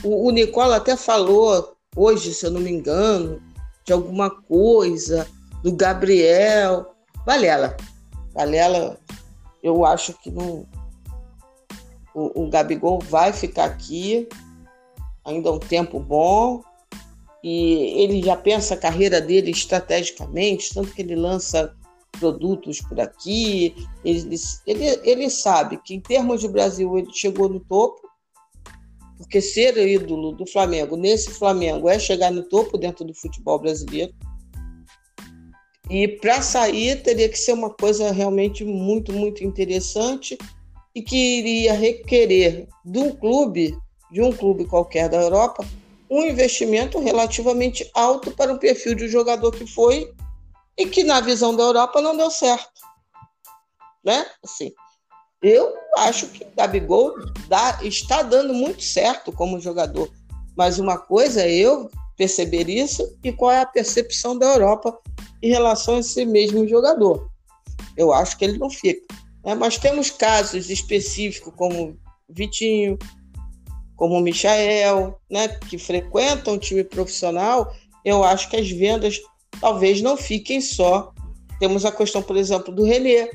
O, 0.04 0.28
o 0.28 0.32
Nicola 0.32 0.78
até 0.78 0.98
falou 0.98 1.78
hoje, 1.96 2.34
se 2.34 2.44
eu 2.44 2.50
não 2.50 2.60
me 2.60 2.72
engano, 2.72 3.40
de 3.86 3.94
alguma 3.94 4.32
coisa, 4.32 5.28
do 5.62 5.72
Gabriel. 5.72 6.92
Valela. 7.24 7.78
Valela, 8.34 9.00
eu 9.62 9.86
acho 9.86 10.12
que 10.14 10.32
não. 10.32 10.66
O, 12.16 12.46
o 12.46 12.50
Gabigol 12.50 12.98
vai 13.00 13.32
ficar 13.32 13.66
aqui 13.66 14.28
ainda 15.24 15.52
um 15.52 15.60
tempo 15.60 16.00
bom. 16.00 16.64
E 17.44 18.02
ele 18.02 18.22
já 18.22 18.36
pensa 18.36 18.74
a 18.74 18.78
carreira 18.78 19.22
dele 19.22 19.52
estrategicamente, 19.52 20.74
tanto 20.74 20.94
que 20.94 21.02
ele 21.02 21.16
lança 21.16 21.74
produtos 22.20 22.82
por 22.82 23.00
aqui. 23.00 23.76
Ele, 24.04 24.36
ele, 24.66 24.86
ele 25.04 25.30
sabe 25.30 25.80
que, 25.84 25.94
em 25.94 26.00
termos 26.00 26.42
de 26.42 26.48
Brasil, 26.48 26.98
ele 26.98 27.14
chegou 27.14 27.48
no 27.48 27.60
topo 27.60 28.08
porque 29.18 29.42
ser 29.42 29.76
ídolo 29.78 30.32
do 30.32 30.46
Flamengo 30.46 30.96
nesse 30.96 31.32
Flamengo 31.32 31.90
é 31.90 31.98
chegar 31.98 32.32
no 32.32 32.44
topo 32.44 32.78
dentro 32.78 33.04
do 33.04 33.14
futebol 33.16 33.60
brasileiro. 33.60 34.14
E 35.90 36.08
para 36.08 36.42
sair 36.42 37.02
teria 37.02 37.28
que 37.28 37.38
ser 37.38 37.54
uma 37.54 37.70
coisa 37.70 38.12
realmente 38.12 38.64
muito, 38.64 39.12
muito 39.12 39.44
interessante 39.44 40.38
e 40.94 41.02
que 41.02 41.16
iria 41.16 41.74
requerer 41.74 42.68
de 42.86 43.00
um 43.00 43.16
clube, 43.16 43.76
de 44.12 44.22
um 44.22 44.32
clube 44.32 44.66
qualquer 44.66 45.10
da 45.10 45.22
Europa, 45.22 45.66
um 46.10 46.24
investimento 46.24 47.00
relativamente 47.00 47.90
alto 47.94 48.32
para 48.32 48.54
o 48.54 48.60
perfil 48.60 48.96
de 48.96 49.08
jogador 49.08 49.52
que 49.52 49.68
foi 49.68 50.14
e 50.78 50.86
que 50.86 51.04
na 51.04 51.20
visão 51.20 51.56
da 51.56 51.64
Europa 51.64 52.02
não 52.02 52.16
deu 52.16 52.32
certo. 52.32 52.82
Né? 54.04 54.26
Assim, 54.44 54.72
eu 55.42 55.74
acho 55.98 56.28
que 56.28 56.46
Gabigol 56.56 57.14
dá, 57.48 57.80
está 57.84 58.22
dando 58.22 58.54
muito 58.54 58.84
certo 58.84 59.32
como 59.32 59.60
jogador. 59.60 60.10
Mas 60.56 60.80
uma 60.80 60.98
coisa 60.98 61.42
é 61.42 61.52
eu 61.52 61.90
perceber 62.16 62.70
isso 62.70 63.18
e 63.24 63.32
qual 63.32 63.52
é 63.52 63.62
a 63.62 63.66
percepção 63.66 64.38
da 64.38 64.48
Europa 64.48 64.98
em 65.42 65.50
relação 65.50 65.96
a 65.96 66.00
esse 66.00 66.26
mesmo 66.26 66.68
jogador. 66.68 67.30
Eu 67.96 68.12
acho 68.12 68.38
que 68.38 68.46
ele 68.46 68.58
não 68.58 68.70
fica. 68.70 69.14
Né? 69.44 69.54
Mas 69.54 69.78
temos 69.78 70.10
casos 70.10 70.70
específicos 70.70 71.54
como 71.56 71.98
Vitinho, 72.30 72.98
como 73.98 74.16
o 74.16 74.22
Michael, 74.22 75.20
né, 75.30 75.50
que 75.50 75.78
frequentam 75.78 76.54
o 76.54 76.58
time 76.58 76.84
profissional. 76.84 77.74
Eu 78.06 78.24
acho 78.24 78.50
que 78.50 78.56
as 78.56 78.70
vendas 78.70 79.20
talvez 79.60 80.02
não 80.02 80.16
fiquem 80.16 80.62
só. 80.62 81.12
Temos 81.60 81.84
a 81.84 81.92
questão, 81.92 82.22
por 82.22 82.38
exemplo, 82.38 82.74
do 82.74 82.86
René, 82.86 83.30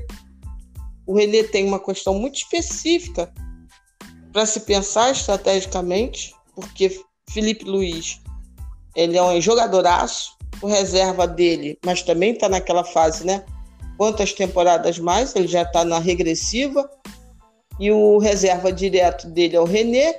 o 1.07 1.15
René 1.15 1.43
tem 1.43 1.67
uma 1.67 1.81
questão 1.81 2.15
muito 2.15 2.37
específica 2.37 3.33
para 4.33 4.47
se 4.47 4.61
pensar 4.61 5.11
estrategicamente, 5.11 6.35
porque 6.55 7.03
Felipe 7.29 7.65
Luiz 7.65 8.21
ele 8.95 9.17
é 9.17 9.23
um 9.23 9.41
jogadoraço, 9.41 10.37
o 10.61 10.67
reserva 10.67 11.27
dele, 11.27 11.79
mas 11.85 12.03
também 12.03 12.33
está 12.33 12.49
naquela 12.49 12.85
fase, 12.85 13.27
né? 13.27 13.45
Quantas 13.97 14.33
temporadas 14.33 14.99
mais? 14.99 15.35
Ele 15.35 15.49
já 15.49 15.63
está 15.63 15.85
na 15.85 15.99
regressiva. 15.99 16.89
E 17.81 17.91
o 17.91 18.19
reserva 18.19 18.73
direto 18.73 19.29
dele 19.29 19.57
é 19.57 19.61
o 19.61 19.65
René. 19.65 20.15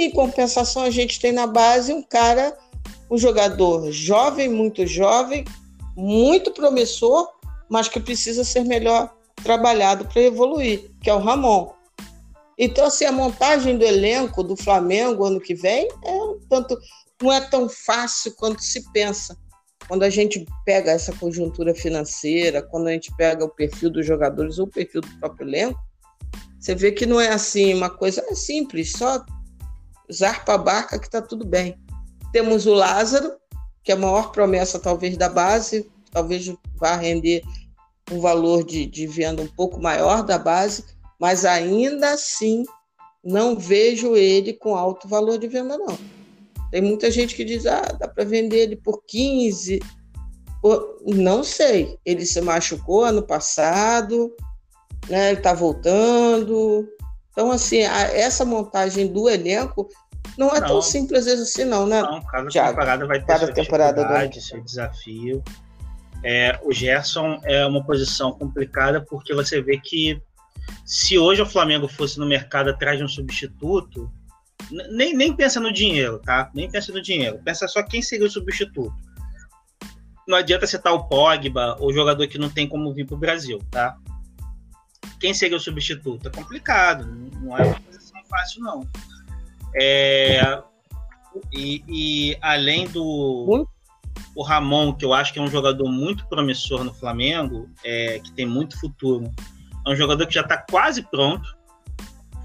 Em 0.00 0.10
compensação, 0.10 0.82
a 0.82 0.88
gente 0.88 1.20
tem 1.20 1.30
na 1.30 1.46
base 1.46 1.92
um 1.92 2.02
cara, 2.02 2.56
um 3.10 3.18
jogador 3.18 3.92
jovem, 3.92 4.48
muito 4.48 4.86
jovem, 4.86 5.44
muito 5.94 6.52
promissor, 6.52 7.28
mas 7.68 7.86
que 7.86 8.00
precisa 8.00 8.42
ser 8.42 8.64
melhor 8.64 9.14
trabalhado 9.44 10.06
para 10.06 10.22
evoluir, 10.22 10.90
que 11.02 11.10
é 11.10 11.14
o 11.14 11.18
Ramon. 11.18 11.74
Então, 12.56 12.86
assim, 12.86 13.04
a 13.04 13.12
montagem 13.12 13.76
do 13.76 13.84
elenco 13.84 14.42
do 14.42 14.56
Flamengo 14.56 15.22
ano 15.22 15.38
que 15.38 15.54
vem 15.54 15.86
é 16.02 16.18
tanto, 16.48 16.78
não 17.20 17.30
é 17.30 17.42
tão 17.42 17.68
fácil 17.68 18.32
quanto 18.36 18.62
se 18.62 18.90
pensa. 18.92 19.36
Quando 19.86 20.04
a 20.04 20.08
gente 20.08 20.46
pega 20.64 20.92
essa 20.92 21.12
conjuntura 21.12 21.74
financeira, 21.74 22.62
quando 22.62 22.88
a 22.88 22.92
gente 22.92 23.14
pega 23.16 23.44
o 23.44 23.50
perfil 23.50 23.90
dos 23.90 24.06
jogadores 24.06 24.58
ou 24.58 24.64
o 24.64 24.70
perfil 24.70 25.02
do 25.02 25.18
próprio 25.18 25.46
elenco, 25.46 25.78
você 26.58 26.74
vê 26.74 26.90
que 26.90 27.04
não 27.04 27.20
é 27.20 27.28
assim, 27.28 27.74
uma 27.74 27.90
coisa 27.90 28.24
simples, 28.34 28.92
só 28.92 29.22
zarpa 30.12 30.54
a 30.54 30.58
barca 30.58 30.98
que 30.98 31.06
está 31.06 31.20
tudo 31.20 31.46
bem. 31.46 31.78
Temos 32.32 32.66
o 32.66 32.74
Lázaro, 32.74 33.32
que 33.82 33.92
é 33.92 33.94
a 33.94 33.98
maior 33.98 34.30
promessa 34.32 34.78
talvez 34.78 35.16
da 35.16 35.28
base, 35.28 35.90
talvez 36.10 36.52
vá 36.76 36.96
render 36.96 37.42
um 38.10 38.20
valor 38.20 38.64
de, 38.64 38.86
de 38.86 39.06
venda 39.06 39.42
um 39.42 39.46
pouco 39.48 39.80
maior 39.80 40.22
da 40.22 40.38
base, 40.38 40.84
mas 41.18 41.44
ainda 41.44 42.10
assim 42.10 42.64
não 43.22 43.56
vejo 43.56 44.16
ele 44.16 44.54
com 44.54 44.74
alto 44.74 45.06
valor 45.06 45.38
de 45.38 45.46
venda, 45.46 45.76
não. 45.76 45.98
Tem 46.70 46.80
muita 46.80 47.10
gente 47.10 47.34
que 47.34 47.44
diz, 47.44 47.66
ah, 47.66 47.82
dá 47.98 48.08
para 48.08 48.24
vender 48.24 48.60
ele 48.60 48.76
por 48.76 49.02
15. 49.06 49.80
Não 51.04 51.42
sei. 51.42 51.98
Ele 52.04 52.24
se 52.24 52.40
machucou 52.40 53.04
ano 53.04 53.22
passado, 53.22 54.34
né? 55.08 55.30
ele 55.30 55.38
está 55.38 55.52
voltando. 55.52 56.88
Então, 57.32 57.50
assim, 57.50 57.82
a, 57.84 58.00
essa 58.00 58.44
montagem 58.44 59.06
do 59.12 59.28
elenco 59.28 59.88
não 60.36 60.50
é 60.50 60.60
não, 60.60 60.66
tão 60.66 60.82
simples 60.82 61.26
assim, 61.26 61.64
não, 61.64 61.86
né? 61.86 62.02
Não, 62.02 62.22
cada 62.22 62.48
Thiago? 62.48 62.70
temporada 62.70 63.06
vai 63.06 63.20
ter 63.20 63.26
cada 63.26 63.46
sua 63.46 63.54
temporada 63.54 64.28
do... 64.28 64.40
seu 64.40 64.62
desafio. 64.62 65.42
É, 66.22 66.58
o 66.62 66.72
Gerson 66.72 67.40
é 67.44 67.64
uma 67.66 67.84
posição 67.84 68.32
complicada 68.32 69.00
porque 69.00 69.34
você 69.34 69.62
vê 69.62 69.78
que 69.78 70.20
se 70.84 71.18
hoje 71.18 71.40
o 71.40 71.46
Flamengo 71.46 71.88
fosse 71.88 72.18
no 72.18 72.26
mercado 72.26 72.70
atrás 72.70 72.98
de 72.98 73.04
um 73.04 73.08
substituto, 73.08 74.10
nem, 74.70 75.14
nem 75.14 75.34
pensa 75.34 75.58
no 75.58 75.72
dinheiro, 75.72 76.18
tá? 76.18 76.50
Nem 76.54 76.70
pensa 76.70 76.92
no 76.92 77.00
dinheiro. 77.00 77.40
Pensa 77.42 77.66
só 77.66 77.82
quem 77.82 78.02
seria 78.02 78.26
o 78.26 78.30
substituto. 78.30 78.92
Não 80.28 80.36
adianta 80.36 80.66
citar 80.66 80.92
o 80.92 81.08
Pogba 81.08 81.76
ou 81.80 81.92
jogador 81.92 82.26
que 82.28 82.38
não 82.38 82.50
tem 82.50 82.68
como 82.68 82.92
vir 82.92 83.06
para 83.06 83.16
o 83.16 83.18
Brasil, 83.18 83.58
tá? 83.70 83.96
Quem 85.20 85.34
seria 85.34 85.56
o 85.56 85.60
substituto? 85.60 86.26
É 86.26 86.30
complicado, 86.30 87.06
não 87.40 87.56
é 87.56 87.62
uma 87.62 87.80
posição 87.80 88.20
fácil, 88.28 88.62
não. 88.62 88.88
É, 89.74 90.62
e, 91.52 91.84
e 91.86 92.38
além 92.40 92.88
do, 92.88 93.68
o 94.34 94.42
Ramon, 94.42 94.94
que 94.94 95.04
eu 95.04 95.12
acho 95.12 95.32
que 95.32 95.38
é 95.38 95.42
um 95.42 95.50
jogador 95.50 95.88
muito 95.88 96.26
promissor 96.26 96.84
no 96.84 96.94
Flamengo, 96.94 97.68
é, 97.84 98.18
que 98.18 98.32
tem 98.32 98.46
muito 98.46 98.78
futuro, 98.80 99.32
é 99.86 99.90
um 99.90 99.96
jogador 99.96 100.26
que 100.26 100.34
já 100.34 100.42
está 100.42 100.56
quase 100.56 101.02
pronto. 101.02 101.56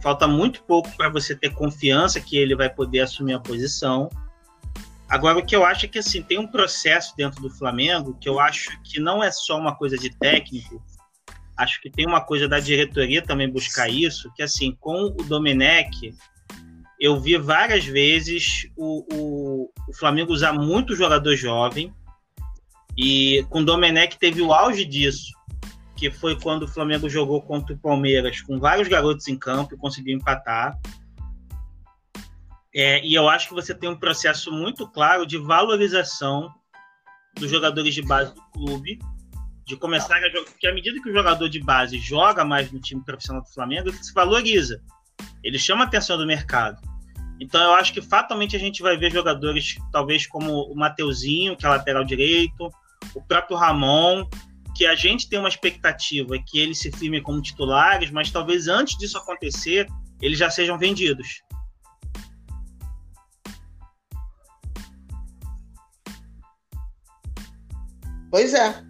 Falta 0.01 0.27
muito 0.27 0.61
pouco 0.63 0.95
para 0.95 1.09
você 1.09 1.35
ter 1.35 1.51
confiança 1.53 2.21
que 2.21 2.37
ele 2.37 2.55
vai 2.55 2.69
poder 2.69 3.01
assumir 3.01 3.33
a 3.33 3.39
posição. 3.39 4.09
Agora, 5.09 5.39
o 5.39 5.45
que 5.45 5.55
eu 5.55 5.65
acho 5.65 5.85
é 5.85 5.89
que 5.89 5.99
assim, 5.99 6.21
tem 6.21 6.37
um 6.37 6.47
processo 6.47 7.15
dentro 7.15 7.41
do 7.41 7.49
Flamengo 7.49 8.15
que 8.19 8.29
eu 8.29 8.39
acho 8.39 8.79
que 8.83 8.99
não 8.99 9.23
é 9.23 9.31
só 9.31 9.57
uma 9.57 9.75
coisa 9.75 9.97
de 9.97 10.09
técnico, 10.09 10.83
acho 11.57 11.81
que 11.81 11.89
tem 11.89 12.05
uma 12.05 12.21
coisa 12.21 12.47
da 12.47 12.59
diretoria 12.59 13.21
também 13.21 13.49
buscar 13.49 13.89
isso, 13.89 14.31
que 14.35 14.43
assim, 14.43 14.75
com 14.79 15.05
o 15.05 15.23
Domenech, 15.23 16.13
eu 16.99 17.19
vi 17.19 17.37
várias 17.37 17.85
vezes 17.85 18.67
o, 18.75 19.05
o, 19.13 19.71
o 19.87 19.93
Flamengo 19.93 20.33
usar 20.33 20.53
muito 20.53 20.95
jogador 20.95 21.35
jovem, 21.35 21.93
e 22.97 23.45
com 23.49 23.59
o 23.59 23.65
Domenech 23.65 24.17
teve 24.17 24.41
o 24.41 24.53
auge 24.53 24.85
disso, 24.85 25.33
que 25.95 26.11
foi 26.11 26.39
quando 26.39 26.63
o 26.63 26.67
Flamengo 26.67 27.09
jogou 27.09 27.41
contra 27.41 27.73
o 27.73 27.79
Palmeiras 27.79 28.41
com 28.41 28.59
vários 28.59 28.87
garotos 28.87 29.27
em 29.27 29.37
campo 29.37 29.73
e 29.73 29.77
conseguiu 29.77 30.15
empatar. 30.15 30.77
É, 32.73 33.05
e 33.05 33.13
eu 33.13 33.29
acho 33.29 33.47
que 33.47 33.53
você 33.53 33.73
tem 33.73 33.89
um 33.89 33.97
processo 33.97 34.51
muito 34.51 34.87
claro 34.89 35.25
de 35.25 35.37
valorização 35.37 36.53
dos 37.35 37.49
jogadores 37.49 37.93
de 37.93 38.01
base 38.01 38.33
do 38.33 38.41
clube, 38.51 38.99
de 39.65 39.75
começar 39.75 40.17
a 40.17 40.29
jogar, 40.29 40.45
porque 40.45 40.67
à 40.67 40.73
medida 40.73 41.01
que 41.01 41.09
o 41.09 41.13
jogador 41.13 41.49
de 41.49 41.59
base 41.59 41.97
joga 41.97 42.45
mais 42.45 42.71
no 42.71 42.79
time 42.79 43.03
profissional 43.03 43.41
do 43.41 43.49
Flamengo, 43.51 43.89
ele 43.89 44.03
se 44.03 44.13
valoriza, 44.13 44.79
ele 45.43 45.57
chama 45.57 45.83
a 45.83 45.87
atenção 45.87 46.17
do 46.17 46.25
mercado. 46.25 46.79
Então 47.39 47.61
eu 47.61 47.73
acho 47.73 47.91
que 47.91 48.01
fatalmente 48.01 48.55
a 48.55 48.59
gente 48.59 48.81
vai 48.81 48.95
ver 48.95 49.11
jogadores, 49.11 49.75
talvez 49.91 50.27
como 50.27 50.61
o 50.63 50.75
Mateuzinho, 50.75 51.57
que 51.57 51.65
é 51.65 51.69
lateral 51.69 52.03
direito, 52.03 52.69
o 53.13 53.21
próprio 53.21 53.57
Ramon, 53.57 54.27
que 54.75 54.85
a 54.85 54.95
gente 54.95 55.27
tem 55.27 55.39
uma 55.39 55.49
expectativa 55.49 56.37
que 56.45 56.59
eles 56.59 56.79
se 56.79 56.91
firmem 56.91 57.21
como 57.21 57.41
titulares, 57.41 58.11
mas 58.11 58.29
talvez 58.29 58.67
antes 58.67 58.97
disso 58.97 59.17
acontecer, 59.17 59.87
eles 60.21 60.37
já 60.37 60.49
sejam 60.49 60.77
vendidos. 60.77 61.41
Pois 68.29 68.53
é. 68.53 68.84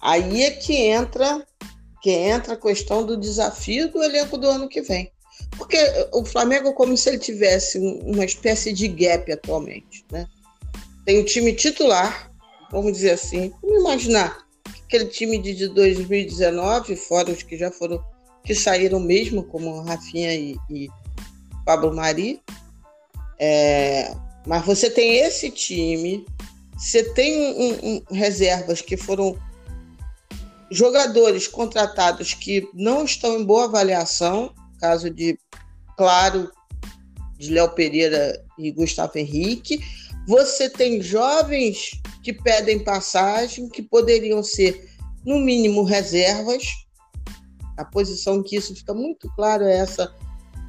Aí 0.00 0.44
é 0.44 0.50
que 0.50 0.74
entra 0.74 1.46
que 2.00 2.10
entra 2.10 2.54
a 2.54 2.56
questão 2.56 3.04
do 3.04 3.16
desafio 3.16 3.90
do 3.90 4.02
elenco 4.02 4.38
do 4.38 4.48
ano 4.48 4.68
que 4.68 4.80
vem. 4.80 5.10
Porque 5.56 5.76
o 6.12 6.24
Flamengo 6.24 6.68
é 6.68 6.72
como 6.72 6.96
se 6.96 7.08
ele 7.08 7.18
tivesse 7.18 7.78
uma 7.78 8.24
espécie 8.24 8.72
de 8.72 8.86
gap 8.86 9.30
atualmente, 9.32 10.04
né? 10.10 10.26
Tem 11.04 11.18
o 11.18 11.24
time 11.24 11.52
titular, 11.52 12.30
vamos 12.70 12.92
dizer 12.92 13.12
assim, 13.12 13.52
vamos 13.60 13.80
imaginar 13.80 14.46
aquele 14.84 15.06
time 15.06 15.38
de 15.38 15.68
2019, 15.68 16.94
fora 16.94 17.32
os 17.32 17.42
que 17.42 17.58
já 17.58 17.70
foram, 17.70 18.00
que 18.44 18.54
saíram 18.54 19.00
mesmo, 19.00 19.42
como 19.42 19.80
Rafinha 19.82 20.34
e, 20.34 20.56
e 20.70 20.88
Pablo 21.64 21.92
Mari. 21.92 22.40
É, 23.40 24.14
mas 24.46 24.64
você 24.64 24.88
tem 24.88 25.16
esse 25.16 25.50
time 25.50 26.24
você 26.78 27.02
tem 27.02 27.36
um, 27.36 27.88
um, 27.88 28.14
reservas 28.14 28.80
que 28.80 28.96
foram 28.96 29.36
jogadores 30.70 31.46
contratados 31.46 32.34
que 32.34 32.68
não 32.74 33.04
estão 33.04 33.38
em 33.38 33.44
boa 33.44 33.64
avaliação, 33.64 34.54
caso 34.80 35.10
de, 35.10 35.38
claro, 35.96 36.50
de 37.38 37.50
Léo 37.50 37.70
Pereira 37.70 38.44
e 38.58 38.70
Gustavo 38.70 39.16
Henrique. 39.16 39.80
Você 40.26 40.68
tem 40.68 41.00
jovens 41.00 41.92
que 42.22 42.32
pedem 42.32 42.82
passagem, 42.82 43.68
que 43.68 43.82
poderiam 43.82 44.42
ser, 44.42 44.90
no 45.24 45.38
mínimo, 45.38 45.82
reservas. 45.82 46.64
A 47.76 47.84
posição 47.84 48.42
que 48.42 48.56
isso 48.56 48.74
fica 48.74 48.92
muito 48.92 49.28
claro 49.34 49.64
é 49.64 49.78
essa 49.78 50.14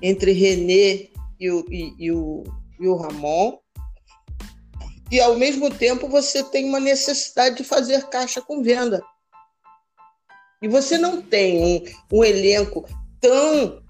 entre 0.02 0.32
René 0.32 1.08
e 1.40 1.52
o, 1.52 1.66
e, 1.70 1.94
e 1.98 2.12
o, 2.12 2.44
e 2.80 2.88
o 2.88 2.96
Ramon 2.96 3.58
e 5.12 5.20
ao 5.20 5.36
mesmo 5.38 5.70
tempo 5.72 6.08
você 6.08 6.44
tem 6.44 6.66
uma 6.66 6.80
necessidade 6.80 7.58
de 7.58 7.64
fazer 7.64 8.08
caixa 8.10 8.42
com 8.42 8.62
venda. 8.62 9.02
E 10.62 10.68
você 10.68 10.98
não 10.98 11.22
tem 11.22 11.64
um, 12.12 12.18
um 12.18 12.24
elenco 12.24 12.86
tão. 13.22 13.82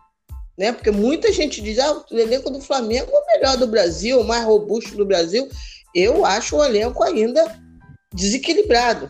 Né? 0.58 0.72
Porque 0.72 0.92
muita 0.92 1.32
gente 1.32 1.62
diz 1.62 1.80
ah, 1.80 2.04
o 2.12 2.18
elenco 2.18 2.50
do 2.50 2.62
Flamengo 2.62 3.12
é 3.12 3.18
o 3.18 3.26
melhor 3.28 3.58
do 3.58 3.68
Brasil, 3.68 4.20
o 4.20 4.28
mais 4.28 4.46
robusto 4.46 4.96
do 4.96 5.06
Brasil. 5.06 5.48
Eu 5.96 6.26
acho 6.26 6.58
o 6.58 6.64
elenco 6.64 7.04
ainda 7.04 7.60
desequilibrado. 8.14 9.10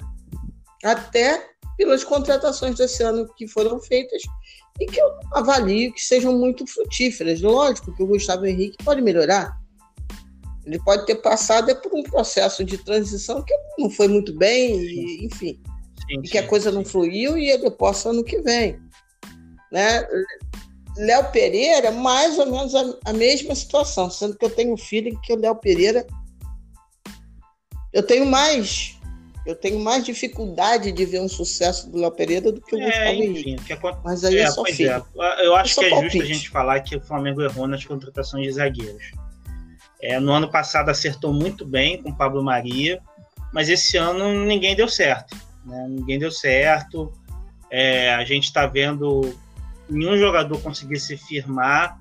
Até 0.83 1.49
pelas 1.77 2.03
contratações 2.03 2.75
desse 2.75 3.03
ano 3.03 3.27
que 3.35 3.47
foram 3.47 3.79
feitas 3.79 4.21
e 4.79 4.85
que 4.85 4.99
eu 4.99 5.11
avalio 5.33 5.93
que 5.93 6.01
sejam 6.01 6.37
muito 6.37 6.65
frutíferas. 6.65 7.41
Lógico 7.41 7.95
que 7.95 8.03
o 8.03 8.07
Gustavo 8.07 8.45
Henrique 8.45 8.83
pode 8.83 9.01
melhorar, 9.01 9.57
ele 10.65 10.79
pode 10.83 11.05
ter 11.05 11.15
passado 11.15 11.75
por 11.77 11.93
um 11.93 12.03
processo 12.03 12.63
de 12.63 12.77
transição 12.77 13.41
que 13.41 13.53
não 13.77 13.89
foi 13.89 14.07
muito 14.07 14.37
bem, 14.37 14.79
e, 14.79 15.25
enfim, 15.25 15.59
sim, 16.07 16.21
e 16.23 16.27
que 16.27 16.37
a 16.37 16.47
coisa 16.47 16.71
não 16.71 16.85
fluiu 16.85 17.37
e 17.37 17.49
ele 17.49 17.69
possa 17.71 18.09
ano 18.09 18.23
que 18.23 18.41
vem. 18.41 18.79
Né? 19.71 20.05
Léo 20.97 21.31
Pereira, 21.31 21.91
mais 21.91 22.37
ou 22.37 22.45
menos 22.45 22.75
a, 22.75 22.83
a, 23.05 23.13
mesma 23.13 23.55
situação, 23.55 24.09
sendo 24.09 24.37
que 24.37 24.45
eu 24.45 24.49
tenho 24.49 24.73
um 24.73 24.77
feeling 24.77 25.17
que 25.23 25.33
o 25.33 25.37
Léo 25.37 25.55
Pereira. 25.55 26.05
Eu 27.93 28.03
tenho 28.03 28.25
mais. 28.25 28.97
Eu 29.45 29.55
tenho 29.55 29.79
mais 29.79 30.03
dificuldade 30.03 30.91
de 30.91 31.05
ver 31.05 31.21
um 31.21 31.29
sucesso 31.29 31.89
do 31.89 31.99
Léo 31.99 32.11
Pereira 32.11 32.51
do 32.51 32.61
que 32.61 32.75
o 32.75 32.79
é, 32.79 32.85
Gustavo 32.85 33.09
Henrique. 33.09 33.55
Mas 34.03 34.23
aí 34.23 34.37
é, 34.37 34.41
é 34.41 34.51
só 34.51 34.63
filho. 34.65 34.91
É. 34.91 35.45
Eu 35.45 35.55
acho 35.55 35.79
que 35.79 35.85
é 35.85 35.89
palpite. 35.89 36.17
justo 36.17 36.31
a 36.31 36.33
gente 36.33 36.49
falar 36.49 36.79
que 36.81 36.95
o 36.97 37.01
Flamengo 37.01 37.41
errou 37.41 37.67
nas 37.67 37.83
contratações 37.85 38.45
de 38.45 38.51
zagueiros. 38.51 39.11
É, 40.01 40.19
no 40.19 40.31
ano 40.31 40.51
passado 40.51 40.89
acertou 40.89 41.33
muito 41.33 41.65
bem 41.65 42.01
com 42.01 42.09
o 42.09 42.15
Pablo 42.15 42.43
Maria, 42.43 43.01
mas 43.53 43.69
esse 43.69 43.97
ano 43.97 44.45
ninguém 44.45 44.75
deu 44.75 44.87
certo. 44.87 45.35
Né? 45.69 45.87
Ninguém 45.89 46.19
deu 46.19 46.31
certo. 46.31 47.13
É, 47.69 48.13
a 48.15 48.25
gente 48.25 48.45
está 48.45 48.65
vendo 48.65 49.21
nenhum 49.89 50.17
jogador 50.17 50.59
conseguir 50.61 50.99
se 50.99 51.15
firmar, 51.17 51.97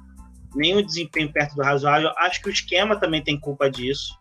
nenhum 0.55 0.83
desempenho 0.83 1.33
perto 1.33 1.55
do 1.55 1.63
razoável. 1.63 2.11
Acho 2.19 2.43
que 2.43 2.49
o 2.49 2.53
esquema 2.53 2.97
também 2.97 3.23
tem 3.23 3.39
culpa 3.39 3.71
disso. 3.71 4.19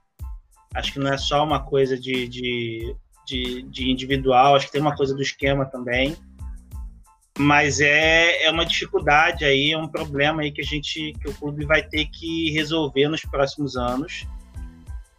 Acho 0.76 0.94
que 0.94 1.00
não 1.00 1.12
é 1.12 1.18
só 1.18 1.44
uma 1.44 1.64
coisa 1.64 1.98
de, 1.98 2.28
de, 2.28 2.96
de, 3.26 3.62
de 3.64 3.90
individual, 3.90 4.56
acho 4.56 4.68
que 4.68 4.74
tem 4.74 4.82
uma 4.82 4.96
coisa 4.96 5.16
do 5.16 5.22
esquema 5.22 5.66
também 5.66 6.16
mas 7.38 7.80
é, 7.80 8.46
é 8.46 8.52
uma 8.52 8.66
dificuldade 8.66 9.46
aí, 9.46 9.72
é 9.72 9.78
um 9.78 9.88
problema 9.88 10.42
aí 10.42 10.52
que 10.52 10.62
a 10.62 10.64
gente, 10.64 11.14
que 11.22 11.30
o 11.30 11.34
clube 11.34 11.66
vai 11.66 11.84
ter 11.84 12.06
que 12.08 12.52
resolver 12.52 13.08
nos 13.08 13.22
próximos 13.22 13.78
anos 13.78 14.26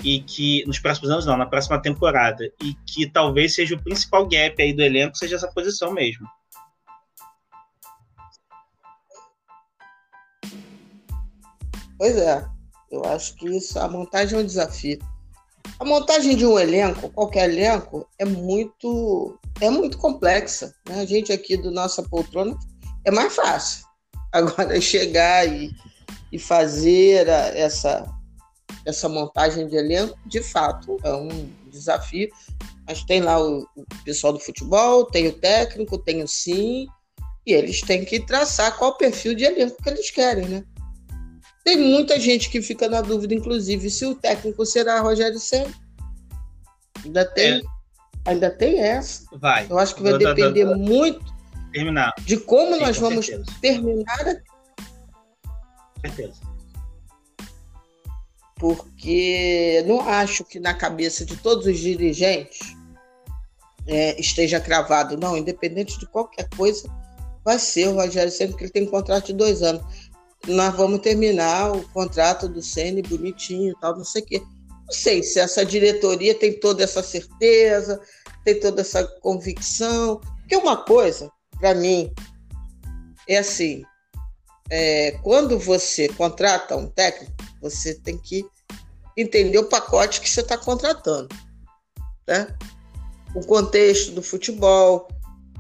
e 0.04 0.20
que 0.20 0.64
nos 0.66 0.78
próximos 0.78 1.10
anos 1.10 1.26
não, 1.26 1.36
na 1.36 1.46
próxima 1.46 1.80
temporada 1.80 2.44
e 2.62 2.74
que 2.86 3.10
talvez 3.10 3.54
seja 3.54 3.74
o 3.74 3.82
principal 3.82 4.26
gap 4.28 4.60
aí 4.62 4.72
do 4.72 4.82
elenco 4.82 5.16
seja 5.16 5.36
essa 5.36 5.48
posição 5.48 5.92
mesmo. 5.92 6.26
Pois 11.98 12.16
é, 12.16 12.46
eu 12.92 13.04
acho 13.06 13.34
que 13.34 13.56
isso 13.56 13.78
a 13.78 13.88
montagem 13.88 14.38
é 14.38 14.42
um 14.42 14.46
desafio. 14.46 14.98
A 15.80 15.84
montagem 15.84 16.36
de 16.36 16.46
um 16.46 16.58
elenco, 16.58 17.10
qualquer 17.10 17.50
elenco, 17.50 18.08
é 18.18 18.24
muito 18.24 19.38
é 19.60 19.68
muito 19.68 19.98
complexa. 19.98 20.72
Né? 20.88 21.00
A 21.00 21.04
gente 21.04 21.32
aqui 21.32 21.56
do 21.56 21.70
nossa 21.72 22.02
poltrona 22.02 22.56
é 23.04 23.10
mais 23.10 23.34
fácil. 23.34 23.84
Agora 24.32 24.80
chegar 24.80 25.48
e, 25.48 25.72
e 26.30 26.38
fazer 26.38 27.28
a, 27.28 27.48
essa 27.56 28.04
essa 28.88 29.06
montagem 29.06 29.68
de 29.68 29.76
elenco, 29.76 30.18
de 30.24 30.42
fato, 30.42 30.96
é 31.04 31.14
um 31.14 31.50
desafio. 31.70 32.30
Mas 32.86 33.04
tem 33.04 33.20
lá 33.20 33.38
o, 33.38 33.68
pessoal 34.02 34.32
do 34.32 34.40
futebol, 34.40 35.04
tem 35.04 35.28
o 35.28 35.32
técnico, 35.32 35.98
tem 35.98 36.22
o 36.22 36.26
sim, 36.26 36.86
e 37.46 37.52
eles 37.52 37.82
têm 37.82 38.02
que 38.02 38.24
traçar 38.24 38.78
qual 38.78 38.96
perfil 38.96 39.34
de 39.34 39.44
elenco 39.44 39.76
que 39.82 39.90
eles 39.90 40.10
querem, 40.10 40.48
né? 40.48 40.64
Tem 41.62 41.76
muita 41.76 42.18
gente 42.18 42.48
que 42.48 42.62
fica 42.62 42.88
na 42.88 43.02
dúvida, 43.02 43.34
inclusive, 43.34 43.90
se 43.90 44.06
o 44.06 44.14
técnico 44.14 44.64
será 44.64 45.00
Rogério 45.00 45.38
Senna. 45.38 45.70
Ainda 47.04 47.26
tem, 47.26 47.58
é. 47.58 47.62
ainda 48.24 48.50
tem 48.50 48.80
essa. 48.80 49.24
Vai. 49.36 49.66
Eu 49.68 49.78
acho 49.78 49.94
que 49.94 50.02
vai 50.02 50.16
depender 50.16 50.64
muito 50.64 51.22
terminar. 51.70 52.14
de 52.20 52.38
como 52.38 52.76
Sim, 52.76 52.80
nós 52.80 52.96
vamos 52.96 53.26
certeza. 53.26 53.58
terminar. 53.60 54.42
Certeza. 56.00 56.47
Porque 58.58 59.84
não 59.86 60.00
acho 60.00 60.44
que 60.44 60.58
na 60.58 60.74
cabeça 60.74 61.24
de 61.24 61.36
todos 61.36 61.66
os 61.66 61.78
dirigentes 61.78 62.58
é, 63.86 64.20
esteja 64.20 64.60
cravado, 64.60 65.16
não, 65.16 65.36
independente 65.36 65.98
de 65.98 66.06
qualquer 66.06 66.48
coisa, 66.56 66.88
vai 67.44 67.58
ser 67.58 67.88
o 67.88 67.94
Rogério 67.94 68.32
Senna, 68.32 68.50
porque 68.50 68.64
ele 68.64 68.72
tem 68.72 68.82
um 68.82 68.90
contrato 68.90 69.26
de 69.26 69.32
dois 69.32 69.62
anos 69.62 69.82
nós 70.46 70.74
vamos 70.74 71.00
terminar 71.00 71.72
o 71.72 71.86
contrato 71.88 72.48
do 72.48 72.62
Sene 72.62 73.02
bonitinho 73.02 73.74
tal, 73.80 73.96
não 73.96 74.04
sei 74.04 74.22
o 74.22 74.26
quê. 74.26 74.42
Não 74.86 74.92
sei 74.92 75.22
se 75.22 75.38
essa 75.38 75.64
diretoria 75.64 76.34
tem 76.34 76.58
toda 76.58 76.82
essa 76.82 77.02
certeza, 77.02 78.00
tem 78.44 78.58
toda 78.58 78.80
essa 78.80 79.04
convicção. 79.20 80.20
Porque 80.40 80.56
uma 80.56 80.76
coisa, 80.76 81.30
para 81.58 81.74
mim, 81.74 82.12
é 83.28 83.38
assim: 83.38 83.82
é, 84.70 85.12
quando 85.22 85.58
você 85.58 86.08
contrata 86.08 86.76
um 86.76 86.88
técnico, 86.88 87.34
você 87.60 87.94
tem 87.94 88.16
que 88.18 88.44
entender 89.16 89.58
o 89.58 89.68
pacote 89.68 90.20
que 90.20 90.30
você 90.30 90.40
está 90.40 90.56
contratando. 90.56 91.28
Né? 92.26 92.54
O 93.34 93.40
contexto 93.40 94.12
do 94.12 94.22
futebol, 94.22 95.08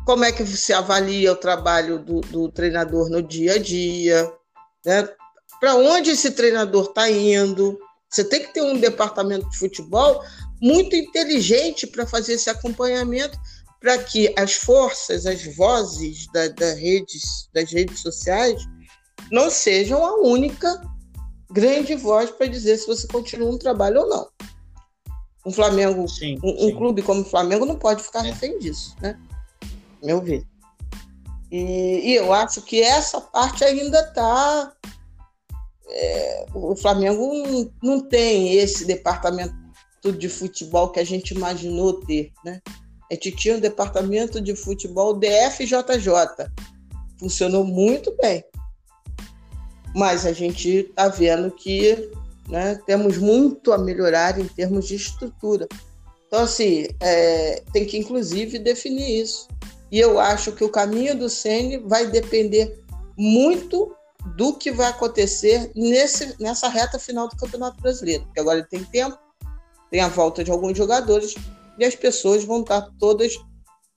como 0.06 0.24
é 0.24 0.32
que 0.32 0.42
você 0.42 0.72
avalia 0.72 1.32
o 1.32 1.36
trabalho 1.36 1.98
do, 1.98 2.20
do 2.20 2.50
treinador 2.50 3.08
no 3.10 3.22
dia 3.22 3.54
a 3.54 3.58
dia, 3.58 4.32
né? 4.84 5.08
para 5.60 5.74
onde 5.74 6.10
esse 6.10 6.30
treinador 6.30 6.86
está 6.86 7.10
indo. 7.10 7.78
Você 8.08 8.24
tem 8.24 8.40
que 8.40 8.54
ter 8.54 8.62
um 8.62 8.78
departamento 8.78 9.48
de 9.50 9.58
futebol 9.58 10.24
muito 10.60 10.96
inteligente 10.96 11.86
para 11.86 12.06
fazer 12.06 12.34
esse 12.34 12.48
acompanhamento, 12.48 13.38
para 13.80 13.98
que 13.98 14.32
as 14.36 14.54
forças, 14.54 15.26
as 15.26 15.44
vozes 15.56 16.26
da, 16.32 16.48
da 16.48 16.72
redes, 16.74 17.48
das 17.52 17.70
redes 17.70 18.00
sociais 18.00 18.60
não 19.30 19.50
sejam 19.50 20.04
a 20.04 20.16
única 20.20 20.80
grande 21.50 21.94
voz 21.94 22.30
para 22.30 22.46
dizer 22.46 22.76
se 22.76 22.86
você 22.86 23.06
continua 23.06 23.50
um 23.50 23.58
trabalho 23.58 24.02
ou 24.02 24.08
não. 24.08 24.28
Um 25.46 25.52
Flamengo, 25.52 26.06
sim, 26.08 26.38
um, 26.42 26.58
sim. 26.58 26.66
um, 26.66 26.76
clube 26.76 27.02
como 27.02 27.22
o 27.22 27.24
Flamengo 27.24 27.64
não 27.64 27.76
pode 27.76 28.02
ficar 28.02 28.22
refém 28.22 28.58
disso, 28.58 28.94
né? 29.00 29.18
Meu 30.02 30.20
ver. 30.20 30.44
E, 31.50 32.10
e 32.10 32.14
eu 32.14 32.32
acho 32.32 32.60
que 32.62 32.82
essa 32.82 33.20
parte 33.20 33.64
ainda 33.64 34.00
está. 34.00 34.72
É, 35.90 36.46
o 36.52 36.76
Flamengo 36.76 37.32
não, 37.32 37.72
não 37.82 38.00
tem 38.00 38.54
esse 38.54 38.84
departamento 38.84 39.54
de 40.18 40.28
futebol 40.28 40.90
que 40.90 41.00
a 41.00 41.04
gente 41.04 41.32
imaginou 41.32 41.94
ter, 42.04 42.30
né? 42.44 42.60
A 43.10 43.14
gente 43.14 43.32
tinha 43.32 43.56
um 43.56 43.60
departamento 43.60 44.38
de 44.38 44.54
futebol 44.54 45.14
DFJJ. 45.14 46.50
Funcionou 47.18 47.64
muito 47.64 48.14
bem 48.20 48.44
mas 49.94 50.26
a 50.26 50.32
gente 50.32 50.68
está 50.68 51.08
vendo 51.08 51.50
que 51.50 52.10
né, 52.48 52.80
temos 52.86 53.18
muito 53.18 53.72
a 53.72 53.78
melhorar 53.78 54.38
em 54.38 54.46
termos 54.46 54.86
de 54.86 54.96
estrutura. 54.96 55.68
Então, 56.26 56.40
assim, 56.40 56.86
é, 57.00 57.62
tem 57.72 57.86
que 57.86 57.98
inclusive 57.98 58.58
definir 58.58 59.22
isso. 59.22 59.48
E 59.90 59.98
eu 59.98 60.18
acho 60.18 60.52
que 60.52 60.64
o 60.64 60.68
caminho 60.68 61.16
do 61.16 61.28
Sene 61.28 61.78
vai 61.78 62.06
depender 62.06 62.78
muito 63.16 63.94
do 64.36 64.54
que 64.54 64.70
vai 64.70 64.88
acontecer 64.88 65.70
nesse, 65.74 66.34
nessa 66.40 66.68
reta 66.68 66.98
final 66.98 67.28
do 67.28 67.36
Campeonato 67.36 67.80
Brasileiro. 67.80 68.24
Porque 68.24 68.40
agora 68.40 68.58
ele 68.58 68.68
tem 68.68 68.84
tempo, 68.84 69.18
tem 69.90 70.00
a 70.00 70.08
volta 70.08 70.44
de 70.44 70.50
alguns 70.50 70.76
jogadores 70.76 71.34
e 71.78 71.84
as 71.84 71.94
pessoas 71.94 72.44
vão 72.44 72.60
estar 72.60 72.88
todas 72.98 73.32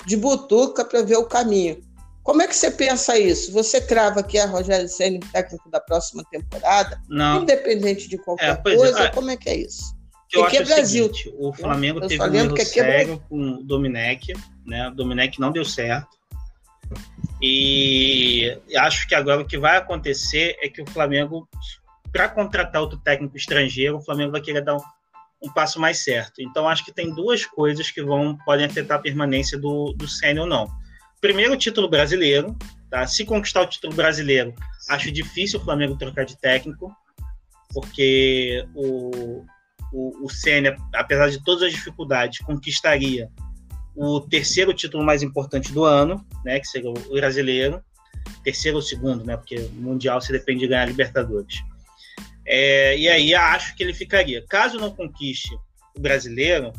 de 0.05 0.15
butuca 0.15 0.85
para 0.85 1.01
ver 1.01 1.17
o 1.17 1.25
caminho. 1.25 1.83
Como 2.31 2.41
é 2.41 2.47
que 2.47 2.55
você 2.55 2.71
pensa 2.71 3.19
isso? 3.19 3.51
Você 3.51 3.81
crava 3.81 4.23
que 4.23 4.37
é 4.37 4.45
Rogério 4.45 4.87
Senna 4.87 5.19
técnico 5.33 5.69
da 5.69 5.81
próxima 5.81 6.23
temporada? 6.31 6.97
Não. 7.09 7.41
Independente 7.41 8.07
de 8.07 8.17
qualquer 8.17 8.51
é, 8.51 8.55
coisa? 8.55 9.01
É. 9.01 9.09
Como 9.09 9.29
é 9.31 9.35
que 9.35 9.49
é 9.49 9.57
isso? 9.57 9.93
Que 10.29 10.37
eu 10.37 10.45
acho 10.45 10.55
é 10.55 10.63
Brasil. 10.63 11.07
O, 11.07 11.13
seguinte, 11.13 11.35
o 11.37 11.51
Flamengo 11.51 11.99
eu 11.99 12.07
teve 12.07 12.23
um 12.23 12.33
erro 12.33 12.55
que 12.55 12.63
sério 12.63 13.15
é 13.15 13.27
com 13.27 13.55
o 13.55 13.63
Domenech, 13.65 14.33
né? 14.65 14.87
O 14.87 14.91
Domenech 14.91 15.41
não 15.41 15.51
deu 15.51 15.65
certo. 15.65 16.07
E 17.41 18.57
acho 18.77 19.09
que 19.09 19.13
agora 19.13 19.41
o 19.41 19.45
que 19.45 19.57
vai 19.57 19.75
acontecer 19.75 20.55
é 20.61 20.69
que 20.69 20.81
o 20.81 20.89
Flamengo, 20.89 21.49
para 22.13 22.29
contratar 22.29 22.81
outro 22.81 22.97
técnico 22.99 23.35
estrangeiro, 23.35 23.97
o 23.97 24.01
Flamengo 24.01 24.31
vai 24.31 24.39
querer 24.39 24.61
dar 24.61 24.77
um, 24.77 24.81
um, 25.43 25.51
passo 25.51 25.81
mais 25.81 26.01
certo. 26.01 26.41
Então 26.41 26.69
acho 26.69 26.85
que 26.85 26.93
tem 26.93 27.13
duas 27.13 27.45
coisas 27.45 27.91
que 27.91 28.01
vão 28.01 28.37
podem 28.45 28.67
afetar 28.67 28.99
a 28.99 29.01
permanência 29.01 29.59
do, 29.59 29.91
do 29.97 30.07
Senna 30.07 30.39
ou 30.39 30.47
não 30.47 30.79
primeiro 31.21 31.55
título 31.55 31.87
brasileiro. 31.87 32.57
Tá? 32.89 33.07
Se 33.07 33.23
conquistar 33.23 33.61
o 33.61 33.67
título 33.67 33.95
brasileiro, 33.95 34.53
acho 34.89 35.11
difícil 35.11 35.59
o 35.59 35.63
Flamengo 35.63 35.95
trocar 35.95 36.25
de 36.25 36.37
técnico, 36.37 36.93
porque 37.73 38.67
o, 38.75 39.45
o, 39.93 40.25
o 40.25 40.29
Senna, 40.29 40.75
apesar 40.93 41.29
de 41.29 41.41
todas 41.41 41.63
as 41.63 41.71
dificuldades, 41.71 42.39
conquistaria 42.39 43.29
o 43.95 44.19
terceiro 44.19 44.73
título 44.73 45.05
mais 45.05 45.23
importante 45.23 45.71
do 45.71 45.85
ano, 45.85 46.25
né, 46.43 46.59
que 46.59 46.67
seria 46.67 46.89
o 46.89 47.13
brasileiro, 47.13 47.81
terceiro 48.43 48.77
ou 48.77 48.81
segundo, 48.81 49.23
né, 49.23 49.37
porque 49.37 49.55
o 49.57 49.71
mundial 49.73 50.19
se 50.19 50.31
depende 50.31 50.61
de 50.61 50.67
ganhar 50.67 50.83
a 50.83 50.85
Libertadores. 50.85 51.55
É, 52.45 52.97
e 52.97 53.07
aí 53.07 53.33
acho 53.33 53.75
que 53.75 53.83
ele 53.83 53.93
ficaria. 53.93 54.45
Caso 54.47 54.77
não 54.77 54.93
conquiste 54.93 55.53
o 55.95 56.01
brasileiro, 56.01 56.73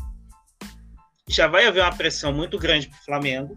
já 1.27 1.47
vai 1.47 1.65
haver 1.65 1.81
uma 1.81 1.95
pressão 1.95 2.31
muito 2.31 2.59
grande 2.59 2.87
para 2.87 2.99
o 2.99 3.05
Flamengo, 3.05 3.55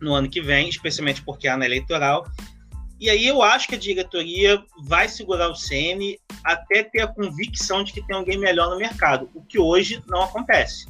no 0.00 0.14
ano 0.14 0.28
que 0.28 0.40
vem, 0.40 0.68
especialmente 0.68 1.22
porque 1.22 1.48
é 1.48 1.52
ano 1.52 1.64
eleitoral. 1.64 2.24
E 3.00 3.08
aí 3.08 3.26
eu 3.26 3.42
acho 3.42 3.68
que 3.68 3.76
a 3.76 3.78
diretoria 3.78 4.60
vai 4.82 5.08
segurar 5.08 5.48
o 5.48 5.54
CN 5.54 6.18
até 6.42 6.82
ter 6.82 7.02
a 7.02 7.06
convicção 7.06 7.84
de 7.84 7.92
que 7.92 8.04
tem 8.04 8.16
alguém 8.16 8.36
melhor 8.36 8.70
no 8.70 8.76
mercado, 8.76 9.30
o 9.34 9.42
que 9.42 9.58
hoje 9.58 10.02
não 10.08 10.22
acontece. 10.22 10.86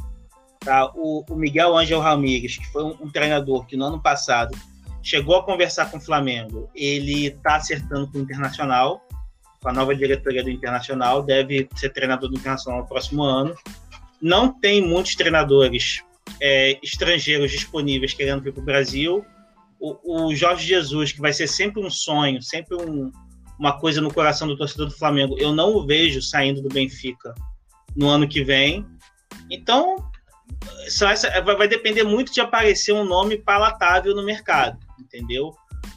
Tá? 0.60 0.90
O, 0.94 1.24
o 1.28 1.36
Miguel 1.36 1.76
Ángel 1.76 2.00
Ramírez, 2.00 2.56
que 2.56 2.66
foi 2.72 2.82
um, 2.82 2.96
um, 3.00 3.10
treinador 3.10 3.66
que 3.66 3.76
no 3.76 3.84
ano 3.84 4.00
passado 4.00 4.56
chegou 5.02 5.36
a 5.36 5.44
conversar 5.44 5.90
com 5.90 5.98
o 5.98 6.00
Flamengo, 6.00 6.70
ele 6.74 7.26
está 7.26 7.56
acertando 7.56 8.10
com 8.10 8.18
o 8.18 8.22
Internacional, 8.22 9.06
com 9.62 9.68
a 9.68 9.72
nova 9.72 9.94
diretoria 9.94 10.42
do 10.42 10.50
Internacional, 10.50 11.22
deve 11.22 11.68
ser 11.76 11.90
treinador 11.90 12.30
do 12.30 12.36
Internacional 12.36 12.80
no 12.80 12.88
próximo 12.88 13.22
ano. 13.22 13.54
Não 14.20 14.52
tem 14.52 14.80
muitos 14.80 15.14
treinadores 15.14 16.02
é, 16.40 16.78
estrangeiros 16.82 17.50
disponíveis 17.50 18.14
querendo 18.14 18.42
vir 18.42 18.52
para 18.52 18.62
o 18.62 18.64
Brasil. 18.64 19.24
O 19.80 20.34
Jorge 20.34 20.66
Jesus, 20.66 21.12
que 21.12 21.20
vai 21.20 21.32
ser 21.32 21.46
sempre 21.46 21.80
um 21.80 21.88
sonho, 21.88 22.42
sempre 22.42 22.74
um, 22.74 23.12
uma 23.58 23.78
coisa 23.78 24.00
no 24.00 24.12
coração 24.12 24.48
do 24.48 24.56
torcedor 24.56 24.88
do 24.88 24.96
Flamengo, 24.96 25.36
eu 25.38 25.52
não 25.52 25.74
o 25.76 25.86
vejo 25.86 26.20
saindo 26.20 26.60
do 26.60 26.68
Benfica 26.68 27.32
no 27.96 28.08
ano 28.08 28.28
que 28.28 28.42
vem. 28.42 28.84
Então, 29.48 30.10
essa, 30.86 31.40
vai 31.40 31.68
depender 31.68 32.02
muito 32.02 32.32
de 32.32 32.40
aparecer 32.40 32.92
um 32.92 33.04
nome 33.04 33.36
palatável 33.38 34.14
no 34.14 34.24
mercado, 34.24 34.78
entendeu? 34.98 35.54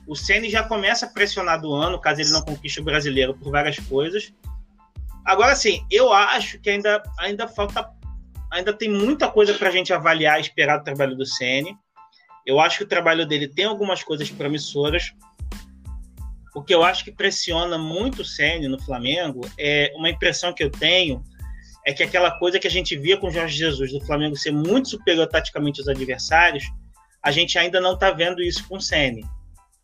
O 0.07 0.15
Ceni 0.15 0.49
já 0.49 0.63
começa 0.63 1.05
a 1.05 1.09
pressionar 1.09 1.61
do 1.61 1.73
ano, 1.73 1.99
caso 1.99 2.21
ele 2.21 2.29
não 2.29 2.41
conquiste 2.41 2.79
o 2.79 2.83
brasileiro 2.83 3.33
por 3.33 3.51
várias 3.51 3.79
coisas. 3.79 4.33
Agora, 5.25 5.55
sim, 5.55 5.85
eu 5.89 6.11
acho 6.11 6.59
que 6.59 6.69
ainda, 6.69 7.01
ainda 7.19 7.47
falta 7.47 7.87
ainda 8.51 8.73
tem 8.73 8.89
muita 8.89 9.29
coisa 9.31 9.53
para 9.53 9.69
a 9.69 9.71
gente 9.71 9.93
avaliar 9.93 10.37
e 10.37 10.41
esperar 10.41 10.77
do 10.77 10.83
trabalho 10.83 11.15
do 11.15 11.25
CN. 11.25 11.73
Eu 12.45 12.59
acho 12.59 12.79
que 12.79 12.83
o 12.83 12.87
trabalho 12.87 13.25
dele 13.25 13.47
tem 13.47 13.65
algumas 13.65 14.03
coisas 14.03 14.29
promissoras. 14.29 15.13
O 16.53 16.61
que 16.61 16.75
eu 16.75 16.83
acho 16.83 17.05
que 17.05 17.11
pressiona 17.11 17.77
muito 17.77 18.23
o 18.23 18.25
CN 18.25 18.67
no 18.67 18.81
Flamengo 18.81 19.41
é 19.57 19.93
uma 19.95 20.09
impressão 20.09 20.53
que 20.53 20.63
eu 20.63 20.69
tenho 20.69 21.23
é 21.85 21.93
que 21.93 22.03
aquela 22.03 22.29
coisa 22.37 22.59
que 22.59 22.67
a 22.67 22.71
gente 22.71 22.95
via 22.97 23.17
com 23.17 23.27
o 23.27 23.31
Jorge 23.31 23.57
Jesus 23.57 23.91
do 23.91 24.05
Flamengo 24.05 24.35
ser 24.35 24.51
muito 24.51 24.89
superior 24.89 25.27
taticamente 25.27 25.79
aos 25.79 25.87
adversários, 25.87 26.65
a 27.23 27.31
gente 27.31 27.57
ainda 27.57 27.79
não 27.79 27.93
está 27.93 28.11
vendo 28.11 28.41
isso 28.41 28.67
com 28.67 28.77
o 28.77 28.81
CN. 28.81 29.23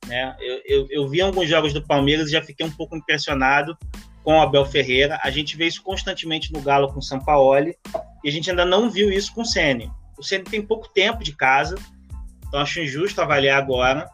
Né? 0.05 0.35
Eu, 0.39 0.61
eu, 0.65 0.87
eu 0.89 1.07
vi 1.07 1.21
alguns 1.21 1.49
jogos 1.49 1.73
do 1.73 1.81
Palmeiras 1.81 2.27
e 2.27 2.33
já 2.33 2.41
fiquei 2.41 2.65
um 2.65 2.71
pouco 2.71 2.95
impressionado 2.95 3.77
com 4.27 4.41
Abel 4.41 4.65
Ferreira. 4.65 5.17
A 5.23 5.31
gente 5.31 5.55
vê 5.55 5.67
isso 5.67 5.81
constantemente 5.81 6.51
no 6.51 6.59
Galo 6.59 6.91
com 6.91 6.99
o 6.99 7.01
Sampaoli 7.01 7.77
e 8.21 8.27
a 8.27 8.31
gente 8.31 8.49
ainda 8.49 8.65
não 8.65 8.89
viu 8.89 9.09
isso 9.09 9.33
com 9.33 9.39
o 9.39 9.45
Ceni. 9.45 9.89
O 10.17 10.23
Ceni 10.23 10.43
tem 10.43 10.61
pouco 10.61 10.89
tempo 10.89 11.23
de 11.23 11.33
casa, 11.33 11.75
então 12.45 12.59
acho 12.59 12.81
injusto 12.81 13.21
avaliar 13.21 13.57
agora. 13.57 14.09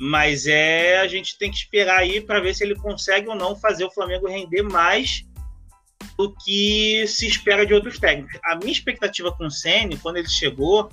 Mas 0.00 0.48
é 0.48 0.98
a 0.98 1.06
gente 1.06 1.38
tem 1.38 1.52
que 1.52 1.56
esperar 1.56 2.00
aí 2.00 2.20
para 2.20 2.40
ver 2.40 2.52
se 2.52 2.64
ele 2.64 2.74
consegue 2.74 3.28
ou 3.28 3.36
não 3.36 3.54
fazer 3.54 3.84
o 3.84 3.90
Flamengo 3.92 4.26
render 4.26 4.62
mais 4.62 5.24
do 6.16 6.34
que 6.34 7.06
se 7.06 7.28
espera 7.28 7.64
de 7.64 7.72
outros 7.72 7.96
técnicos. 7.96 8.40
A 8.44 8.56
minha 8.56 8.72
expectativa 8.72 9.30
com 9.30 9.46
o 9.46 9.50
Ceni, 9.52 9.98
quando 9.98 10.16
ele 10.16 10.28
chegou, 10.28 10.90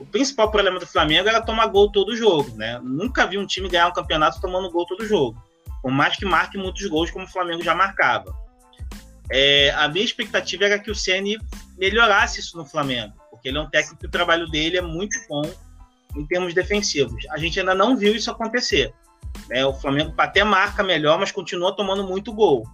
o 0.00 0.04
principal 0.04 0.50
problema 0.50 0.80
do 0.80 0.86
Flamengo 0.86 1.28
era 1.28 1.40
tomar 1.40 1.68
gol 1.68 1.92
todo 1.92 2.16
jogo, 2.16 2.56
né? 2.56 2.80
Nunca 2.82 3.24
vi 3.24 3.38
um 3.38 3.46
time 3.46 3.68
ganhar 3.68 3.86
um 3.86 3.92
campeonato 3.92 4.40
tomando 4.40 4.68
gol 4.68 4.84
todo 4.84 5.06
jogo 5.06 5.40
por 5.84 5.92
mais 5.92 6.16
que 6.16 6.24
marque 6.24 6.56
muitos 6.56 6.86
gols, 6.86 7.10
como 7.10 7.26
o 7.26 7.28
Flamengo 7.28 7.62
já 7.62 7.74
marcava. 7.74 8.34
É, 9.30 9.68
a 9.72 9.86
minha 9.86 10.02
expectativa 10.02 10.64
era 10.64 10.78
que 10.78 10.90
o 10.90 10.94
Ceni 10.94 11.36
melhorasse 11.76 12.40
isso 12.40 12.56
no 12.56 12.64
Flamengo, 12.64 13.12
porque 13.30 13.48
ele 13.48 13.58
é 13.58 13.60
um 13.60 13.68
técnico 13.68 14.00
que 14.00 14.06
o 14.06 14.10
trabalho 14.10 14.48
dele 14.48 14.78
é 14.78 14.80
muito 14.80 15.14
bom 15.28 15.42
em 16.16 16.26
termos 16.26 16.54
defensivos. 16.54 17.26
A 17.28 17.36
gente 17.36 17.60
ainda 17.60 17.74
não 17.74 17.98
viu 17.98 18.14
isso 18.14 18.30
acontecer. 18.30 18.94
Né? 19.50 19.62
O 19.66 19.74
Flamengo 19.74 20.14
até 20.16 20.42
marca 20.42 20.82
melhor, 20.82 21.18
mas 21.18 21.30
continua 21.30 21.76
tomando 21.76 22.02
muito 22.02 22.32
gol. 22.32 22.66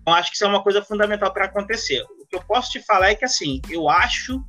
Então, 0.00 0.14
acho 0.14 0.30
que 0.30 0.36
isso 0.36 0.44
é 0.44 0.48
uma 0.48 0.62
coisa 0.62 0.80
fundamental 0.84 1.32
para 1.32 1.46
acontecer. 1.46 2.00
O 2.22 2.26
que 2.28 2.36
eu 2.36 2.42
posso 2.44 2.70
te 2.70 2.80
falar 2.80 3.10
é 3.10 3.16
que, 3.16 3.24
assim, 3.24 3.60
eu 3.68 3.88
acho 3.88 4.40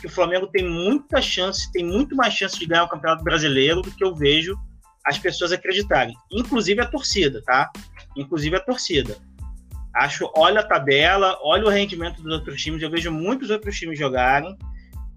que 0.00 0.06
o 0.06 0.10
Flamengo 0.10 0.46
tem 0.46 0.66
muita 0.66 1.20
chance, 1.20 1.70
tem 1.72 1.84
muito 1.84 2.16
mais 2.16 2.32
chance 2.32 2.58
de 2.58 2.64
ganhar 2.64 2.84
o 2.84 2.88
Campeonato 2.88 3.22
Brasileiro 3.22 3.82
do 3.82 3.90
que 3.90 4.02
eu 4.02 4.14
vejo 4.14 4.58
as 5.08 5.18
pessoas 5.18 5.52
acreditarem, 5.52 6.14
inclusive 6.30 6.82
a 6.82 6.86
torcida, 6.86 7.42
tá? 7.42 7.70
Inclusive 8.14 8.56
a 8.56 8.60
torcida. 8.60 9.16
Acho, 9.94 10.30
olha 10.36 10.60
a 10.60 10.66
tabela, 10.66 11.38
olha 11.42 11.64
o 11.64 11.70
rendimento 11.70 12.20
dos 12.20 12.30
outros 12.30 12.62
times, 12.62 12.82
eu 12.82 12.90
vejo 12.90 13.10
muitos 13.10 13.48
outros 13.48 13.74
times 13.74 13.98
jogarem, 13.98 14.56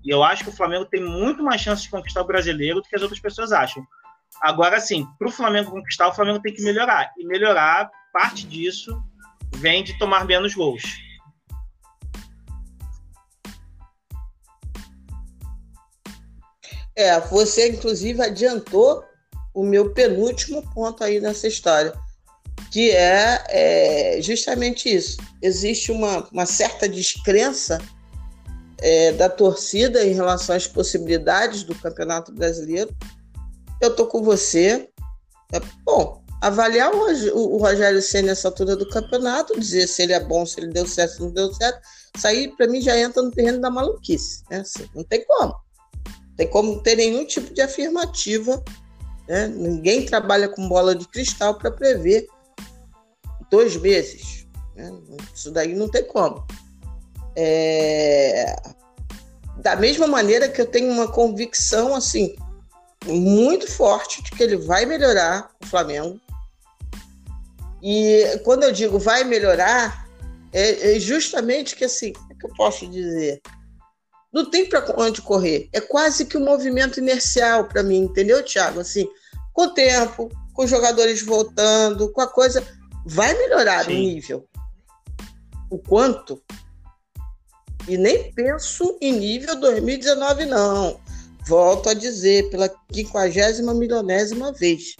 e 0.04 0.10
eu 0.10 0.24
acho 0.24 0.46
que 0.46 0.50
o 0.50 0.56
Flamengo 0.56 0.86
tem 0.86 1.04
muito 1.04 1.44
mais 1.44 1.60
chance 1.60 1.84
de 1.84 1.90
conquistar 1.90 2.22
o 2.22 2.26
brasileiro 2.26 2.82
do 2.82 2.88
que 2.88 2.96
as 2.96 3.02
outras 3.02 3.20
pessoas 3.20 3.52
acham. 3.52 3.86
Agora, 4.42 4.80
sim, 4.80 5.06
para 5.20 5.28
o 5.28 5.32
Flamengo 5.32 5.72
conquistar, 5.72 6.08
o 6.08 6.14
Flamengo 6.14 6.42
tem 6.42 6.54
que 6.54 6.64
melhorar. 6.64 7.12
E 7.18 7.26
melhorar, 7.26 7.92
parte 8.14 8.48
disso 8.48 8.98
vem 9.58 9.84
de 9.84 9.98
tomar 10.00 10.26
menos 10.26 10.56
gols. 10.56 10.84
É, 16.96 17.20
você 17.20 17.70
inclusive 17.70 18.22
adiantou 18.22 19.11
o 19.54 19.64
meu 19.64 19.94
penúltimo 19.94 20.64
ponto 20.74 21.04
aí 21.04 21.20
nessa 21.20 21.48
história, 21.48 21.94
que 22.72 22.92
é, 22.92 23.44
é 23.50 24.22
justamente 24.22 24.94
isso. 24.94 25.18
Existe 25.42 25.92
uma, 25.92 26.28
uma 26.32 26.46
certa 26.46 26.88
descrença 26.88 27.80
é, 28.80 29.12
da 29.14 29.30
torcida 29.30 30.06
em 30.06 30.14
relação 30.14 30.56
às 30.56 30.68
possibilidades 30.68 31.64
do 31.64 31.76
Campeonato 31.76 32.34
Brasileiro. 32.34 32.96
Eu 33.82 33.96
tô 33.96 34.08
com 34.08 34.22
você. 34.24 34.90
É, 35.54 35.60
bom, 35.84 36.24
avaliar 36.42 36.92
o, 36.94 37.56
o 37.56 37.58
Rogério 37.58 38.02
Senna 38.02 38.30
nessa 38.30 38.48
altura 38.48 38.76
do 38.76 38.90
campeonato, 38.90 39.60
dizer 39.60 39.88
se 39.88 40.02
ele 40.02 40.14
é 40.14 40.20
bom, 40.20 40.46
se 40.46 40.60
ele 40.60 40.72
deu 40.72 40.88
certo, 40.88 41.16
se 41.16 41.22
não 41.22 41.32
deu 41.32 41.54
certo, 41.54 41.80
isso 42.16 42.28
aí 42.28 42.48
para 42.56 42.68
mim 42.68 42.82
já 42.82 42.98
entra 42.98 43.22
no 43.22 43.32
terreno 43.32 43.62
da 43.62 43.70
maluquice. 43.70 44.44
Né? 44.50 44.62
Assim, 44.62 44.90
não 44.96 45.04
tem 45.04 45.24
como. 45.26 45.54
Não 45.54 46.36
tem 46.36 46.50
como 46.50 46.82
ter 46.82 46.96
nenhum 46.96 47.26
tipo 47.26 47.54
de 47.54 47.62
afirmativa. 47.62 48.64
Né? 49.28 49.48
Ninguém 49.48 50.06
trabalha 50.06 50.50
com 50.50 50.68
bola 50.68 50.96
de 50.96 51.08
cristal 51.08 51.56
para 51.56 51.72
prever 51.72 52.28
dois 53.50 53.76
meses. 53.78 54.48
Né? 54.76 54.92
Isso 55.34 55.52
daí 55.52 55.74
não 55.74 55.90
tem 55.90 56.04
como. 56.06 56.46
É... 57.36 58.56
Da 59.58 59.76
mesma 59.76 60.08
maneira 60.08 60.50
que 60.50 60.62
eu 60.62 60.66
tenho 60.66 60.92
uma 60.92 61.08
convicção 61.08 61.96
assim 61.96 62.36
muito 63.06 63.70
forte 63.70 64.22
de 64.24 64.32
que 64.32 64.44
ele 64.44 64.58
vai 64.58 64.86
melhorar 64.86 65.50
o 65.62 65.66
Flamengo. 65.66 66.20
E 67.82 68.40
quando 68.44 68.64
eu 68.64 68.72
digo 68.72 69.00
vai 69.00 69.24
melhorar, 69.24 70.08
é, 70.54 70.96
é 70.96 71.00
justamente 71.00 71.76
que 71.76 71.86
assim, 71.86 72.14
é 72.30 72.36
que 72.36 72.46
eu 72.46 72.54
posso 72.56 72.88
dizer? 72.88 73.42
Não 74.32 74.50
tem 74.50 74.68
para 74.68 74.86
onde 74.98 75.22
correr. 75.22 75.70
É 75.74 75.82
quase 75.82 76.26
que 76.26 76.38
um 76.38 76.46
movimento 76.46 77.00
inercial 77.00 77.66
para 77.66 77.84
mim, 77.84 78.04
entendeu, 78.04 78.44
Thiago? 78.44 78.80
Assim, 78.80 79.08
com 79.52 79.64
o 79.64 79.74
tempo, 79.74 80.30
com 80.54 80.64
os 80.64 80.70
jogadores 80.70 81.22
voltando, 81.22 82.12
com 82.12 82.22
a 82.22 82.28
coisa, 82.28 82.66
vai 83.06 83.34
melhorar 83.38 83.86
Sim. 83.86 83.92
o 83.92 83.96
nível. 83.96 84.50
O 85.70 85.78
quanto? 85.78 86.42
E 87.88 87.98
nem 87.98 88.32
penso 88.34 88.98
em 89.02 89.14
nível 89.14 89.60
2019, 89.60 90.46
não. 90.46 91.00
Volto 91.48 91.90
a 91.90 91.94
dizer 91.94 92.50
pela 92.50 92.70
quinquagésima 92.92 93.74
milionésima 93.74 94.54
vez. 94.54 94.96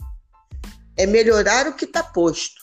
É 0.96 1.06
melhorar 1.06 1.68
o 1.68 1.74
que 1.74 1.84
está 1.84 2.02
posto. 2.02 2.60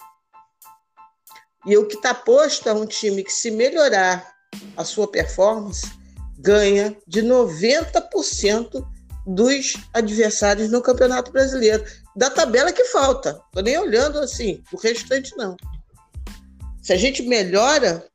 E 1.65 1.78
o 1.78 1.88
que 1.88 1.95
está 1.95 2.13
posto 2.13 2.70
é 2.70 2.74
um 2.74 2.86
time 2.86 3.24
que, 3.24 3.32
se 3.32 3.49
melhorar 3.51 4.34
a 4.76 4.84
sua 4.84 5.09
performance, 5.09 5.88
ganha 6.39 6.95
de 7.05 7.21
90% 7.21 8.85
dos 9.27 9.73
adversários 9.93 10.71
no 10.71 10.81
Campeonato 10.81 11.31
Brasileiro. 11.31 11.83
Da 12.15 12.29
tabela 12.29 12.71
que 12.71 12.85
falta. 12.85 13.39
Estou 13.47 13.63
nem 13.63 13.77
olhando 13.77 14.19
assim, 14.19 14.63
o 14.73 14.77
restante 14.77 15.35
não. 15.37 15.55
Se 16.81 16.93
a 16.93 16.97
gente 16.97 17.21
melhora, 17.23 18.05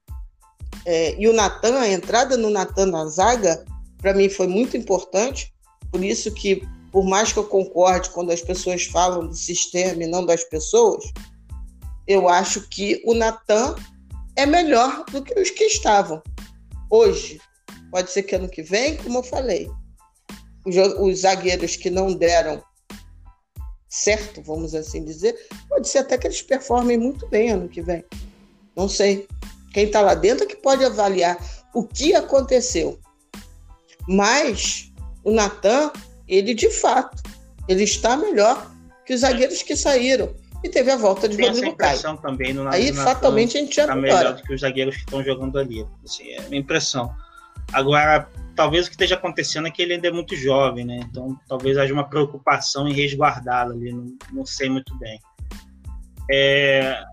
é, 0.84 1.14
e 1.18 1.28
o 1.28 1.32
Natan, 1.32 1.78
a 1.78 1.88
entrada 1.88 2.36
no 2.36 2.50
Natan 2.50 2.86
na 2.86 3.06
zaga, 3.06 3.64
para 3.98 4.14
mim 4.14 4.28
foi 4.28 4.46
muito 4.46 4.76
importante. 4.76 5.52
Por 5.92 6.02
isso 6.02 6.32
que, 6.32 6.66
por 6.90 7.04
mais 7.04 7.32
que 7.32 7.38
eu 7.38 7.44
concorde 7.44 8.10
quando 8.10 8.32
as 8.32 8.40
pessoas 8.40 8.84
falam 8.84 9.28
do 9.28 9.34
sistema 9.34 10.02
e 10.02 10.06
não 10.06 10.26
das 10.26 10.42
pessoas, 10.44 11.04
eu 12.06 12.28
acho 12.28 12.68
que 12.68 13.02
o 13.06 13.14
Natan 13.14 13.76
é 14.36 14.44
melhor 14.44 15.04
do 15.10 15.22
que 15.22 15.38
os 15.38 15.50
que 15.50 15.64
estavam. 15.64 16.22
Hoje, 16.90 17.40
pode 17.94 18.10
ser 18.10 18.24
que 18.24 18.34
ano 18.34 18.48
que 18.48 18.60
vem, 18.60 18.96
como 18.96 19.18
eu 19.18 19.22
falei, 19.22 19.70
os, 20.66 20.74
os 20.98 21.20
zagueiros 21.20 21.76
que 21.76 21.88
não 21.88 22.12
deram 22.12 22.60
certo, 23.88 24.42
vamos 24.42 24.74
assim 24.74 25.04
dizer, 25.04 25.38
pode 25.68 25.86
ser 25.88 25.98
até 25.98 26.18
que 26.18 26.26
eles 26.26 26.42
performem 26.42 26.98
muito 26.98 27.28
bem 27.28 27.50
ano 27.50 27.68
que 27.68 27.80
vem. 27.80 28.04
Não 28.74 28.88
sei. 28.88 29.28
Quem 29.72 29.84
está 29.84 30.00
lá 30.00 30.16
dentro 30.16 30.42
é 30.42 30.48
que 30.48 30.56
pode 30.56 30.84
avaliar 30.84 31.38
o 31.72 31.84
que 31.84 32.16
aconteceu. 32.16 32.98
Mas 34.08 34.92
o 35.22 35.30
Natan, 35.30 35.92
ele 36.26 36.52
de 36.52 36.70
fato, 36.70 37.22
ele 37.68 37.84
está 37.84 38.16
melhor 38.16 38.74
que 39.06 39.14
os 39.14 39.20
zagueiros 39.20 39.62
que 39.62 39.76
saíram. 39.76 40.34
E 40.64 40.68
teve 40.68 40.90
a 40.90 40.96
volta 40.96 41.28
de 41.28 41.36
Tem 41.36 41.46
Rodrigo 41.46 41.76
Caio. 41.76 42.00
também 42.16 42.52
no 42.52 42.66
Aí, 42.66 42.92
fatalmente, 42.92 43.56
a 43.56 43.60
gente 43.60 43.76
já 43.76 43.86
tá 43.86 43.94
melhor 43.94 44.34
do 44.34 44.42
que 44.42 44.52
os 44.52 44.62
zagueiros 44.62 44.96
que 44.96 45.02
estão 45.02 45.22
jogando 45.22 45.60
ali. 45.60 45.86
Assim, 46.04 46.28
é 46.30 46.40
a 46.40 46.48
minha 46.48 46.60
impressão. 46.60 47.14
Agora, 47.74 48.30
talvez 48.54 48.86
o 48.86 48.88
que 48.88 48.94
esteja 48.94 49.16
acontecendo 49.16 49.68
é 49.68 49.70
que 49.70 49.82
ele 49.82 49.94
ainda 49.94 50.08
é 50.08 50.12
muito 50.12 50.36
jovem, 50.36 50.84
né? 50.84 51.00
Então, 51.10 51.38
talvez 51.48 51.76
haja 51.76 51.92
uma 51.92 52.08
preocupação 52.08 52.88
em 52.88 52.92
resguardá-lo 52.92 53.72
ali. 53.72 53.92
Não, 53.92 54.16
não 54.32 54.46
sei 54.46 54.68
muito 54.68 54.96
bem. 54.98 55.18
É, 56.30 57.04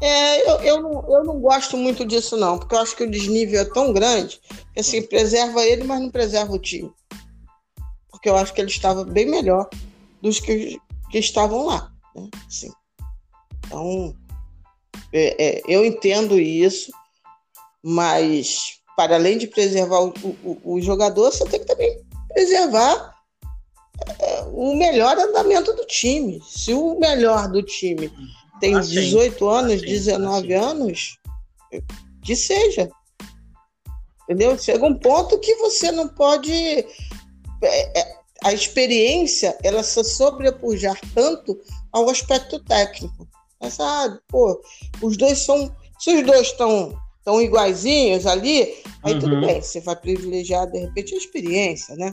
É, 0.00 0.50
eu, 0.50 0.56
eu, 0.62 0.82
não, 0.82 1.14
eu 1.14 1.24
não 1.24 1.40
gosto 1.40 1.76
muito 1.76 2.06
disso, 2.06 2.34
não, 2.34 2.58
porque 2.58 2.74
eu 2.74 2.78
acho 2.78 2.96
que 2.96 3.04
o 3.04 3.10
desnível 3.10 3.60
é 3.60 3.64
tão 3.66 3.92
grande 3.92 4.40
que 4.72 4.80
assim, 4.80 5.02
preserva 5.02 5.62
ele, 5.62 5.84
mas 5.84 6.00
não 6.00 6.10
preserva 6.10 6.52
o 6.52 6.58
time. 6.58 6.90
Porque 8.10 8.28
eu 8.28 8.36
acho 8.36 8.54
que 8.54 8.62
ele 8.62 8.70
estava 8.70 9.04
bem 9.04 9.26
melhor 9.26 9.68
dos 10.22 10.40
que, 10.40 10.80
que 11.10 11.18
estavam 11.18 11.66
lá. 11.66 11.92
Né? 12.16 12.30
Assim. 12.46 12.72
Então, 13.66 14.16
é, 15.12 15.58
é, 15.58 15.62
eu 15.68 15.84
entendo 15.84 16.40
isso, 16.40 16.90
mas 17.82 18.80
para 18.96 19.14
além 19.14 19.38
de 19.38 19.46
preservar 19.46 20.00
o, 20.00 20.12
o, 20.44 20.74
o 20.74 20.80
jogador, 20.80 21.30
você 21.30 21.44
tem 21.46 21.60
que 21.60 21.66
também 21.66 22.00
preservar 22.28 23.14
é, 24.18 24.42
o 24.52 24.74
melhor 24.74 25.18
andamento 25.18 25.72
do 25.72 25.86
time. 25.86 26.40
Se 26.46 26.74
o 26.74 26.98
melhor 26.98 27.48
do 27.48 27.62
time 27.62 28.12
tem 28.60 28.74
assim, 28.76 28.90
18 28.90 29.48
anos, 29.48 29.72
assim, 29.74 29.86
19 29.86 30.54
assim. 30.54 30.64
anos, 30.64 31.18
que 32.22 32.36
seja. 32.36 32.90
Entendeu? 34.24 34.56
Chega 34.58 34.84
um 34.84 34.94
ponto 34.94 35.38
que 35.38 35.54
você 35.56 35.90
não 35.90 36.06
pode. 36.06 36.52
É, 36.52 36.88
é, 38.00 38.20
a 38.44 38.52
experiência 38.52 39.56
ela 39.62 39.82
se 39.82 40.02
sobrepujar 40.04 40.98
tanto 41.14 41.58
ao 41.92 42.08
aspecto 42.08 42.58
técnico. 42.60 43.26
Mas, 43.60 43.78
ah, 43.80 44.18
pô, 44.28 44.60
os 45.02 45.16
dois 45.16 45.38
são. 45.38 45.74
Se 45.98 46.14
os 46.14 46.24
dois 46.24 46.48
estão 46.48 46.94
tão 47.24 47.40
iguaizinhos 47.40 48.26
ali, 48.26 48.74
aí 49.02 49.14
uhum. 49.14 49.18
tudo 49.18 49.40
bem, 49.40 49.60
você 49.60 49.80
vai 49.80 49.96
privilegiar, 49.96 50.66
de 50.70 50.78
repente, 50.78 51.14
a 51.14 51.18
experiência, 51.18 51.96
né? 51.96 52.12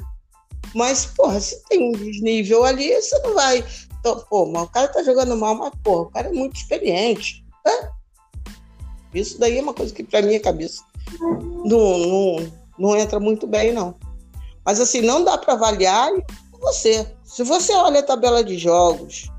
Mas, 0.76 1.05
porra, 1.05 1.39
se 1.39 1.64
tem 1.66 1.89
um 1.89 1.93
desnível 1.93 2.64
ali, 2.66 2.93
você 2.93 3.18
não 3.20 3.34
vai 3.34 3.64
então, 3.99 4.24
pô, 4.30 4.45
mas 4.45 4.64
o 4.64 4.68
cara 4.68 4.88
tá 4.88 5.03
jogando 5.03 5.36
mal, 5.36 5.55
mas, 5.55 5.72
pô, 5.84 6.01
o 6.01 6.05
cara 6.05 6.30
é 6.30 6.32
muito 6.32 6.55
experiente. 6.55 7.43
Né? 7.66 7.89
Isso 9.14 9.39
daí 9.39 9.58
é 9.58 9.62
uma 9.62 9.74
coisa 9.74 9.93
que, 9.93 10.03
pra 10.03 10.22
minha 10.22 10.39
cabeça, 10.39 10.84
não, 11.66 11.97
não, 11.97 12.53
não 12.78 12.97
entra 12.97 13.20
muito 13.20 13.45
bem, 13.45 13.74
não. 13.74 13.95
Mas, 14.64 14.80
assim, 14.80 15.01
não 15.01 15.24
dá 15.24 15.38
para 15.38 15.53
avaliar 15.53 16.10
você. 16.60 17.05
Se 17.24 17.43
você 17.43 17.74
olha 17.74 17.99
a 17.99 18.03
tabela 18.03 18.43
de 18.43 18.58
jogos, 18.58 19.30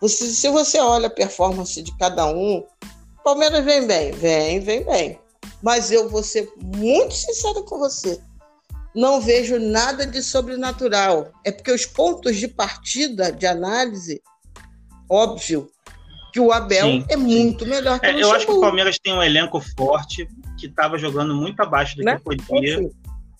você, 0.00 0.26
se 0.26 0.48
você 0.48 0.78
olha 0.78 1.08
a 1.08 1.10
performance 1.10 1.82
de 1.82 1.96
cada 1.98 2.26
um, 2.26 2.64
Palmeiras 3.28 3.64
vem 3.64 3.86
bem, 3.86 4.12
vem, 4.12 4.60
vem 4.60 4.84
bem. 4.84 5.18
Mas 5.62 5.90
eu 5.90 6.08
vou 6.08 6.22
ser 6.22 6.50
muito 6.56 7.14
sincero 7.14 7.64
com 7.64 7.78
você 7.78 8.20
não 8.94 9.20
vejo 9.20 9.60
nada 9.60 10.04
de 10.04 10.20
sobrenatural. 10.20 11.30
É 11.44 11.52
porque 11.52 11.70
os 11.70 11.86
pontos 11.86 12.36
de 12.36 12.48
partida 12.48 13.30
de 13.30 13.46
análise, 13.46 14.20
óbvio, 15.08 15.70
que 16.32 16.40
o 16.40 16.52
Abel 16.52 16.86
sim, 16.86 17.04
é 17.08 17.16
muito 17.16 17.64
melhor 17.64 18.00
que 18.00 18.06
é, 18.06 18.14
o 18.14 18.18
Eu 18.18 18.32
acho 18.32 18.46
que 18.46 18.52
o 18.52 18.60
Palmeiras 18.60 18.98
tem 18.98 19.12
um 19.12 19.22
elenco 19.22 19.60
forte 19.76 20.28
que 20.58 20.66
estava 20.66 20.98
jogando 20.98 21.34
muito 21.34 21.60
abaixo 21.60 21.96
do 21.96 22.02
né? 22.02 22.16
que 22.16 22.24
podia. 22.24 22.90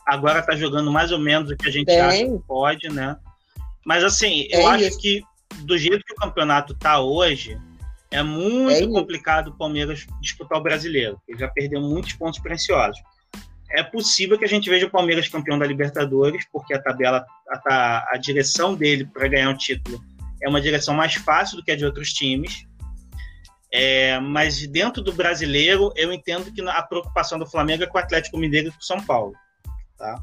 Agora 0.07 0.39
está 0.39 0.55
jogando 0.55 0.93
mais 0.93 1.11
ou 1.11 1.18
menos 1.18 1.51
o 1.51 1.57
que 1.57 1.68
a 1.68 1.72
gente 1.72 1.86
tem. 1.86 2.01
acha 2.01 2.24
que 2.24 2.39
pode, 2.47 2.89
né? 2.89 3.16
Mas 3.84 4.05
assim, 4.05 4.47
eu 4.51 4.61
é 4.61 4.66
acho 4.66 4.84
isso. 4.84 4.99
que 4.99 5.22
do 5.64 5.76
jeito 5.76 6.05
que 6.05 6.12
o 6.12 6.16
campeonato 6.16 6.72
está 6.72 7.01
hoje, 7.01 7.59
é 8.11 8.22
muito 8.22 8.84
é 8.84 8.86
complicado 8.86 9.48
o 9.48 9.56
Palmeiras 9.56 10.06
disputar 10.20 10.59
o 10.59 10.62
brasileiro. 10.62 11.20
Ele 11.28 11.38
já 11.38 11.48
perdeu 11.48 11.80
muitos 11.80 12.14
pontos 12.14 12.40
preciosos. 12.40 13.00
É 13.70 13.82
possível 13.82 14.38
que 14.38 14.46
a 14.46 14.48
gente 14.48 14.70
veja 14.70 14.86
o 14.86 14.90
Palmeiras 14.90 15.28
campeão 15.28 15.59
da 15.59 15.66
Libertadores, 15.66 16.46
porque 16.50 16.72
a 16.72 16.80
tabela, 16.80 17.24
a, 17.66 18.14
a 18.14 18.16
direção 18.16 18.74
dele 18.74 19.04
para 19.04 19.28
ganhar 19.28 19.50
um 19.50 19.56
título 19.56 20.02
é 20.42 20.48
uma 20.48 20.61
direção 20.61 20.94
mais 20.94 21.14
fácil 21.14 21.59
do 21.59 21.62
que 21.62 21.70
a 21.70 21.76
de 21.76 21.84
outros 21.84 22.12
times. 22.12 22.66
É, 23.70 24.18
mas 24.20 24.66
dentro 24.66 25.02
do 25.02 25.12
brasileiro, 25.12 25.92
eu 25.94 26.11
entendo 26.11 26.50
que 26.50 26.62
a 26.62 26.82
preocupação 26.82 27.38
do 27.38 27.46
Flamengo 27.46 27.84
é 27.84 27.86
com 27.86 27.98
o 27.98 28.00
Atlético 28.00 28.38
Mineiro 28.38 28.68
e 28.68 28.70
com 28.70 28.78
o 28.78 28.82
São 28.82 29.04
Paulo. 29.04 29.34
Tá? 29.98 30.22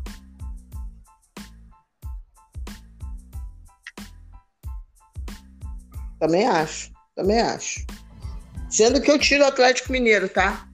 Também 6.19 6.47
acho 6.47 6.94
também 7.15 7.41
acho. 7.41 7.85
Sendo 8.69 9.01
que 9.01 9.09
eu 9.09 9.17
tiro 9.17 9.43
o 9.43 9.47
Atlético 9.47 9.91
Mineiro, 9.91 10.27
tá? 10.27 10.67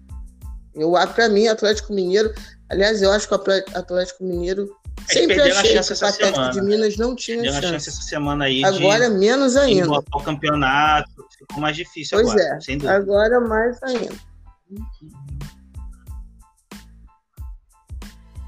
Eu, 0.74 0.92
para 1.14 1.30
mim, 1.30 1.48
Atlético 1.48 1.94
Mineiro. 1.94 2.34
Aliás, 2.70 3.02
eu 3.02 3.12
acho 3.12 3.28
que 3.28 3.34
o 3.34 3.38
Atlético 3.76 4.24
Mineiro 4.24 4.70
sempre 5.08 5.42
achei 5.42 5.80
que 5.80 6.04
o 6.04 6.08
Atlético 6.08 6.52
de 6.52 6.62
Minas 6.62 6.98
não 6.98 7.16
tinha 7.16 7.44
chance. 7.44 7.62
chance 7.62 7.90
essa 7.90 8.02
semana 8.02 8.46
aí 8.46 8.64
agora 8.64 9.10
de, 9.10 9.18
menos 9.18 9.56
ainda. 9.56 9.92
O 9.92 10.24
campeonato 10.24 11.10
ficou 11.38 11.60
mais 11.60 11.76
difícil 11.76 12.18
pois 12.18 12.30
agora, 12.30 12.60
é, 12.68 12.88
agora 12.88 13.40
mais 13.42 13.84
ainda. 13.84 14.16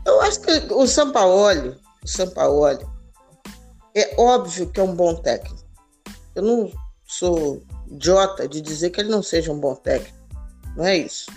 Eu 0.05 0.21
acho 0.21 0.41
que 0.41 0.73
o 0.73 0.87
Sampaoli, 0.87 1.75
o 2.03 2.07
Sampaoli, 2.07 2.85
é 3.95 4.15
óbvio 4.17 4.69
que 4.69 4.79
é 4.79 4.83
um 4.83 4.95
bom 4.95 5.15
técnico. 5.15 5.63
Eu 6.35 6.43
não 6.43 6.71
sou 7.05 7.61
idiota 7.87 8.47
de 8.47 8.61
dizer 8.61 8.89
que 8.89 8.99
ele 8.99 9.09
não 9.09 9.23
seja 9.23 9.51
um 9.51 9.59
bom 9.59 9.75
técnico. 9.75 10.17
Não 10.75 10.85
é 10.85 10.97
isso. 10.97 11.27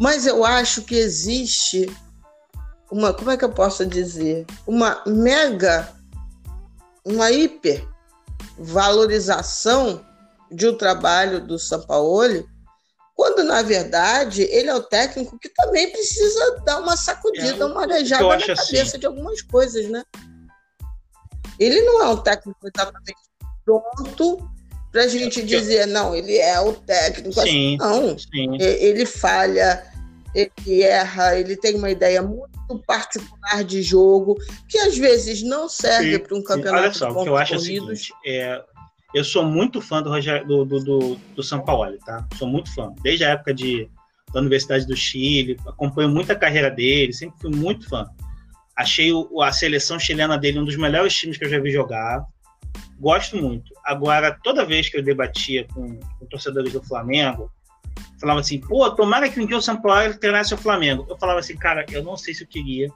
Mas 0.00 0.26
eu 0.26 0.44
acho 0.44 0.82
que 0.82 0.94
existe 0.94 1.86
uma, 2.90 3.12
como 3.12 3.30
é 3.30 3.36
que 3.36 3.44
eu 3.44 3.52
posso 3.52 3.86
dizer? 3.86 4.46
Uma 4.66 5.02
mega, 5.06 5.88
uma 7.04 7.30
hiper 7.30 7.86
valorização 8.58 10.04
de 10.50 10.68
um 10.68 10.76
trabalho 10.76 11.40
do 11.40 11.58
Sampaoli, 11.58 12.46
quando 13.14 13.44
na 13.44 13.62
verdade 13.62 14.42
ele 14.42 14.68
é 14.68 14.74
o 14.74 14.82
técnico 14.82 15.38
que 15.38 15.48
também 15.50 15.90
precisa 15.90 16.60
dar 16.64 16.80
uma 16.80 16.96
sacudida, 16.96 17.64
é, 17.64 17.66
uma 17.66 17.82
arejada 17.82 18.24
na 18.24 18.38
cabeça 18.38 18.82
assim. 18.82 18.98
de 18.98 19.06
algumas 19.06 19.40
coisas, 19.42 19.88
né? 19.88 20.02
Ele 21.58 21.80
não 21.82 22.02
é 22.02 22.08
um 22.08 22.16
técnico 22.16 22.58
exatamente 22.66 23.20
pronto 23.64 24.50
para 24.92 25.04
a 25.04 25.08
gente 25.08 25.40
é, 25.40 25.44
dizer, 25.44 25.86
não, 25.86 26.14
ele 26.14 26.36
é 26.36 26.60
o 26.60 26.74
técnico. 26.74 27.40
Sim, 27.40 27.78
não, 27.78 28.16
sim. 28.18 28.56
ele 28.60 29.06
falha, 29.06 29.82
ele 30.34 30.82
erra, 30.82 31.38
ele 31.38 31.56
tem 31.56 31.74
uma 31.74 31.90
ideia 31.90 32.22
muito 32.22 32.52
particular 32.86 33.64
de 33.64 33.82
jogo, 33.82 34.36
que 34.68 34.78
às 34.78 34.96
vezes 34.96 35.42
não 35.42 35.68
serve 35.68 36.18
para 36.18 36.36
um 36.36 36.42
campeonato 36.42 36.84
Olha 36.84 36.92
só, 36.92 37.06
de 37.10 37.18
o 37.18 37.22
que 37.22 37.28
eu 37.30 37.36
acho 37.36 37.54
corridos. 37.56 37.88
é 37.88 37.92
o 37.92 37.96
seguinte, 37.96 38.14
é, 38.26 38.62
eu 39.14 39.24
sou 39.24 39.44
muito 39.44 39.80
fã 39.80 40.02
do, 40.02 40.10
Roger, 40.10 40.46
do, 40.46 40.64
do, 40.64 40.80
do, 40.80 41.16
do 41.34 41.42
São 41.42 41.64
Paulo, 41.64 41.96
tá? 42.04 42.26
Sou 42.38 42.48
muito 42.48 42.72
fã. 42.74 42.92
Desde 43.02 43.24
a 43.24 43.30
época 43.30 43.52
de, 43.52 43.88
da 44.32 44.40
Universidade 44.40 44.86
do 44.86 44.96
Chile, 44.96 45.58
acompanho 45.66 46.08
muito 46.08 46.32
a 46.32 46.36
carreira 46.36 46.70
dele, 46.70 47.12
sempre 47.12 47.38
fui 47.40 47.50
muito 47.50 47.88
fã. 47.88 48.06
Achei 48.76 49.12
o, 49.12 49.42
a 49.42 49.52
seleção 49.52 49.98
chilena 49.98 50.38
dele 50.38 50.58
um 50.58 50.64
dos 50.64 50.76
melhores 50.76 51.14
times 51.14 51.36
que 51.36 51.44
eu 51.44 51.50
já 51.50 51.60
vi 51.60 51.70
jogar. 51.70 52.24
Gosto 52.98 53.36
muito. 53.36 53.72
Agora, 53.84 54.38
toda 54.42 54.64
vez 54.64 54.88
que 54.88 54.96
eu 54.96 55.02
debatia 55.02 55.66
com, 55.74 55.98
com 55.98 56.26
torcedores 56.26 56.72
do 56.72 56.82
Flamengo, 56.82 57.50
falava 58.20 58.40
assim, 58.40 58.60
pô, 58.60 58.88
tomara 58.90 59.28
que 59.28 59.40
um 59.40 59.46
dia 59.46 59.56
o 59.56 59.62
São 59.62 59.80
Paulo 59.80 60.16
treinasse 60.18 60.54
o 60.54 60.58
Flamengo. 60.58 61.06
Eu 61.08 61.18
falava 61.18 61.40
assim, 61.40 61.56
cara, 61.56 61.84
eu 61.90 62.02
não 62.02 62.16
sei 62.16 62.32
se 62.32 62.44
eu 62.44 62.48
queria 62.48 62.88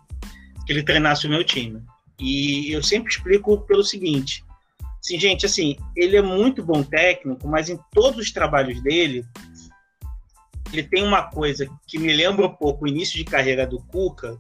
que 0.65 0.73
ele 0.73 0.83
treinasse 0.83 1.27
o 1.27 1.31
meu 1.31 1.43
time. 1.45 1.83
E 2.19 2.73
eu 2.73 2.83
sempre 2.83 3.13
explico 3.13 3.61
pelo 3.63 3.83
seguinte, 3.83 4.45
assim, 5.01 5.19
gente, 5.19 5.47
assim, 5.47 5.77
ele 5.95 6.17
é 6.17 6.23
muito 6.23 6.65
bom 6.65 6.83
técnico, 6.83 7.47
mas 7.47 7.69
em 7.69 7.79
todos 7.93 8.21
os 8.21 8.31
trabalhos 8.31 8.81
dele, 8.83 9.25
ele 10.73 10.83
tem 10.83 11.03
uma 11.03 11.23
coisa 11.23 11.69
que 11.87 11.99
me 11.99 12.13
lembra 12.13 12.47
um 12.47 12.55
pouco 12.55 12.85
o 12.85 12.89
início 12.89 13.17
de 13.17 13.25
carreira 13.25 13.67
do 13.67 13.79
Cuca, 13.79 14.39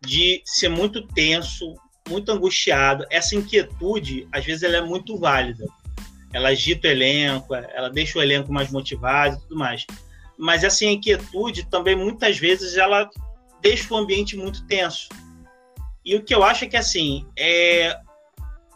de 0.00 0.42
ser 0.44 0.68
muito 0.68 1.06
tenso, 1.08 1.74
muito 2.08 2.30
angustiado. 2.30 3.04
Essa 3.10 3.36
inquietude, 3.36 4.28
às 4.32 4.44
vezes, 4.44 4.62
ela 4.62 4.76
é 4.76 4.82
muito 4.82 5.18
válida 5.18 5.64
ela 6.34 6.48
agita 6.48 6.88
o 6.88 6.90
elenco, 6.90 7.54
ela 7.54 7.88
deixa 7.88 8.18
o 8.18 8.22
elenco 8.22 8.52
mais 8.52 8.68
motivado 8.68 9.36
e 9.36 9.40
tudo 9.42 9.56
mais. 9.56 9.86
Mas 10.36 10.64
essa 10.64 10.84
inquietude 10.84 11.64
também, 11.70 11.94
muitas 11.94 12.36
vezes, 12.36 12.76
ela 12.76 13.08
deixa 13.62 13.94
o 13.94 13.96
ambiente 13.96 14.36
muito 14.36 14.66
tenso. 14.66 15.08
E 16.04 16.16
o 16.16 16.24
que 16.24 16.34
eu 16.34 16.42
acho 16.42 16.64
é 16.64 16.68
que, 16.68 16.76
assim, 16.76 17.24
é, 17.38 17.96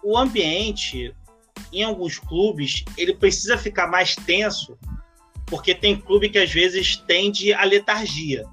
o 0.04 0.16
ambiente, 0.16 1.12
em 1.72 1.82
alguns 1.82 2.20
clubes, 2.20 2.84
ele 2.96 3.12
precisa 3.12 3.58
ficar 3.58 3.88
mais 3.88 4.14
tenso, 4.14 4.78
porque 5.46 5.74
tem 5.74 5.96
clube 5.96 6.28
que, 6.28 6.38
às 6.38 6.52
vezes, 6.52 6.96
tende 7.08 7.52
a 7.52 7.64
letargia. 7.64 8.44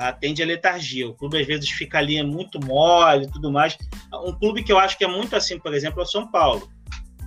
Tá? 0.00 0.12
Tende 0.12 0.42
a 0.42 0.46
letargia. 0.46 1.08
O 1.08 1.14
clube, 1.14 1.38
às 1.38 1.46
vezes, 1.46 1.68
fica 1.68 1.98
ali 1.98 2.22
muito 2.22 2.58
mole 2.64 3.24
e 3.24 3.30
tudo 3.30 3.52
mais. 3.52 3.76
Um 4.24 4.32
clube 4.32 4.62
que 4.62 4.72
eu 4.72 4.78
acho 4.78 4.96
que 4.96 5.04
é 5.04 5.08
muito 5.08 5.36
assim, 5.36 5.58
por 5.58 5.74
exemplo, 5.74 6.00
é 6.00 6.02
o 6.04 6.06
São 6.06 6.30
Paulo 6.30 6.70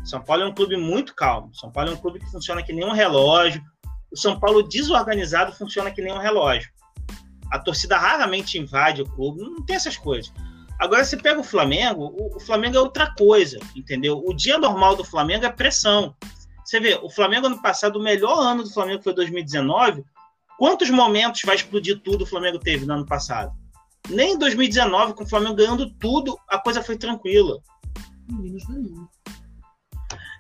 são 0.04 0.22
Paulo 0.22 0.44
é 0.44 0.46
um 0.46 0.54
clube 0.54 0.76
muito 0.76 1.16
calmo. 1.16 1.54
São 1.56 1.72
Paulo 1.72 1.92
é 1.92 1.94
um 1.94 1.98
clube 1.98 2.20
que 2.20 2.30
funciona 2.30 2.62
que 2.62 2.74
nem 2.74 2.86
um 2.86 2.92
relógio. 2.92 3.64
O 4.12 4.18
São 4.18 4.40
Paulo 4.40 4.62
desorganizado 4.62 5.54
funciona 5.54 5.92
que 5.92 6.02
nem 6.02 6.14
um 6.14 6.20
relógio. 6.20 6.70
A 7.50 7.58
torcida 7.58 7.98
raramente 7.98 8.58
invade 8.58 9.02
o 9.02 9.06
clube, 9.06 9.42
não 9.42 9.64
tem 9.66 9.76
essas 9.76 9.96
coisas. 9.96 10.32
Agora, 10.80 11.06
você 11.06 11.16
pega 11.16 11.40
o 11.40 11.44
Flamengo, 11.44 12.14
o, 12.36 12.40
Flamengo 12.40 12.76
é 12.76 12.80
outra 12.80 13.14
coisa, 13.16 13.60
entendeu? 13.76 14.22
O 14.26 14.34
dia 14.34 14.58
normal 14.58 14.96
do 14.96 15.04
Flamengo 15.04 15.46
é 15.46 15.50
pressão. 15.50 16.14
Você 16.66 16.80
vê, 16.80 17.00
o 17.02 17.10
Flamengo 17.10 17.48
ano 17.48 17.62
passado, 17.62 17.98
o 17.98 18.04
melhor 18.04 18.40
ano 18.40 18.64
do 18.64 18.74
Flamengo 18.74 19.04
foi 19.04 19.14
2019. 19.14 20.04
Quantos 20.64 20.90
momentos 20.90 21.42
vai 21.46 21.58
explodir 21.58 22.00
tudo 22.00 22.22
o 22.22 22.26
Flamengo 22.26 22.58
teve 22.58 22.86
no 22.86 22.94
ano 22.94 23.06
passado? 23.06 23.52
Nem 24.08 24.36
em 24.36 24.38
2019, 24.38 25.14
com 25.14 25.26
o 25.26 25.30
Flamengo 25.30 25.56
ganhando 25.56 25.94
tudo, 25.96 26.40
a 26.48 26.58
coisa 26.58 26.82
foi 26.82 26.98
tranquila. 26.98 27.60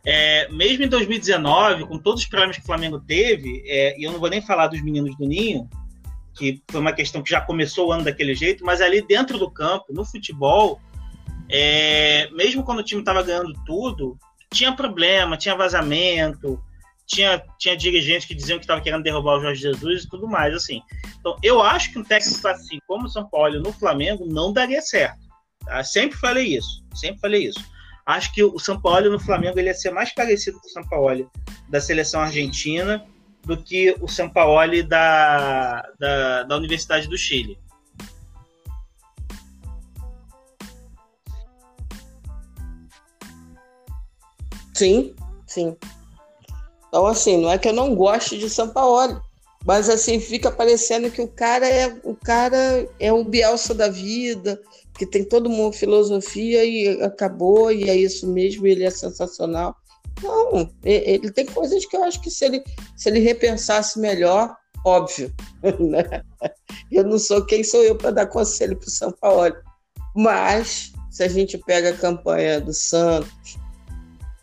É, 0.06 0.48
mesmo 0.48 0.86
em 0.86 0.88
2019, 0.88 1.86
com 1.88 2.00
todos 2.00 2.22
os 2.22 2.30
problemas 2.30 2.56
que 2.56 2.64
o 2.64 2.66
Flamengo 2.66 3.02
teve, 3.02 3.64
é, 3.66 4.00
e 4.00 4.04
eu 4.06 4.14
não 4.14 4.20
vou 4.22 4.30
nem 4.30 4.42
falar 4.42 4.68
dos 4.68 4.82
meninos 4.82 5.14
do 5.18 5.28
Ninho, 5.28 5.70
que 6.34 6.64
foi 6.72 6.80
uma 6.80 6.94
questão 6.94 7.22
que 7.22 7.30
já 7.30 7.42
começou 7.42 7.90
o 7.90 7.92
ano 7.92 8.06
daquele 8.06 8.34
jeito, 8.34 8.64
mas 8.64 8.80
ali 8.80 9.06
dentro 9.06 9.38
do 9.38 9.52
campo, 9.52 9.88
no 9.90 10.06
futebol, 10.06 10.80
é, 11.50 12.30
mesmo 12.32 12.64
quando 12.64 12.80
o 12.80 12.84
time 12.84 13.02
estava 13.02 13.24
ganhando 13.24 13.54
tudo, 13.66 14.18
tinha 14.54 14.72
problema, 14.74 15.36
tinha 15.36 15.54
vazamento, 15.54 16.64
tinha, 17.06 17.44
tinha 17.60 17.76
dirigentes 17.76 18.28
que 18.28 18.36
diziam 18.36 18.58
que 18.58 18.64
estava 18.64 18.82
querendo 18.82 19.04
derrubar 19.04 19.38
o 19.38 19.42
Jorge 19.42 19.62
Jesus 19.62 20.04
e 20.04 20.10
tudo 20.10 20.28
mais, 20.28 20.54
assim. 20.54 20.82
Então, 21.20 21.38
eu 21.44 21.62
acho 21.62 21.92
que 21.92 22.00
um 22.00 22.04
técnico 22.04 22.48
assim, 22.48 22.80
como 22.88 23.06
o 23.06 23.10
São 23.10 23.28
Paulo 23.30 23.60
no 23.60 23.74
Flamengo, 23.74 24.26
não 24.26 24.52
daria 24.52 24.82
certo. 24.82 25.20
Tá? 25.66 25.84
Sempre 25.84 26.18
falei 26.18 26.58
isso, 26.58 26.84
sempre 26.94 27.20
falei 27.20 27.48
isso. 27.48 27.64
Acho 28.06 28.34
que 28.34 28.44
o 28.44 28.60
São 28.60 28.80
Paulo 28.80 29.10
no 29.10 29.20
Flamengo 29.20 29.58
ele 29.58 29.70
ia 29.70 29.74
ser 29.74 29.92
mais 29.92 30.14
parecido 30.14 30.60
com 30.60 30.68
o 30.68 30.72
São 30.72 30.84
Paulo 30.88 31.32
da 31.70 31.80
seleção 31.80 32.22
argentina 32.22 33.06
do 33.46 33.58
que 33.58 33.96
o 34.02 34.08
São 34.08 34.30
Paulo 34.30 34.84
da, 34.84 35.82
da, 36.00 36.44
da 36.44 36.58
Universidade 36.58 37.08
do 37.08 37.18
Chile. 37.18 37.58
Sim, 44.74 45.16
sim. 45.46 45.78
Então, 46.94 47.08
assim, 47.08 47.38
não 47.38 47.52
é 47.52 47.58
que 47.58 47.68
eu 47.68 47.74
não 47.74 47.96
goste 47.96 48.38
de 48.38 48.48
São 48.48 48.70
Paulo, 48.70 49.20
mas 49.66 49.90
assim, 49.90 50.20
fica 50.20 50.52
parecendo 50.52 51.10
que 51.10 51.24
o 51.24 51.28
cara 51.28 51.68
é 51.68 51.88
o 52.04 52.14
cara 52.14 52.88
é 53.00 53.12
o 53.12 53.24
Bielsa 53.24 53.74
da 53.74 53.90
vida, 53.90 54.62
que 54.96 55.04
tem 55.04 55.24
toda 55.24 55.50
uma 55.50 55.74
filosofia 55.74 56.64
e 56.64 57.02
acabou, 57.02 57.72
e 57.72 57.90
é 57.90 57.96
isso 57.96 58.28
mesmo, 58.28 58.68
ele 58.68 58.84
é 58.84 58.92
sensacional. 58.92 59.76
Não, 60.22 60.70
ele 60.86 61.32
tem 61.32 61.48
coisas 61.48 61.84
que 61.84 61.98
eu 61.98 62.04
acho 62.04 62.22
que 62.22 62.30
se 62.30 62.46
ele, 62.46 62.64
se 62.96 63.10
ele 63.10 63.22
repensasse 63.22 64.00
melhor, 64.00 64.56
óbvio, 64.86 65.34
né? 65.80 66.22
Eu 66.92 67.06
não 67.06 67.18
sou 67.18 67.44
quem 67.44 67.64
sou 67.64 67.82
eu 67.82 67.96
para 67.96 68.12
dar 68.12 68.28
conselho 68.28 68.78
para 68.78 68.88
o 68.88 68.92
São 68.92 69.12
Paulo. 69.12 69.56
Mas, 70.16 70.94
se 71.10 71.24
a 71.24 71.28
gente 71.28 71.58
pega 71.58 71.90
a 71.90 71.98
campanha 71.98 72.62
do 72.62 72.72
Santos, 72.72 73.58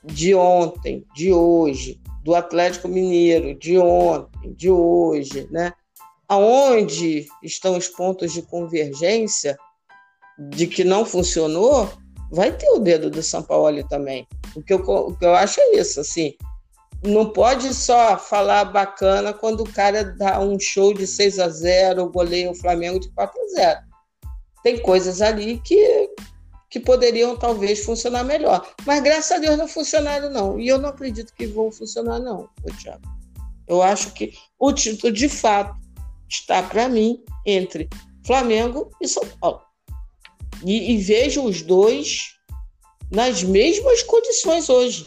de 0.03 0.35
ontem, 0.35 1.07
de 1.15 1.33
hoje, 1.33 2.01
do 2.31 2.37
Atlético 2.37 2.87
Mineiro, 2.87 3.57
de 3.57 3.77
ontem, 3.77 4.55
de 4.55 4.71
hoje, 4.71 5.49
né? 5.51 5.73
Aonde 6.29 7.27
estão 7.43 7.77
os 7.77 7.89
pontos 7.89 8.33
de 8.33 8.41
convergência, 8.41 9.59
de 10.39 10.69
que 10.69 10.85
não 10.85 11.05
funcionou, 11.05 11.93
vai 12.31 12.57
ter 12.57 12.69
o 12.69 12.79
dedo 12.79 13.11
do 13.11 13.21
São 13.21 13.43
Paulo 13.43 13.83
também. 13.89 14.29
O 14.55 14.63
que 14.63 14.73
eu, 14.73 14.79
o 14.79 15.17
que 15.17 15.25
eu 15.25 15.35
acho 15.35 15.61
é 15.61 15.75
isso, 15.75 15.99
assim. 15.99 16.35
Não 17.03 17.33
pode 17.33 17.75
só 17.75 18.17
falar 18.17 18.65
bacana 18.67 19.33
quando 19.33 19.63
o 19.63 19.73
cara 19.73 20.05
dá 20.05 20.39
um 20.39 20.57
show 20.61 20.95
de 20.95 21.09
6 21.09 21.41
a 21.41 21.49
0 21.49 22.11
goleia 22.11 22.49
o 22.49 22.55
Flamengo 22.55 23.01
de 23.01 23.11
4 23.11 23.41
a 23.41 23.47
0 23.61 23.81
Tem 24.63 24.79
coisas 24.81 25.21
ali 25.21 25.61
que, 25.65 26.10
que 26.71 26.79
poderiam 26.79 27.37
talvez 27.37 27.85
funcionar 27.85 28.25
melhor. 28.25 28.67
Mas 28.87 29.03
graças 29.03 29.33
a 29.33 29.39
Deus 29.39 29.59
não 29.59 29.67
funcionaram, 29.67 30.31
não. 30.31 30.59
E 30.59 30.69
eu 30.69 30.79
não 30.79 30.91
acredito 30.91 31.35
que 31.35 31.47
vão 31.47 31.71
funcionar, 31.73 32.21
não, 32.21 32.49
Thiago. 32.81 33.03
Eu 33.67 33.83
acho 33.83 34.13
que 34.15 34.33
o 34.59 34.73
título, 34.73 35.13
de 35.13 35.29
fato, 35.29 35.75
está 36.29 36.63
para 36.63 36.89
mim 36.89 37.23
entre 37.45 37.89
Flamengo 38.25 38.91
e 39.01 39.09
São 39.09 39.27
Paulo. 39.41 39.63
E, 40.65 40.93
e 40.93 40.99
vejo 40.99 41.43
os 41.43 41.63
dois 41.63 42.37
nas 43.11 43.43
mesmas 43.43 44.03
condições 44.05 44.69
hoje. 44.69 45.07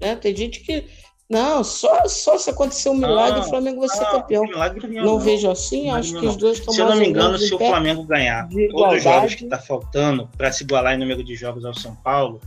Né? 0.00 0.16
Tem 0.16 0.34
gente 0.34 0.60
que. 0.60 0.86
Não, 1.28 1.62
só, 1.62 2.08
só 2.08 2.38
se 2.38 2.48
acontecer 2.48 2.88
um 2.88 2.94
milagre, 2.94 3.40
não, 3.40 3.46
o 3.46 3.50
Flamengo 3.50 3.80
vai 3.80 3.88
ser 3.90 4.02
não, 4.02 4.12
campeão. 4.12 4.44
Não, 4.46 5.04
não 5.04 5.18
vejo 5.18 5.50
assim, 5.50 5.90
acho 5.90 6.18
que 6.18 6.26
os 6.26 6.36
dois 6.36 6.58
estão 6.58 6.72
Se 6.72 6.80
eu 6.80 6.88
não 6.88 6.96
me 6.96 7.06
engano, 7.06 7.36
se 7.36 7.54
o 7.54 7.58
Flamengo 7.58 8.02
ganhar 8.04 8.48
todos 8.70 8.96
os 8.96 9.02
jogos 9.02 9.34
que 9.34 9.44
está 9.44 9.58
faltando 9.58 10.26
para 10.38 10.50
se 10.50 10.64
igualar 10.64 10.94
em 10.94 10.98
número 10.98 11.22
de 11.22 11.34
jogos 11.34 11.66
ao 11.66 11.74
São 11.74 11.94
Paulo, 11.96 12.40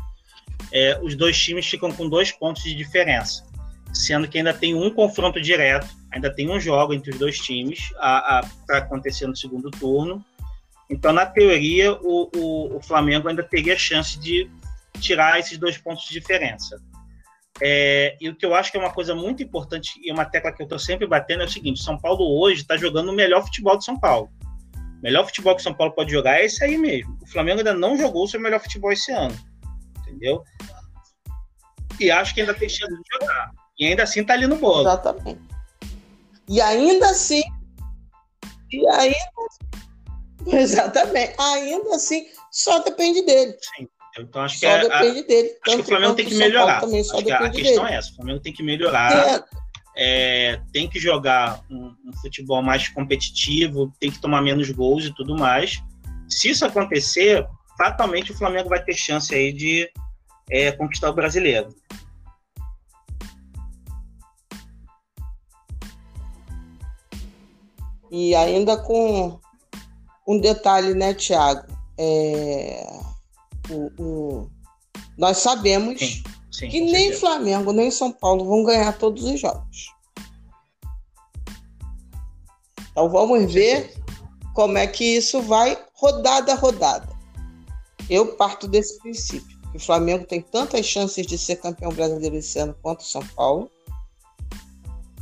é, 0.71 0.99
os 1.03 1.15
dois 1.15 1.37
times 1.37 1.67
ficam 1.67 1.91
com 1.91 2.09
dois 2.09 2.31
pontos 2.31 2.63
de 2.63 2.73
diferença. 2.73 3.45
Sendo 3.93 4.27
que 4.27 4.39
ainda 4.39 4.53
tem 4.53 4.73
um 4.73 4.89
confronto 4.89 5.39
direto, 5.39 5.87
ainda 6.11 6.33
tem 6.33 6.49
um 6.49 6.59
jogo 6.59 6.93
entre 6.93 7.11
os 7.11 7.19
dois 7.19 7.37
times 7.37 7.91
para 8.65 8.77
acontecer 8.79 9.27
no 9.27 9.35
segundo 9.35 9.69
turno. 9.69 10.25
Então, 10.89 11.13
na 11.13 11.25
teoria, 11.25 11.93
o, 12.01 12.29
o, 12.35 12.77
o 12.77 12.81
Flamengo 12.81 13.29
ainda 13.29 13.43
teria 13.43 13.77
chance 13.77 14.17
de 14.17 14.49
tirar 14.99 15.39
esses 15.39 15.57
dois 15.57 15.77
pontos 15.77 16.05
de 16.05 16.13
diferença. 16.13 16.81
É, 17.63 18.17
e 18.19 18.27
o 18.27 18.35
que 18.35 18.43
eu 18.43 18.55
acho 18.55 18.71
que 18.71 18.77
é 18.77 18.79
uma 18.79 18.91
coisa 18.91 19.13
muito 19.13 19.43
importante 19.43 19.99
e 20.03 20.11
uma 20.11 20.25
tecla 20.25 20.51
que 20.51 20.61
eu 20.61 20.65
estou 20.65 20.79
sempre 20.79 21.05
batendo 21.05 21.43
é 21.43 21.45
o 21.45 21.49
seguinte: 21.49 21.83
São 21.83 21.97
Paulo 21.97 22.39
hoje 22.39 22.61
está 22.61 22.75
jogando 22.75 23.09
o 23.09 23.13
melhor 23.13 23.43
futebol 23.43 23.77
de 23.77 23.85
São 23.85 23.99
Paulo. 23.99 24.31
O 24.75 25.03
melhor 25.03 25.25
futebol 25.25 25.55
que 25.55 25.61
São 25.61 25.73
Paulo 25.73 25.93
pode 25.93 26.11
jogar 26.11 26.39
é 26.39 26.45
esse 26.45 26.63
aí 26.63 26.77
mesmo. 26.77 27.17
O 27.21 27.27
Flamengo 27.27 27.59
ainda 27.59 27.73
não 27.73 27.95
jogou 27.97 28.23
o 28.23 28.27
seu 28.27 28.39
melhor 28.39 28.59
futebol 28.59 28.91
esse 28.91 29.11
ano. 29.11 29.37
Entendeu? 29.99 30.43
E 31.99 32.09
acho 32.09 32.33
que 32.33 32.41
ainda 32.41 32.53
tem 32.53 32.67
chance 32.67 32.91
de 32.91 33.01
jogar. 33.13 33.51
E 33.79 33.85
ainda 33.85 34.03
assim 34.03 34.21
está 34.21 34.33
ali 34.33 34.47
no 34.47 34.57
bolo. 34.57 34.81
Exatamente. 34.81 35.41
E 36.49 36.59
ainda 36.59 37.11
assim. 37.11 37.43
E 38.71 38.87
ainda 38.89 39.17
Exatamente. 40.47 41.35
Ainda 41.37 41.95
assim, 41.95 42.25
só 42.51 42.79
depende 42.79 43.23
dele. 43.23 43.55
Sim. 43.77 43.87
Então 44.19 44.41
acho 44.41 44.55
só 44.55 44.59
que 44.59 44.65
é, 44.65 44.81
depende 44.81 45.19
a, 45.19 45.23
dele. 45.23 45.49
Acho 45.65 45.75
que 45.77 45.81
o 45.81 45.85
Flamengo 45.85 46.15
tem 46.15 46.25
que 46.25 46.35
melhorar. 46.35 46.81
Também, 46.81 47.03
só 47.03 47.21
que 47.21 47.31
a, 47.31 47.49
questão 47.49 47.83
dele. 47.83 47.95
é 47.95 47.97
essa: 47.97 48.11
o 48.11 48.15
Flamengo 48.15 48.39
tem 48.39 48.53
que 48.53 48.63
melhorar. 48.63 49.45
É, 49.95 50.61
tem 50.71 50.89
que 50.89 50.99
jogar 50.99 51.61
um, 51.69 51.93
um, 52.05 52.13
futebol 52.21 52.61
mais 52.61 52.87
competitivo, 52.87 53.93
tem 53.99 54.09
que 54.09 54.21
tomar 54.21 54.41
menos 54.41 54.69
gols 54.71 55.05
e 55.05 55.13
tudo 55.13 55.35
mais. 55.35 55.81
Se 56.29 56.49
isso 56.49 56.65
acontecer, 56.65 57.45
fatalmente 57.77 58.31
o 58.31 58.37
Flamengo 58.37 58.69
vai 58.69 58.81
ter 58.81 58.93
chance 58.93 59.35
aí 59.35 59.51
de 59.51 59.91
é, 60.49 60.71
conquistar 60.71 61.09
o 61.09 61.13
brasileiro. 61.13 61.75
E 68.09 68.35
ainda 68.35 68.77
com 68.77 69.39
um 70.27 70.39
detalhe, 70.39 70.93
né, 70.93 71.13
Tiago? 71.13 71.65
É, 71.97 72.85
o, 73.71 73.91
o, 74.01 74.49
nós 75.17 75.37
sabemos 75.37 75.99
sim, 75.99 76.23
sim, 76.51 76.69
que 76.69 76.81
nem 76.81 77.09
certeza. 77.09 77.19
Flamengo 77.19 77.71
nem 77.71 77.89
São 77.89 78.11
Paulo 78.11 78.45
vão 78.45 78.63
ganhar 78.63 78.97
todos 78.97 79.23
os 79.23 79.39
jogos. 79.39 79.91
Então 82.91 83.09
vamos 83.09 83.51
ver 83.51 83.95
como 84.53 84.77
é 84.77 84.85
que 84.85 85.03
isso 85.03 85.41
vai 85.41 85.77
rodada 85.93 86.53
a 86.53 86.55
rodada. 86.55 87.09
Eu 88.09 88.35
parto 88.35 88.67
desse 88.67 88.99
princípio. 88.99 89.59
Que 89.71 89.77
o 89.77 89.79
Flamengo 89.79 90.25
tem 90.25 90.41
tantas 90.41 90.85
chances 90.85 91.25
de 91.25 91.37
ser 91.37 91.55
campeão 91.55 91.93
brasileiro 91.93 92.35
esse 92.35 92.59
ano 92.59 92.75
quanto 92.81 92.99
o 92.99 93.05
São 93.05 93.25
Paulo. 93.27 93.71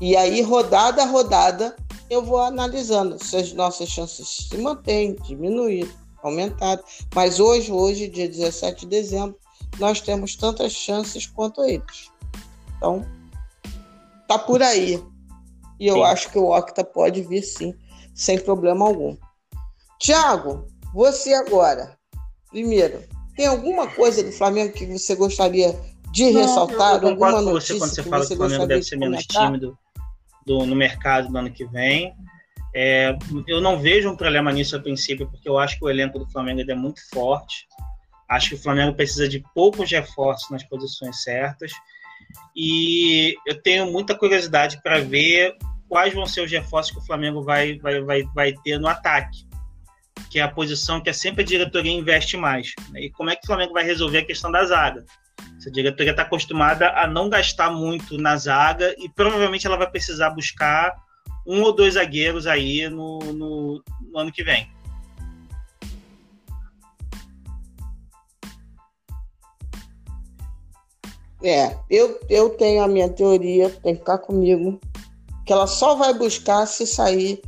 E 0.01 0.15
aí, 0.15 0.41
rodada 0.41 1.03
a 1.03 1.05
rodada, 1.05 1.75
eu 2.09 2.23
vou 2.23 2.39
analisando 2.39 3.23
se 3.23 3.35
as 3.37 3.53
nossas 3.53 3.89
chances 3.89 4.27
se 4.49 4.57
mantêm, 4.57 5.15
diminuíram, 5.15 5.91
aumentaram. 6.23 6.83
Mas 7.13 7.39
hoje, 7.39 7.71
hoje, 7.71 8.07
dia 8.07 8.27
17 8.27 8.81
de 8.81 8.87
dezembro, 8.87 9.37
nós 9.77 10.01
temos 10.01 10.35
tantas 10.35 10.71
chances 10.71 11.25
quanto 11.25 11.63
eles. 11.63 12.11
Então, 12.77 13.05
tá 14.27 14.37
por 14.39 14.61
aí. 14.61 15.03
E 15.79 15.87
eu 15.87 15.95
sim. 15.95 16.03
acho 16.03 16.29
que 16.31 16.37
o 16.37 16.55
Octa 16.55 16.83
pode 16.83 17.21
vir 17.21 17.43
sim, 17.43 17.73
sem 18.13 18.39
problema 18.39 18.85
algum. 18.85 19.15
Tiago, 19.99 20.67
você 20.93 21.33
agora. 21.33 21.97
Primeiro, 22.49 23.03
tem 23.35 23.45
alguma 23.45 23.87
coisa 23.87 24.23
do 24.23 24.31
Flamengo 24.31 24.73
que 24.73 24.85
você 24.85 25.15
gostaria 25.15 25.79
de 26.11 26.31
Não, 26.31 26.41
ressaltar? 26.41 26.95
Eu, 26.95 27.01
eu 27.03 27.09
alguma 27.09 27.41
notícia 27.41 27.79
com 27.79 27.87
você 27.87 28.03
quando 28.03 28.03
você 28.03 28.09
fala 28.09 28.25
que 28.25 28.33
o 28.33 28.37
Flamengo 28.37 28.67
deve 28.67 28.83
ser 28.83 28.97
menos 28.97 29.25
tímido 29.25 29.77
do, 30.45 30.65
no 30.65 30.75
mercado 30.75 31.29
do 31.29 31.37
ano 31.37 31.51
que 31.51 31.65
vem. 31.65 32.13
É, 32.73 33.17
eu 33.47 33.61
não 33.61 33.79
vejo 33.79 34.09
um 34.09 34.15
problema 34.15 34.51
nisso 34.51 34.75
a 34.75 34.79
princípio, 34.79 35.27
porque 35.29 35.49
eu 35.49 35.57
acho 35.57 35.77
que 35.77 35.85
o 35.85 35.89
elenco 35.89 36.19
do 36.19 36.29
Flamengo 36.29 36.61
é 36.69 36.75
muito 36.75 37.01
forte. 37.09 37.67
Acho 38.29 38.49
que 38.49 38.55
o 38.55 38.61
Flamengo 38.61 38.95
precisa 38.95 39.27
de 39.27 39.43
poucos 39.55 39.89
reforços 39.91 40.49
nas 40.51 40.63
posições 40.63 41.23
certas. 41.23 41.71
E 42.55 43.35
eu 43.47 43.59
tenho 43.61 43.91
muita 43.91 44.15
curiosidade 44.15 44.79
para 44.83 44.99
ver 44.99 45.55
quais 45.87 46.13
vão 46.13 46.27
ser 46.27 46.41
os 46.41 46.51
reforços 46.51 46.93
que 46.93 46.99
o 46.99 47.05
Flamengo 47.05 47.43
vai, 47.43 47.79
vai, 47.79 48.01
vai, 48.01 48.23
vai 48.35 48.53
ter 48.63 48.79
no 48.79 48.87
ataque, 48.87 49.47
que 50.29 50.39
é 50.39 50.43
a 50.43 50.47
posição 50.47 51.01
que 51.01 51.09
é 51.09 51.13
sempre 51.13 51.41
a 51.41 51.45
diretoria 51.45 51.91
investe 51.91 52.37
mais. 52.37 52.73
Né? 52.91 53.05
E 53.05 53.09
como 53.09 53.31
é 53.31 53.35
que 53.35 53.43
o 53.43 53.47
Flamengo 53.47 53.73
vai 53.73 53.83
resolver 53.83 54.19
a 54.19 54.25
questão 54.25 54.51
da 54.51 54.63
zaga? 54.63 55.03
Essa 55.57 55.71
diretoria 55.71 56.11
está 56.11 56.23
acostumada 56.23 56.91
a 56.91 57.07
não 57.07 57.29
gastar 57.29 57.71
muito 57.71 58.17
na 58.17 58.37
zaga 58.37 58.93
e 58.97 59.09
provavelmente 59.09 59.65
ela 59.65 59.77
vai 59.77 59.89
precisar 59.89 60.29
buscar 60.29 60.93
um 61.49 61.63
ou 61.63 61.73
dois 61.73 61.95
zagueiros 61.95 62.45
aí 62.45 62.87
no, 62.89 63.17
no, 63.33 63.83
no 64.11 64.19
ano 64.19 64.31
que 64.31 64.43
vem. 64.43 64.69
É, 71.41 71.75
eu, 71.89 72.19
eu 72.29 72.49
tenho 72.51 72.83
a 72.83 72.87
minha 72.87 73.09
teoria, 73.09 73.69
tem 73.69 73.93
que 73.93 74.01
ficar 74.01 74.19
comigo, 74.19 74.79
que 75.43 75.51
ela 75.51 75.65
só 75.65 75.95
vai 75.95 76.13
buscar 76.13 76.67
se 76.67 76.85
sair 76.85 77.41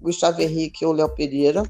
Gustavo 0.00 0.40
Henrique 0.40 0.84
ou 0.84 0.92
Léo 0.92 1.08
Pereira. 1.08 1.64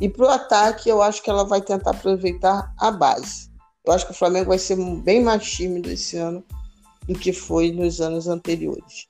E 0.00 0.08
para 0.08 0.24
o 0.24 0.30
ataque, 0.30 0.88
eu 0.88 1.02
acho 1.02 1.22
que 1.22 1.28
ela 1.28 1.44
vai 1.44 1.60
tentar 1.60 1.90
aproveitar 1.90 2.72
a 2.78 2.90
base. 2.90 3.50
Eu 3.84 3.92
acho 3.92 4.06
que 4.06 4.12
o 4.12 4.16
Flamengo 4.16 4.48
vai 4.48 4.58
ser 4.58 4.76
bem 5.02 5.22
mais 5.22 5.44
tímido 5.44 5.90
esse 5.90 6.16
ano 6.16 6.42
do 7.06 7.18
que 7.18 7.34
foi 7.34 7.70
nos 7.70 8.00
anos 8.00 8.28
anteriores. 8.28 9.06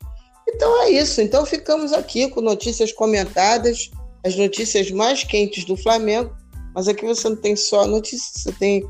Então 0.48 0.82
é 0.82 0.90
isso. 0.90 1.20
Então 1.20 1.44
ficamos 1.46 1.92
aqui 1.92 2.28
com 2.28 2.40
notícias 2.40 2.92
comentadas, 2.92 3.90
as 4.24 4.36
notícias 4.36 4.90
mais 4.90 5.24
quentes 5.24 5.64
do 5.64 5.76
Flamengo. 5.76 6.34
Mas 6.74 6.88
aqui 6.88 7.04
você 7.04 7.28
não 7.28 7.36
tem 7.36 7.54
só 7.54 7.86
notícias, 7.86 8.32
você 8.34 8.52
tem 8.52 8.84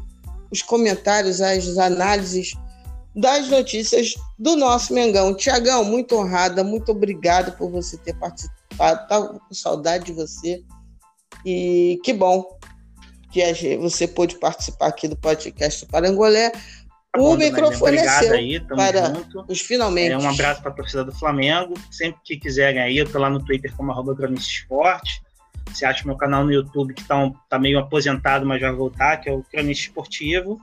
os 0.50 0.62
comentários, 0.62 1.40
as 1.40 1.76
análises 1.76 2.54
das 3.14 3.48
notícias 3.48 4.14
do 4.38 4.56
nosso 4.56 4.92
Mengão. 4.92 5.34
Tiagão, 5.34 5.84
muito 5.84 6.16
honrada, 6.16 6.64
muito 6.64 6.90
obrigado 6.92 7.56
por 7.56 7.70
você 7.70 7.96
ter 7.98 8.14
participado. 8.14 9.02
Estava 9.02 9.38
com 9.38 9.54
saudade 9.54 10.06
de 10.06 10.12
você. 10.12 10.62
E 11.44 12.00
que 12.02 12.12
bom 12.12 12.58
que 13.30 13.76
você 13.76 14.06
pôde 14.06 14.38
participar 14.38 14.86
aqui 14.86 15.08
do 15.08 15.16
podcast 15.16 15.84
Parangolé. 15.86 16.52
Tá 17.14 17.20
o 17.20 17.36
microfone 17.36 17.96
é 17.96 18.08
seu 18.08 18.32
aí, 18.32 18.58
para 18.58 19.14
junto. 19.14 19.44
os 19.48 19.60
finalmente. 19.60 20.10
É, 20.10 20.18
um 20.18 20.28
abraço 20.28 20.60
para 20.60 20.72
a 20.72 20.74
torcida 20.74 21.04
do 21.04 21.12
Flamengo. 21.12 21.74
Sempre 21.88 22.20
que 22.24 22.36
quiserem 22.36 22.82
aí, 22.82 22.98
eu 22.98 23.08
tô 23.08 23.20
lá 23.20 23.30
no 23.30 23.42
Twitter 23.44 23.72
como 23.76 23.92
arroba 23.92 24.16
Esporte. 24.32 25.22
Você 25.70 25.86
acha 25.86 26.04
meu 26.04 26.16
canal 26.16 26.44
no 26.44 26.52
YouTube 26.52 26.92
que 26.92 27.02
está 27.02 27.16
um, 27.16 27.32
tá 27.48 27.56
meio 27.56 27.78
aposentado, 27.78 28.44
mas 28.44 28.60
vai 28.60 28.72
voltar, 28.72 29.18
que 29.18 29.28
é 29.28 29.32
o 29.32 29.44
Cronista 29.44 29.86
Esportivo. 29.86 30.58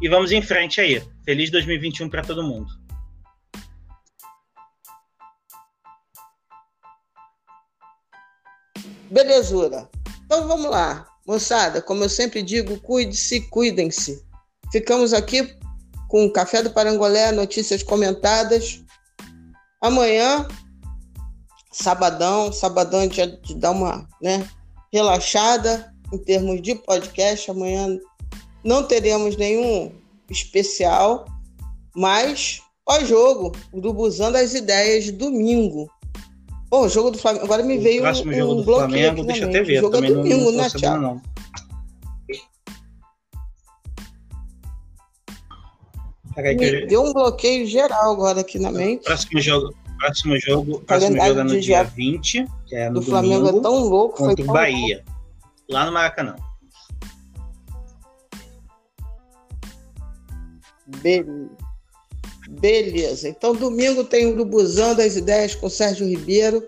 E 0.00 0.08
vamos 0.10 0.30
em 0.30 0.42
frente 0.42 0.78
aí. 0.78 1.02
Feliz 1.24 1.50
2021 1.50 2.10
para 2.10 2.22
todo 2.22 2.42
mundo. 2.42 2.68
Belezura. 9.10 9.88
Então 10.26 10.46
vamos 10.46 10.70
lá. 10.70 11.08
Moçada, 11.26 11.80
como 11.80 12.04
eu 12.04 12.10
sempre 12.10 12.42
digo, 12.42 12.78
cuide-se, 12.78 13.48
cuidem-se. 13.48 14.22
Ficamos 14.70 15.14
aqui 15.14 15.56
com 16.08 16.24
o 16.24 16.32
Café 16.32 16.62
do 16.62 16.70
Parangolé, 16.70 17.30
notícias 17.30 17.82
comentadas. 17.82 18.82
Amanhã, 19.80 20.48
sabadão, 21.70 22.52
sabadão 22.52 23.00
a 23.00 23.02
gente 23.04 23.54
dá 23.54 23.70
uma 23.70 24.08
né, 24.20 24.48
relaxada 24.92 25.92
em 26.12 26.18
termos 26.18 26.60
de 26.62 26.74
podcast. 26.74 27.50
Amanhã 27.50 27.98
não 28.64 28.82
teremos 28.82 29.36
nenhum 29.36 29.92
especial, 30.30 31.26
mas 31.94 32.60
pós-jogo, 32.84 33.52
do 33.72 33.92
Busão 33.92 34.32
das 34.32 34.54
Ideias, 34.54 35.10
domingo. 35.10 35.90
Pô, 36.70 36.82
o 36.82 36.88
jogo 36.88 37.10
do 37.10 37.18
Flamengo. 37.18 37.44
Agora 37.44 37.62
me 37.62 37.78
o 37.78 37.80
veio 37.80 38.02
um, 38.06 38.14
jogo 38.14 38.54
do 38.56 38.64
Flamengo, 38.64 39.24
deixa 39.24 39.44
eu 39.44 39.48
até 39.48 39.62
ver. 39.62 39.78
O 39.78 39.80
jogo 39.82 39.96
é 39.96 40.00
domingo, 40.08 40.44
não, 40.44 40.52
não 40.52 40.58
né, 40.58 40.70
Thiago? 40.70 41.02
Não. 41.02 41.22
Me 46.42 46.86
deu 46.86 47.02
um 47.02 47.12
bloqueio 47.12 47.66
geral 47.66 48.12
agora 48.12 48.40
aqui 48.40 48.58
na 48.58 48.70
mente. 48.70 49.04
Próximo 49.04 49.40
jogo, 49.40 49.74
próximo 49.98 50.38
jogo, 50.38 50.80
próximo 50.80 51.16
jogo 51.16 51.40
é 51.40 51.44
no 51.44 51.60
dia 51.60 51.82
20, 51.82 52.46
que 52.66 52.76
é 52.76 52.88
no 52.88 53.00
do 53.00 53.06
domingo, 53.06 53.10
Flamengo 53.10 53.58
é 53.58 53.62
tão 53.62 53.78
louco, 53.80 54.18
contra 54.18 54.44
o 54.44 54.46
Bahia, 54.46 54.96
louco. 54.96 55.12
lá 55.68 55.86
no 55.86 55.92
Maracanã. 55.92 56.36
Beleza. 61.02 61.50
Beleza. 62.48 63.28
Então, 63.28 63.54
domingo 63.54 64.04
tem 64.04 64.26
o 64.26 64.32
Urubuzão 64.32 64.94
das 64.94 65.16
Ideias 65.16 65.54
com 65.54 65.68
Sérgio 65.68 66.06
Ribeiro, 66.06 66.66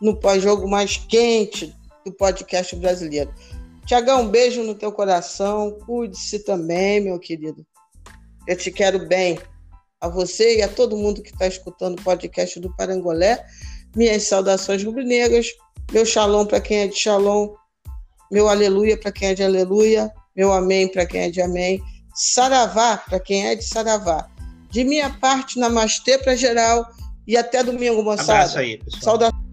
no 0.00 0.14
pós-jogo 0.14 0.68
mais 0.68 0.96
quente 0.96 1.74
do 2.04 2.12
podcast 2.12 2.76
brasileiro. 2.76 3.32
Tiagão, 3.86 4.22
um 4.22 4.28
beijo 4.28 4.62
no 4.62 4.74
teu 4.74 4.92
coração. 4.92 5.78
Cuide-se 5.84 6.40
também, 6.40 7.00
meu 7.00 7.18
querido. 7.18 7.66
Eu 8.46 8.56
te 8.56 8.70
quero 8.70 9.06
bem. 9.06 9.38
A 10.00 10.08
você 10.08 10.58
e 10.58 10.62
a 10.62 10.68
todo 10.68 10.96
mundo 10.96 11.22
que 11.22 11.30
está 11.30 11.46
escutando 11.46 11.98
o 11.98 12.02
podcast 12.02 12.60
do 12.60 12.74
Parangolé. 12.76 13.44
Minhas 13.94 14.24
saudações 14.24 14.84
rubro-negras. 14.84 15.48
Meu 15.92 16.04
shalom 16.04 16.46
para 16.46 16.60
quem 16.60 16.78
é 16.78 16.86
de 16.86 16.96
shalom. 16.96 17.54
Meu 18.30 18.48
aleluia 18.48 18.96
para 18.98 19.12
quem 19.12 19.28
é 19.28 19.34
de 19.34 19.42
aleluia. 19.42 20.12
Meu 20.36 20.52
amém 20.52 20.88
para 20.88 21.06
quem 21.06 21.22
é 21.22 21.30
de 21.30 21.40
amém. 21.40 21.80
Saravá 22.14 22.98
para 22.98 23.18
quem 23.18 23.46
é 23.46 23.54
de 23.54 23.64
saravá. 23.64 24.28
De 24.70 24.84
minha 24.84 25.10
parte, 25.10 25.58
namastê 25.58 26.18
para 26.18 26.36
geral. 26.36 26.86
E 27.26 27.36
até 27.36 27.62
domingo, 27.62 28.02
moçada. 28.02 28.32
Abraço 28.32 28.58
aí, 28.58 28.78
pessoal. 28.78 29.02
Saudações. 29.02 29.45